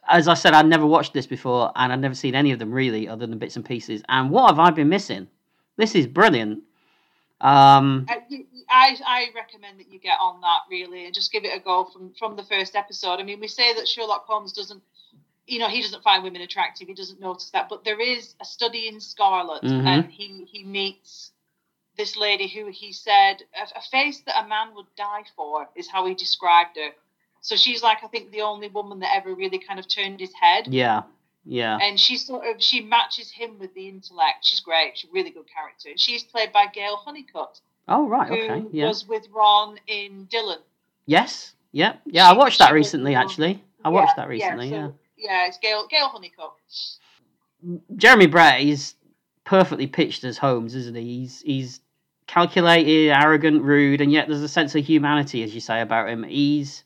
as 0.09 0.29
I 0.29 0.35
said, 0.35 0.55
I'd 0.55 0.67
never 0.67 0.87
watched 0.87 1.13
this 1.13 1.27
before, 1.27 1.73
and 1.77 1.93
I'd 1.93 2.01
never 2.01 2.15
seen 2.15 2.35
any 2.35 2.53
of 2.53 2.59
them 2.59 2.73
really, 2.73 3.07
other 3.07 3.27
than 3.27 3.39
bits 3.39 3.57
and 3.57 3.65
pieces. 3.65 4.03
And 4.09 4.31
what 4.31 4.49
have 4.49 4.59
I 4.59 4.71
been 4.71 4.89
missing? 4.89 5.29
This 5.77 5.95
is 5.95 6.07
brilliant. 6.07 6.63
Um, 7.41 8.07
I, 8.09 8.23
I 8.69 8.97
I 9.07 9.27
recommend 9.35 9.79
that 9.81 9.91
you 9.91 9.99
get 9.99 10.19
on 10.21 10.41
that 10.41 10.61
really 10.71 11.05
and 11.07 11.15
just 11.15 11.33
give 11.33 11.45
it 11.45 11.57
a 11.57 11.61
go 11.63 11.85
from 11.85 12.13
from 12.19 12.37
the 12.37 12.43
first 12.45 12.75
episode. 12.77 13.21
I 13.21 13.23
mean, 13.23 13.41
we 13.41 13.49
say 13.49 13.75
that 13.75 13.87
Sherlock 13.89 14.27
Holmes 14.27 14.53
doesn't, 14.53 14.83
you 15.47 15.59
know, 15.59 15.69
he 15.69 15.83
doesn't 15.83 16.03
find 16.03 16.23
women 16.25 16.43
attractive. 16.43 16.89
He 16.89 16.95
doesn't 16.95 17.21
notice 17.21 17.51
that, 17.51 17.69
but 17.69 17.85
there 17.85 18.01
is 18.01 18.35
a 18.41 18.45
study 18.45 18.89
in 18.89 19.01
Scarlet, 19.01 19.63
Mhm. 19.63 19.87
and 19.87 20.11
he 20.11 20.45
he 20.51 20.65
meets 20.65 21.33
this 21.97 22.17
lady 22.17 22.47
who 22.49 22.67
he 22.67 22.93
said 22.93 23.43
a, 23.55 23.79
a 23.79 23.83
face 23.91 24.21
that 24.27 24.39
a 24.45 24.47
man 24.47 24.75
would 24.75 24.87
die 24.97 25.25
for 25.35 25.69
is 25.75 25.89
how 25.89 26.05
he 26.07 26.15
described 26.15 26.77
her. 26.77 26.91
So 27.41 27.57
she's 27.57 27.83
like, 27.83 28.05
I 28.05 28.09
think 28.09 28.33
the 28.33 28.43
only 28.43 28.69
woman 28.69 28.99
that 29.01 29.15
ever 29.15 29.35
really 29.35 29.59
kind 29.59 29.79
of 29.79 29.87
turned 29.89 30.21
his 30.21 30.33
head. 30.35 30.67
yeah, 30.67 31.05
yeah. 31.45 31.79
And 31.81 31.99
she 31.99 32.17
sort 32.19 32.45
of 32.47 32.61
she 32.63 32.81
matches 32.83 33.31
him 33.31 33.59
with 33.59 33.73
the 33.75 33.89
intellect. 33.89 34.45
She's 34.45 34.61
great. 34.61 34.99
She's 34.99 35.09
a 35.09 35.13
really 35.13 35.31
good 35.31 35.47
character. 35.49 35.91
She's 35.97 36.25
played 36.25 36.53
by 36.53 36.67
Gayle 36.67 36.97
Hunnicutt 37.07 37.61
Oh 37.89 38.09
right, 38.09 38.29
who 38.29 38.35
okay, 38.35 38.65
yeah. 38.73 38.87
was 38.89 39.07
with 39.07 39.27
Ron 39.33 39.79
in 39.87 40.27
Dylan. 40.27 40.59
Yes, 41.07 41.55
yeah, 41.73 41.97
yeah. 42.07 42.29
I 42.29 42.33
watched 42.33 42.59
that 42.59 42.73
recently. 42.73 43.15
Actually, 43.15 43.63
I 43.85 43.89
watched 43.91 44.17
that 44.17 44.29
recently. 44.29 44.71
so- 44.71 44.75
Yeah. 44.77 44.91
yeah, 45.17 45.47
it's 45.47 45.59
Gayle 45.59 45.87
Gayle 45.89 46.09
Hunnicutt. 46.09 46.97
Jeremy 47.97 48.27
Brett 48.27 48.61
is 48.61 48.95
perfectly 49.45 49.87
pitched 49.87 50.25
as 50.25 50.39
Holmes, 50.39 50.75
isn't 50.75 50.97
he? 50.97 51.03
He's 51.21 51.41
he's 51.43 51.81
calculated, 52.27 53.11
arrogant, 53.13 53.63
rude, 53.63 54.01
and 54.01 54.11
yet 54.11 54.27
there's 54.29 54.43
a 54.43 54.49
sense 54.49 54.75
of 54.75 54.85
humanity, 54.85 55.43
as 55.45 55.55
you 55.55 55.61
say, 55.61 55.81
about 55.81 56.09
him. 56.09 56.25
He's 56.25 56.83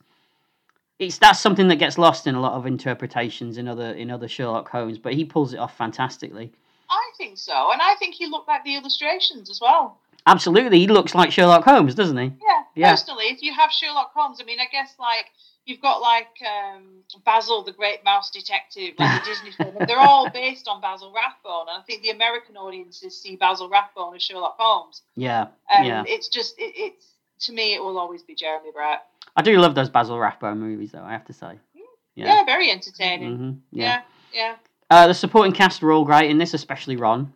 it's 0.99 1.17
that's 1.17 1.41
something 1.41 1.69
that 1.69 1.77
gets 1.77 1.97
lost 1.97 2.27
in 2.27 2.35
a 2.35 2.41
lot 2.41 2.53
of 2.53 2.67
interpretations 2.67 3.57
in 3.57 3.67
other 3.69 3.93
in 3.93 4.11
other 4.11 4.29
Sherlock 4.29 4.69
Holmes, 4.69 4.99
but 4.99 5.15
he 5.15 5.25
pulls 5.25 5.55
it 5.55 5.59
off 5.59 5.77
fantastically. 5.77 6.53
I 6.91 7.11
think 7.17 7.39
so, 7.39 7.73
and 7.73 7.81
I 7.81 7.95
think 7.95 8.15
he 8.15 8.27
looked 8.27 8.49
like 8.49 8.65
the 8.65 8.75
illustrations 8.77 9.49
as 9.49 9.61
well. 9.61 9.99
Absolutely, 10.27 10.79
he 10.79 10.87
looks 10.87 11.15
like 11.15 11.33
Sherlock 11.33 11.65
Holmes, 11.65 11.95
doesn't 11.95 12.17
he? 12.17 12.25
Yeah, 12.25 12.63
Yeah. 12.75 12.91
personally, 12.91 13.27
if 13.27 13.43
you 13.43 13.53
have 13.55 13.71
Sherlock 13.71 14.13
Holmes, 14.15 14.39
I 14.41 14.45
mean, 14.45 14.61
I 14.61 14.67
guess 14.71 14.95
like 14.99 15.27
you've 15.65 15.81
got 15.81 16.01
like 16.01 16.29
um, 16.47 16.83
Basil 17.25 17.63
the 17.65 17.73
Great 17.73 18.05
Mouse 18.05 18.31
Detective, 18.31 18.95
like 18.99 19.23
the 19.25 19.31
Disney 19.31 19.51
film. 19.51 19.75
They're 19.87 19.99
all 20.11 20.29
based 20.31 20.69
on 20.69 20.81
Basil 20.81 21.13
Rathbone, 21.13 21.69
and 21.69 21.79
I 21.79 21.83
think 21.87 22.03
the 22.03 22.11
American 22.11 22.57
audiences 22.57 23.21
see 23.21 23.37
Basil 23.37 23.69
Rathbone 23.69 24.15
as 24.15 24.23
Sherlock 24.23 24.57
Holmes. 24.59 25.03
Yeah, 25.17 25.49
And 25.71 25.87
yeah. 25.87 26.05
it's 26.07 26.29
just 26.29 26.55
it, 26.59 26.73
it's 26.77 27.07
to 27.47 27.53
me, 27.53 27.75
it 27.75 27.83
will 27.83 27.99
always 27.99 28.23
be 28.23 28.35
Jeremy 28.35 28.71
Brett. 28.75 29.07
I 29.37 29.43
do 29.43 29.57
love 29.59 29.75
those 29.75 29.89
Basil 29.89 30.19
Rathbone 30.19 30.59
movies, 30.61 30.93
though. 30.93 31.03
I 31.03 31.13
have 31.13 31.25
to 31.27 31.33
say. 31.33 31.59
Yeah, 31.75 32.27
Yeah. 32.27 32.45
very 32.45 32.71
entertaining. 32.71 33.37
hmm 33.37 33.51
Yeah, 33.73 34.03
yeah. 34.35 34.57
Uh, 34.91 35.07
the 35.07 35.15
supporting 35.15 35.53
cast 35.53 35.83
are 35.83 35.93
all 35.93 36.05
great 36.05 36.29
in 36.31 36.37
this, 36.39 36.53
especially 36.53 36.97
Ron. 36.97 37.33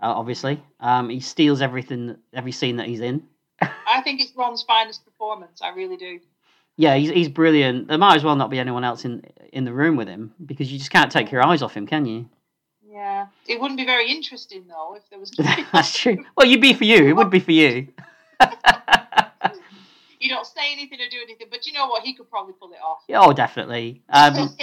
Uh, 0.00 0.12
obviously, 0.14 0.62
um, 0.80 1.08
he 1.08 1.20
steals 1.20 1.62
everything, 1.62 2.16
every 2.34 2.52
scene 2.52 2.76
that 2.76 2.86
he's 2.86 3.00
in. 3.00 3.22
I 3.60 4.02
think 4.02 4.20
it's 4.20 4.32
Ron's 4.36 4.62
finest 4.62 5.04
performance. 5.04 5.62
I 5.62 5.70
really 5.70 5.96
do. 5.96 6.20
Yeah, 6.76 6.94
he's 6.96 7.08
he's 7.10 7.28
brilliant. 7.28 7.88
There 7.88 7.96
might 7.96 8.16
as 8.16 8.24
well 8.24 8.36
not 8.36 8.50
be 8.50 8.58
anyone 8.58 8.84
else 8.84 9.06
in 9.06 9.22
in 9.52 9.64
the 9.64 9.72
room 9.72 9.96
with 9.96 10.08
him 10.08 10.34
because 10.44 10.70
you 10.70 10.78
just 10.78 10.90
can't 10.90 11.10
take 11.10 11.32
your 11.32 11.44
eyes 11.44 11.62
off 11.62 11.74
him, 11.74 11.86
can 11.86 12.04
you? 12.04 12.28
Yeah, 12.86 13.26
it 13.46 13.58
wouldn't 13.60 13.78
be 13.78 13.86
very 13.86 14.10
interesting 14.10 14.66
though 14.68 14.94
if 14.94 15.08
there 15.08 15.18
was. 15.18 15.30
That's 15.72 15.98
true. 15.98 16.24
Well, 16.36 16.46
you'd 16.46 16.60
be 16.60 16.74
for 16.74 16.84
you. 16.84 17.08
It 17.08 17.16
would 17.16 17.30
be 17.30 17.40
for 17.40 17.52
you. 17.52 17.88
you 20.20 20.28
don't 20.28 20.46
say 20.46 20.72
anything 20.72 21.00
or 21.00 21.08
do 21.10 21.16
anything, 21.22 21.46
but 21.50 21.66
you 21.66 21.72
know 21.72 21.86
what? 21.88 22.02
He 22.02 22.12
could 22.12 22.28
probably 22.28 22.52
pull 22.52 22.72
it 22.72 22.78
off. 22.84 22.98
oh, 23.14 23.32
definitely. 23.32 24.02
Um, 24.10 24.54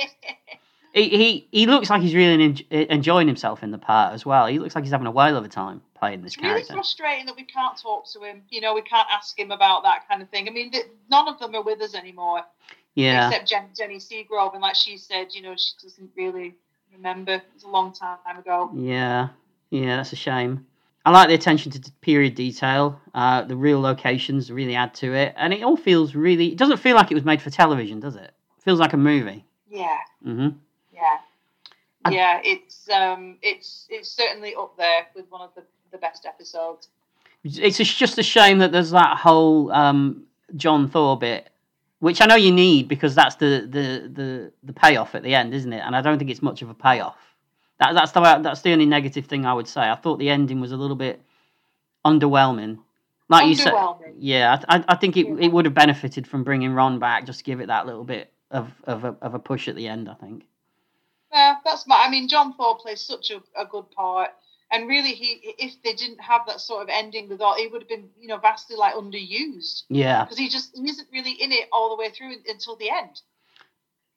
he, 0.93 1.09
he 1.09 1.47
he 1.51 1.65
looks 1.65 1.89
like 1.89 2.01
he's 2.01 2.13
really 2.15 2.43
en- 2.71 2.87
enjoying 2.89 3.27
himself 3.27 3.63
in 3.63 3.71
the 3.71 3.77
part 3.77 4.13
as 4.13 4.25
well. 4.25 4.45
He 4.47 4.59
looks 4.59 4.75
like 4.75 4.83
he's 4.83 4.91
having 4.91 5.07
a 5.07 5.11
whale 5.11 5.35
of 5.35 5.43
a 5.43 5.49
time 5.49 5.81
playing 5.95 6.21
this 6.21 6.35
character. 6.35 6.59
it's 6.59 6.69
really 6.69 6.77
frustrating 6.77 7.25
that 7.25 7.35
we 7.35 7.43
can't 7.43 7.77
talk 7.77 8.05
to 8.13 8.21
him. 8.21 8.43
You 8.49 8.61
know, 8.61 8.73
we 8.73 8.81
can't 8.83 9.07
ask 9.11 9.37
him 9.37 9.51
about 9.51 9.83
that 9.83 10.07
kind 10.07 10.21
of 10.21 10.29
thing. 10.29 10.47
I 10.47 10.51
mean, 10.51 10.71
th- 10.71 10.85
none 11.09 11.27
of 11.27 11.39
them 11.39 11.55
are 11.55 11.63
with 11.63 11.81
us 11.81 11.95
anymore, 11.95 12.41
Yeah, 12.95 13.27
except 13.29 13.49
Jen- 13.49 13.69
Jenny 13.75 13.97
Seagrove, 13.97 14.53
and 14.53 14.61
like 14.61 14.75
she 14.75 14.97
said, 14.97 15.27
you 15.33 15.41
know, 15.41 15.55
she 15.57 15.71
doesn't 15.81 16.11
really 16.15 16.53
remember. 16.93 17.33
It 17.33 17.43
was 17.53 17.63
a 17.63 17.69
long 17.69 17.91
time 17.93 18.37
ago. 18.37 18.69
yeah, 18.75 19.29
yeah. 19.71 19.97
That's 19.97 20.13
a 20.13 20.17
shame. 20.17 20.67
I 21.05 21.11
like 21.11 21.27
the 21.27 21.33
attention 21.33 21.69
to 21.73 21.91
period 22.01 22.35
detail. 22.35 23.01
Uh, 23.13 23.41
the 23.41 23.57
real 23.57 23.81
locations 23.81 24.49
really 24.51 24.75
add 24.75 24.93
to 24.95 25.13
it, 25.13 25.33
and 25.37 25.53
it 25.53 25.63
all 25.63 25.75
feels 25.75 26.13
really. 26.15 26.51
It 26.51 26.57
doesn't 26.57 26.77
feel 26.77 26.95
like 26.95 27.11
it 27.11 27.15
was 27.15 27.25
made 27.25 27.41
for 27.41 27.49
television, 27.49 27.99
does 27.99 28.15
it? 28.15 28.21
it 28.57 28.63
Feels 28.63 28.79
like 28.79 28.93
a 28.93 28.97
movie. 28.97 29.43
Yeah, 29.69 29.97
hmm 30.23 30.49
yeah. 32.11 32.41
It's 32.43 32.89
um, 32.89 33.37
it's 33.41 33.87
it's 33.89 34.09
certainly 34.09 34.55
up 34.55 34.75
there 34.77 35.07
with 35.15 35.29
one 35.29 35.41
of 35.41 35.49
the 35.55 35.63
the 35.91 35.97
best 35.97 36.25
episodes. 36.25 36.87
It's 37.43 37.77
just- 37.77 37.97
just 37.97 38.17
a 38.17 38.23
shame 38.23 38.59
that 38.59 38.71
there's 38.71 38.91
that 38.91 39.17
whole 39.17 39.71
um, 39.71 40.23
John 40.55 40.89
Thaw 40.89 41.15
bit, 41.17 41.49
which 41.99 42.21
I 42.21 42.25
know 42.25 42.35
you 42.35 42.51
need 42.53 42.87
because 42.87 43.15
that's 43.15 43.35
the, 43.35 43.67
the, 43.69 44.09
the, 44.11 44.51
the 44.63 44.73
payoff 44.73 45.13
at 45.13 45.23
the 45.23 45.35
end, 45.35 45.53
isn't 45.53 45.73
it? 45.73 45.81
And 45.85 45.93
I 45.95 46.01
don't 46.01 46.17
think 46.17 46.31
it's 46.31 46.41
much 46.41 46.61
of 46.61 46.69
a 46.69 46.73
payoff. 46.73 47.17
That, 47.79 47.93
that's 47.95 48.11
the 48.13 48.21
that's 48.41 48.61
the 48.61 48.71
only 48.71 48.85
negative 48.85 49.25
thing 49.25 49.45
I 49.45 49.53
would 49.53 49.67
say. 49.67 49.81
I 49.81 49.95
thought 49.95 50.19
the 50.19 50.29
ending 50.29 50.61
was 50.61 50.71
a 50.71 50.77
little 50.77 50.95
bit 50.95 51.21
underwhelming. 52.05 52.79
Like 53.29 53.43
you 53.47 53.55
said, 53.55 53.73
yeah, 54.19 54.61
I, 54.69 54.77
I- 54.77 54.85
I 54.89 54.95
think 54.95 55.17
it, 55.17 55.27
it 55.39 55.49
would 55.51 55.65
have 55.65 55.73
benefited 55.73 56.27
from 56.27 56.43
bringing 56.43 56.71
Ron 56.73 56.99
back, 56.99 57.25
just 57.25 57.39
to 57.39 57.45
give 57.45 57.59
it 57.61 57.67
that 57.67 57.85
little 57.85 58.03
bit 58.03 58.31
of, 58.51 58.71
of, 58.85 59.03
a, 59.05 59.15
of 59.21 59.33
a 59.33 59.39
push 59.39 59.67
at 59.67 59.75
the 59.75 59.87
end. 59.87 60.09
I 60.09 60.13
think. 60.15 60.45
Yeah, 61.33 61.55
that's 61.65 61.87
my. 61.87 62.03
I 62.05 62.09
mean, 62.09 62.27
John 62.27 62.53
Thaw 62.53 62.75
plays 62.75 63.01
such 63.01 63.31
a, 63.31 63.41
a 63.59 63.65
good 63.65 63.89
part, 63.91 64.29
and 64.71 64.87
really, 64.87 65.13
he 65.13 65.55
if 65.57 65.81
they 65.83 65.93
didn't 65.93 66.19
have 66.21 66.41
that 66.47 66.61
sort 66.61 66.83
of 66.83 66.89
ending 66.91 67.27
with 67.27 67.41
all, 67.41 67.55
he 67.55 67.67
would 67.67 67.81
have 67.81 67.89
been, 67.89 68.09
you 68.19 68.27
know, 68.27 68.37
vastly 68.37 68.75
like 68.75 68.93
underused 68.93 69.83
Yeah, 69.89 70.23
because 70.23 70.37
he 70.37 70.47
just 70.47 70.75
he 70.75 70.87
isn't 70.89 71.07
really 71.11 71.31
in 71.31 71.51
it 71.51 71.67
all 71.71 71.89
the 71.89 71.99
way 71.99 72.09
through 72.11 72.35
until 72.47 72.75
the 72.75 72.89
end. 72.89 73.21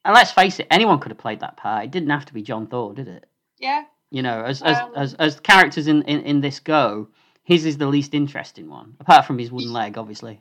and 0.05 0.13
let's 0.13 0.31
face 0.31 0.59
it, 0.59 0.67
anyone 0.69 0.99
could 0.99 1.11
have 1.11 1.17
played 1.17 1.39
that 1.41 1.57
part. 1.57 1.83
It 1.85 1.91
didn't 1.91 2.11
have 2.11 2.25
to 2.25 2.33
be 2.33 2.41
John 2.43 2.67
Thaw, 2.67 2.93
did 2.93 3.07
it? 3.07 3.25
Yeah, 3.57 3.85
You 4.11 4.21
know, 4.21 4.43
as 4.43 4.61
as 4.61 4.77
Um, 4.77 4.93
as, 4.95 5.13
as 5.15 5.39
characters 5.39 5.87
in, 5.87 6.03
in, 6.03 6.21
in 6.21 6.41
this 6.41 6.59
go, 6.59 7.07
his 7.43 7.65
is 7.65 7.77
the 7.77 7.87
least 7.87 8.13
interesting 8.13 8.69
one, 8.69 8.95
apart 8.99 9.25
from 9.25 9.39
his 9.39 9.51
wooden 9.51 9.73
leg, 9.81 9.97
obviously. 9.97 10.39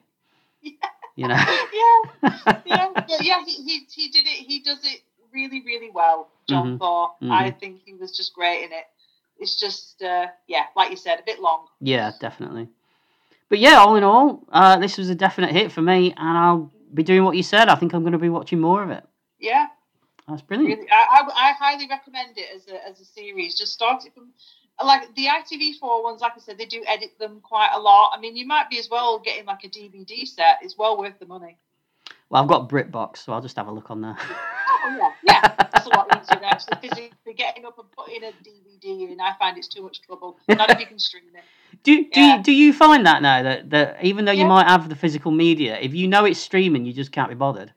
Yeah. 0.61 0.72
You 1.16 1.29
know. 1.29 1.35
yeah, 1.72 2.03
yeah, 2.22 2.61
yeah, 2.66 3.18
yeah. 3.22 3.45
He, 3.47 3.53
he 3.62 3.87
he 3.91 4.09
did 4.11 4.27
it. 4.27 4.47
He 4.47 4.61
does 4.61 4.85
it 4.85 5.01
really, 5.37 5.61
really 5.64 5.91
well. 5.91 6.28
John 6.49 6.66
Mhm, 6.74 6.78
Thaw. 6.78 7.11
mhm. 7.22 7.30
I 7.30 7.51
think 7.51 7.82
he 7.84 7.95
was 7.95 8.16
just 8.16 8.32
great 8.34 8.64
in 8.64 8.72
it. 8.72 8.87
It's 9.39 9.57
just, 9.61 10.03
uh, 10.03 10.28
yeah, 10.47 10.64
like 10.74 10.91
you 10.91 10.97
said, 10.97 11.18
a 11.20 11.22
bit 11.30 11.41
long. 11.41 11.66
yeah, 11.80 12.12
definitely. 12.20 12.68
But 13.51 13.59
yeah, 13.59 13.76
all 13.78 13.95
in 13.97 14.03
all, 14.03 14.43
uh, 14.51 14.76
this 14.78 14.97
was 14.99 15.09
a 15.11 15.14
definite 15.14 15.51
hit 15.53 15.70
for 15.70 15.82
me, 15.82 16.12
and 16.16 16.39
I'll 16.39 16.72
be 16.95 17.03
doing 17.03 17.22
what 17.24 17.37
you 17.37 17.43
said. 17.43 17.68
I 17.68 17.74
think 17.76 17.93
I'm 17.93 18.03
going 18.03 18.12
to 18.20 18.26
be 18.28 18.28
watching 18.39 18.61
more 18.61 18.82
of 18.82 18.91
it. 18.91 19.05
Yeah, 19.39 19.66
That's 20.26 20.43
brilliant. 20.43 20.78
really. 20.80 20.91
I, 20.91 21.03
I, 21.20 21.49
I 21.49 21.53
highly 21.53 21.87
recommend 21.89 22.39
it 22.39 22.49
as 22.57 22.66
a 22.68 22.76
as 22.89 23.01
a 23.01 23.05
series. 23.05 23.55
Just 23.55 23.72
start 23.74 24.05
it 24.07 24.14
from. 24.14 24.32
Like 24.82 25.14
the 25.14 25.26
ITV4 25.26 26.03
ones, 26.03 26.20
like 26.20 26.32
I 26.37 26.41
said, 26.41 26.59
they 26.59 26.66
do 26.66 26.82
edit 26.87 27.11
them 27.18 27.41
quite 27.43 27.70
a 27.72 27.80
lot. 27.80 28.12
I 28.14 28.20
mean, 28.20 28.37
you 28.37 28.47
might 28.47 28.68
be 28.68 28.78
as 28.78 28.91
well 28.91 29.18
getting 29.18 29.47
like 29.47 29.64
a 29.64 29.68
DVD 29.68 30.26
set. 30.26 30.59
It's 30.62 30.76
well 30.76 30.99
worth 30.99 31.18
the 31.18 31.24
money. 31.26 31.57
Well, 32.29 32.43
I've 32.43 32.49
got 32.49 32.68
BritBox, 32.68 33.18
so 33.18 33.33
I'll 33.33 33.41
just 33.41 33.57
have 33.57 33.68
a 33.68 33.72
look 33.72 33.91
on 33.91 34.01
there. 34.01 34.16
Oh 34.18 34.97
yeah, 34.99 35.12
yeah. 35.24 35.53
That's 35.72 35.87
a 35.87 35.91
lot 35.91 36.09
easier 36.11 36.39
than 36.39 36.45
actually 36.49 36.77
physically 36.81 37.35
getting 37.37 37.64
up 37.64 37.79
and 37.79 37.91
putting 37.93 38.24
a 38.24 38.33
DVD 38.43 39.12
in. 39.12 39.20
I 39.20 39.35
find 39.39 39.57
it's 39.57 39.68
too 39.68 39.83
much 39.83 40.03
trouble. 40.03 40.39
Not 40.49 40.70
if 40.70 40.81
you 40.81 40.87
can 40.87 40.99
stream 40.99 41.24
it. 41.35 41.45
Do 41.83 42.05
do 42.11 42.20
Yeah. 42.20 42.37
you, 42.37 42.43
do 42.43 42.53
you 42.53 42.72
find 42.72 43.07
that 43.07 43.22
now 43.22 43.43
that, 43.43 43.70
that 43.70 44.05
even 44.05 44.24
though 44.24 44.33
you 44.33 44.41
Yeah. 44.43 44.49
might 44.49 44.68
have 44.68 44.89
the 44.89 44.97
physical 44.97 45.31
media, 45.31 45.79
if 45.81 45.95
you 45.95 46.09
know 46.09 46.24
it's 46.24 46.41
streaming, 46.41 46.85
you 46.85 46.93
just 46.93 47.12
can't 47.12 47.29
be 47.29 47.35
bothered? 47.35 47.72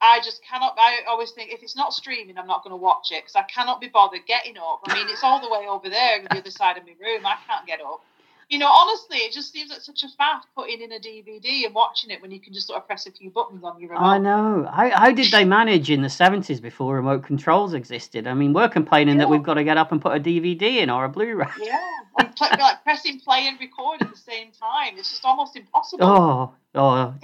I 0.00 0.20
just 0.20 0.42
cannot. 0.44 0.76
I 0.78 1.00
always 1.08 1.30
think 1.32 1.50
if 1.50 1.62
it's 1.62 1.76
not 1.76 1.92
streaming, 1.94 2.36
I'm 2.38 2.46
not 2.46 2.62
going 2.62 2.72
to 2.72 2.76
watch 2.76 3.10
it 3.10 3.22
because 3.22 3.36
I 3.36 3.42
cannot 3.42 3.80
be 3.80 3.88
bothered 3.88 4.26
getting 4.26 4.56
up. 4.58 4.80
I 4.84 4.94
mean, 4.94 5.08
it's 5.08 5.24
all 5.24 5.40
the 5.40 5.48
way 5.50 5.66
over 5.68 5.88
there 5.88 6.18
on 6.18 6.24
the 6.30 6.38
other 6.38 6.50
side 6.50 6.76
of 6.76 6.84
my 6.84 6.92
room. 7.00 7.24
I 7.24 7.36
can't 7.46 7.66
get 7.66 7.80
up. 7.80 8.02
You 8.50 8.58
know, 8.58 8.68
honestly, 8.68 9.18
it 9.18 9.32
just 9.32 9.52
seems 9.52 9.70
like 9.70 9.80
such 9.80 10.02
a 10.02 10.06
faff 10.06 10.42
putting 10.54 10.82
in 10.82 10.92
a 10.92 10.98
DVD 10.98 11.64
and 11.64 11.74
watching 11.74 12.10
it 12.10 12.20
when 12.20 12.30
you 12.30 12.40
can 12.40 12.52
just 12.52 12.66
sort 12.66 12.78
of 12.78 12.86
press 12.86 13.06
a 13.06 13.10
few 13.10 13.30
buttons 13.30 13.64
on 13.64 13.80
your 13.80 13.90
remote. 13.90 14.04
I 14.04 14.18
know. 14.18 14.68
How, 14.70 14.90
how 14.90 15.12
did 15.12 15.32
they 15.32 15.44
manage 15.44 15.90
in 15.90 16.02
the 16.02 16.08
70s 16.08 16.60
before 16.60 16.94
remote 16.96 17.24
controls 17.24 17.72
existed? 17.74 18.26
I 18.26 18.34
mean, 18.34 18.52
we're 18.52 18.68
complaining 18.68 19.16
that 19.18 19.28
we've 19.28 19.42
got 19.42 19.54
to 19.54 19.64
get 19.64 19.78
up 19.78 19.92
and 19.92 20.00
put 20.00 20.16
a 20.16 20.20
DVD 20.20 20.62
in 20.82 20.90
or 20.90 21.04
a 21.04 21.08
Blu 21.08 21.36
ray. 21.36 21.46
Yeah, 21.60 21.80
and 22.18 22.30
like 22.40 22.82
pressing 22.84 23.20
play 23.20 23.46
and 23.48 23.58
record 23.58 24.02
at 24.02 24.10
the 24.10 24.16
same 24.16 24.50
time. 24.52 24.98
It's 24.98 25.10
just 25.10 25.24
almost 25.24 25.56
impossible. 25.56 26.04
Oh, 26.04 26.54
oh, 26.74 27.14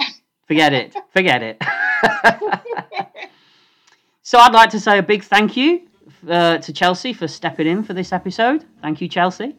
forget 0.46 0.72
it. 0.72 0.96
Forget 1.12 1.42
it. 1.42 1.62
so 4.22 4.38
I'd 4.38 4.52
like 4.52 4.70
to 4.70 4.80
say 4.80 4.98
a 4.98 5.02
big 5.02 5.22
thank 5.22 5.56
you 5.56 5.82
uh, 6.28 6.58
to 6.58 6.72
Chelsea 6.72 7.12
for 7.12 7.28
stepping 7.28 7.66
in 7.66 7.82
for 7.82 7.92
this 7.92 8.12
episode. 8.12 8.64
Thank 8.82 9.00
you, 9.00 9.08
Chelsea. 9.08 9.54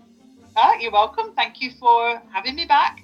Ah, 0.56 0.76
you're 0.80 0.92
welcome. 0.92 1.34
Thank 1.36 1.62
you 1.62 1.72
for 1.80 2.22
having 2.32 2.56
me 2.56 2.66
back. 2.66 3.04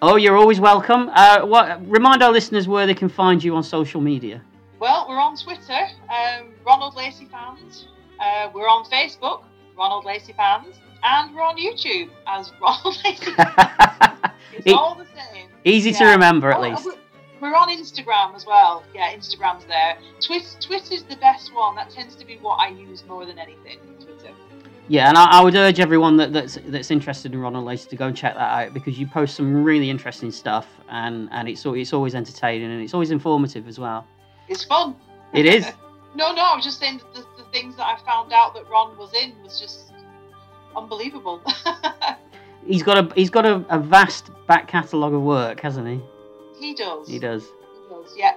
Oh, 0.00 0.16
you're 0.16 0.36
always 0.36 0.60
welcome. 0.60 1.10
Uh, 1.12 1.40
what, 1.46 1.78
remind 1.88 2.22
our 2.22 2.32
listeners 2.32 2.66
where 2.68 2.86
they 2.86 2.94
can 2.94 3.08
find 3.08 3.42
you 3.42 3.54
on 3.54 3.62
social 3.62 4.00
media. 4.00 4.42
Well, 4.80 5.06
we're 5.08 5.20
on 5.20 5.36
Twitter, 5.36 5.86
um, 6.10 6.48
Ronald 6.66 6.96
Lacey 6.96 7.26
fans. 7.26 7.86
Uh, 8.20 8.50
we're 8.52 8.68
on 8.68 8.84
Facebook, 8.84 9.44
Ronald 9.78 10.04
Lacey 10.04 10.32
fans, 10.32 10.80
and 11.04 11.34
we're 11.34 11.42
on 11.42 11.56
YouTube 11.56 12.10
as 12.26 12.52
Ronald 12.60 12.96
Lacey. 13.04 13.32
It's 14.54 14.66
E- 14.66 14.72
all 14.74 14.94
the 14.94 15.06
same. 15.06 15.48
Easy 15.64 15.92
to 15.92 16.04
remember, 16.04 16.50
at 16.50 16.58
Oh, 16.58 16.62
least. 16.62 16.84
we're- 17.40 17.54
on 17.56 17.70
Instagram 17.70 18.34
as 18.36 18.44
well. 18.44 18.84
Yeah, 18.94 19.12
Instagram's 19.14 19.64
there. 19.64 19.96
Twit- 20.20 20.58
Twitter's 20.60 21.04
the 21.04 21.16
best 21.16 21.54
one. 21.54 21.74
That 21.74 21.88
tends 21.90 22.14
to 22.16 22.26
be 22.26 22.36
what 22.36 22.56
I 22.60 22.68
use 22.68 23.02
more 23.08 23.24
than 23.24 23.38
anything. 23.38 23.78
Yeah, 24.88 25.08
and 25.08 25.16
I, 25.16 25.38
I 25.38 25.42
would 25.42 25.54
urge 25.54 25.80
everyone 25.80 26.16
that, 26.16 26.32
that's 26.32 26.58
that's 26.66 26.90
interested 26.90 27.32
in 27.32 27.40
Ronald 27.40 27.64
Lacey 27.64 27.88
to 27.90 27.96
go 27.96 28.06
and 28.06 28.16
check 28.16 28.34
that 28.34 28.40
out 28.40 28.74
because 28.74 28.98
you 28.98 29.06
post 29.06 29.36
some 29.36 29.62
really 29.62 29.88
interesting 29.90 30.30
stuff, 30.30 30.66
and 30.88 31.28
and 31.32 31.48
it's 31.48 31.64
it's 31.64 31.92
always 31.92 32.14
entertaining 32.14 32.70
and 32.70 32.82
it's 32.82 32.94
always 32.94 33.10
informative 33.10 33.68
as 33.68 33.78
well. 33.78 34.06
It's 34.48 34.64
fun. 34.64 34.96
It 35.32 35.46
is. 35.46 35.66
No, 36.14 36.30
no, 36.34 36.42
I 36.42 36.54
was 36.54 36.62
just 36.62 36.78
saying 36.78 36.98
that 36.98 37.14
the, 37.14 37.42
the 37.42 37.48
things 37.52 37.74
that 37.76 37.86
I 37.86 37.96
found 38.04 38.34
out 38.34 38.52
that 38.52 38.68
Ron 38.68 38.98
was 38.98 39.14
in 39.14 39.32
was 39.42 39.58
just 39.58 39.94
unbelievable. 40.76 41.40
he's 42.66 42.82
got 42.82 42.98
a 42.98 43.14
he's 43.14 43.30
got 43.30 43.46
a, 43.46 43.64
a 43.70 43.78
vast 43.78 44.30
back 44.46 44.68
catalogue 44.68 45.14
of 45.14 45.22
work, 45.22 45.60
hasn't 45.60 45.88
he? 45.88 46.02
he 46.62 46.74
does. 46.74 47.08
He 47.08 47.18
does. 47.18 47.44
He 47.44 47.94
does. 47.94 48.14
Yeah. 48.16 48.34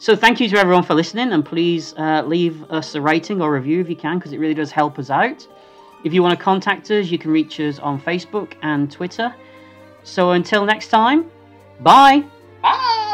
So 0.00 0.16
thank 0.16 0.40
you 0.40 0.48
to 0.48 0.56
everyone 0.56 0.82
for 0.82 0.94
listening, 0.94 1.30
and 1.32 1.44
please 1.44 1.92
uh, 1.98 2.22
leave 2.22 2.64
us 2.70 2.94
a 2.94 3.00
rating 3.02 3.42
or 3.42 3.52
review 3.52 3.82
if 3.82 3.90
you 3.90 3.96
can, 3.96 4.18
because 4.18 4.32
it 4.32 4.40
really 4.40 4.54
does 4.54 4.70
help 4.70 4.98
us 4.98 5.10
out. 5.10 5.46
If 6.04 6.14
you 6.14 6.22
want 6.22 6.38
to 6.38 6.42
contact 6.42 6.90
us, 6.90 7.10
you 7.10 7.18
can 7.18 7.30
reach 7.30 7.60
us 7.60 7.78
on 7.78 8.00
Facebook 8.00 8.54
and 8.62 8.90
Twitter. 8.90 9.34
So 10.02 10.30
until 10.30 10.64
next 10.64 10.88
time, 10.88 11.30
bye. 11.80 12.24
bye. 12.62 13.08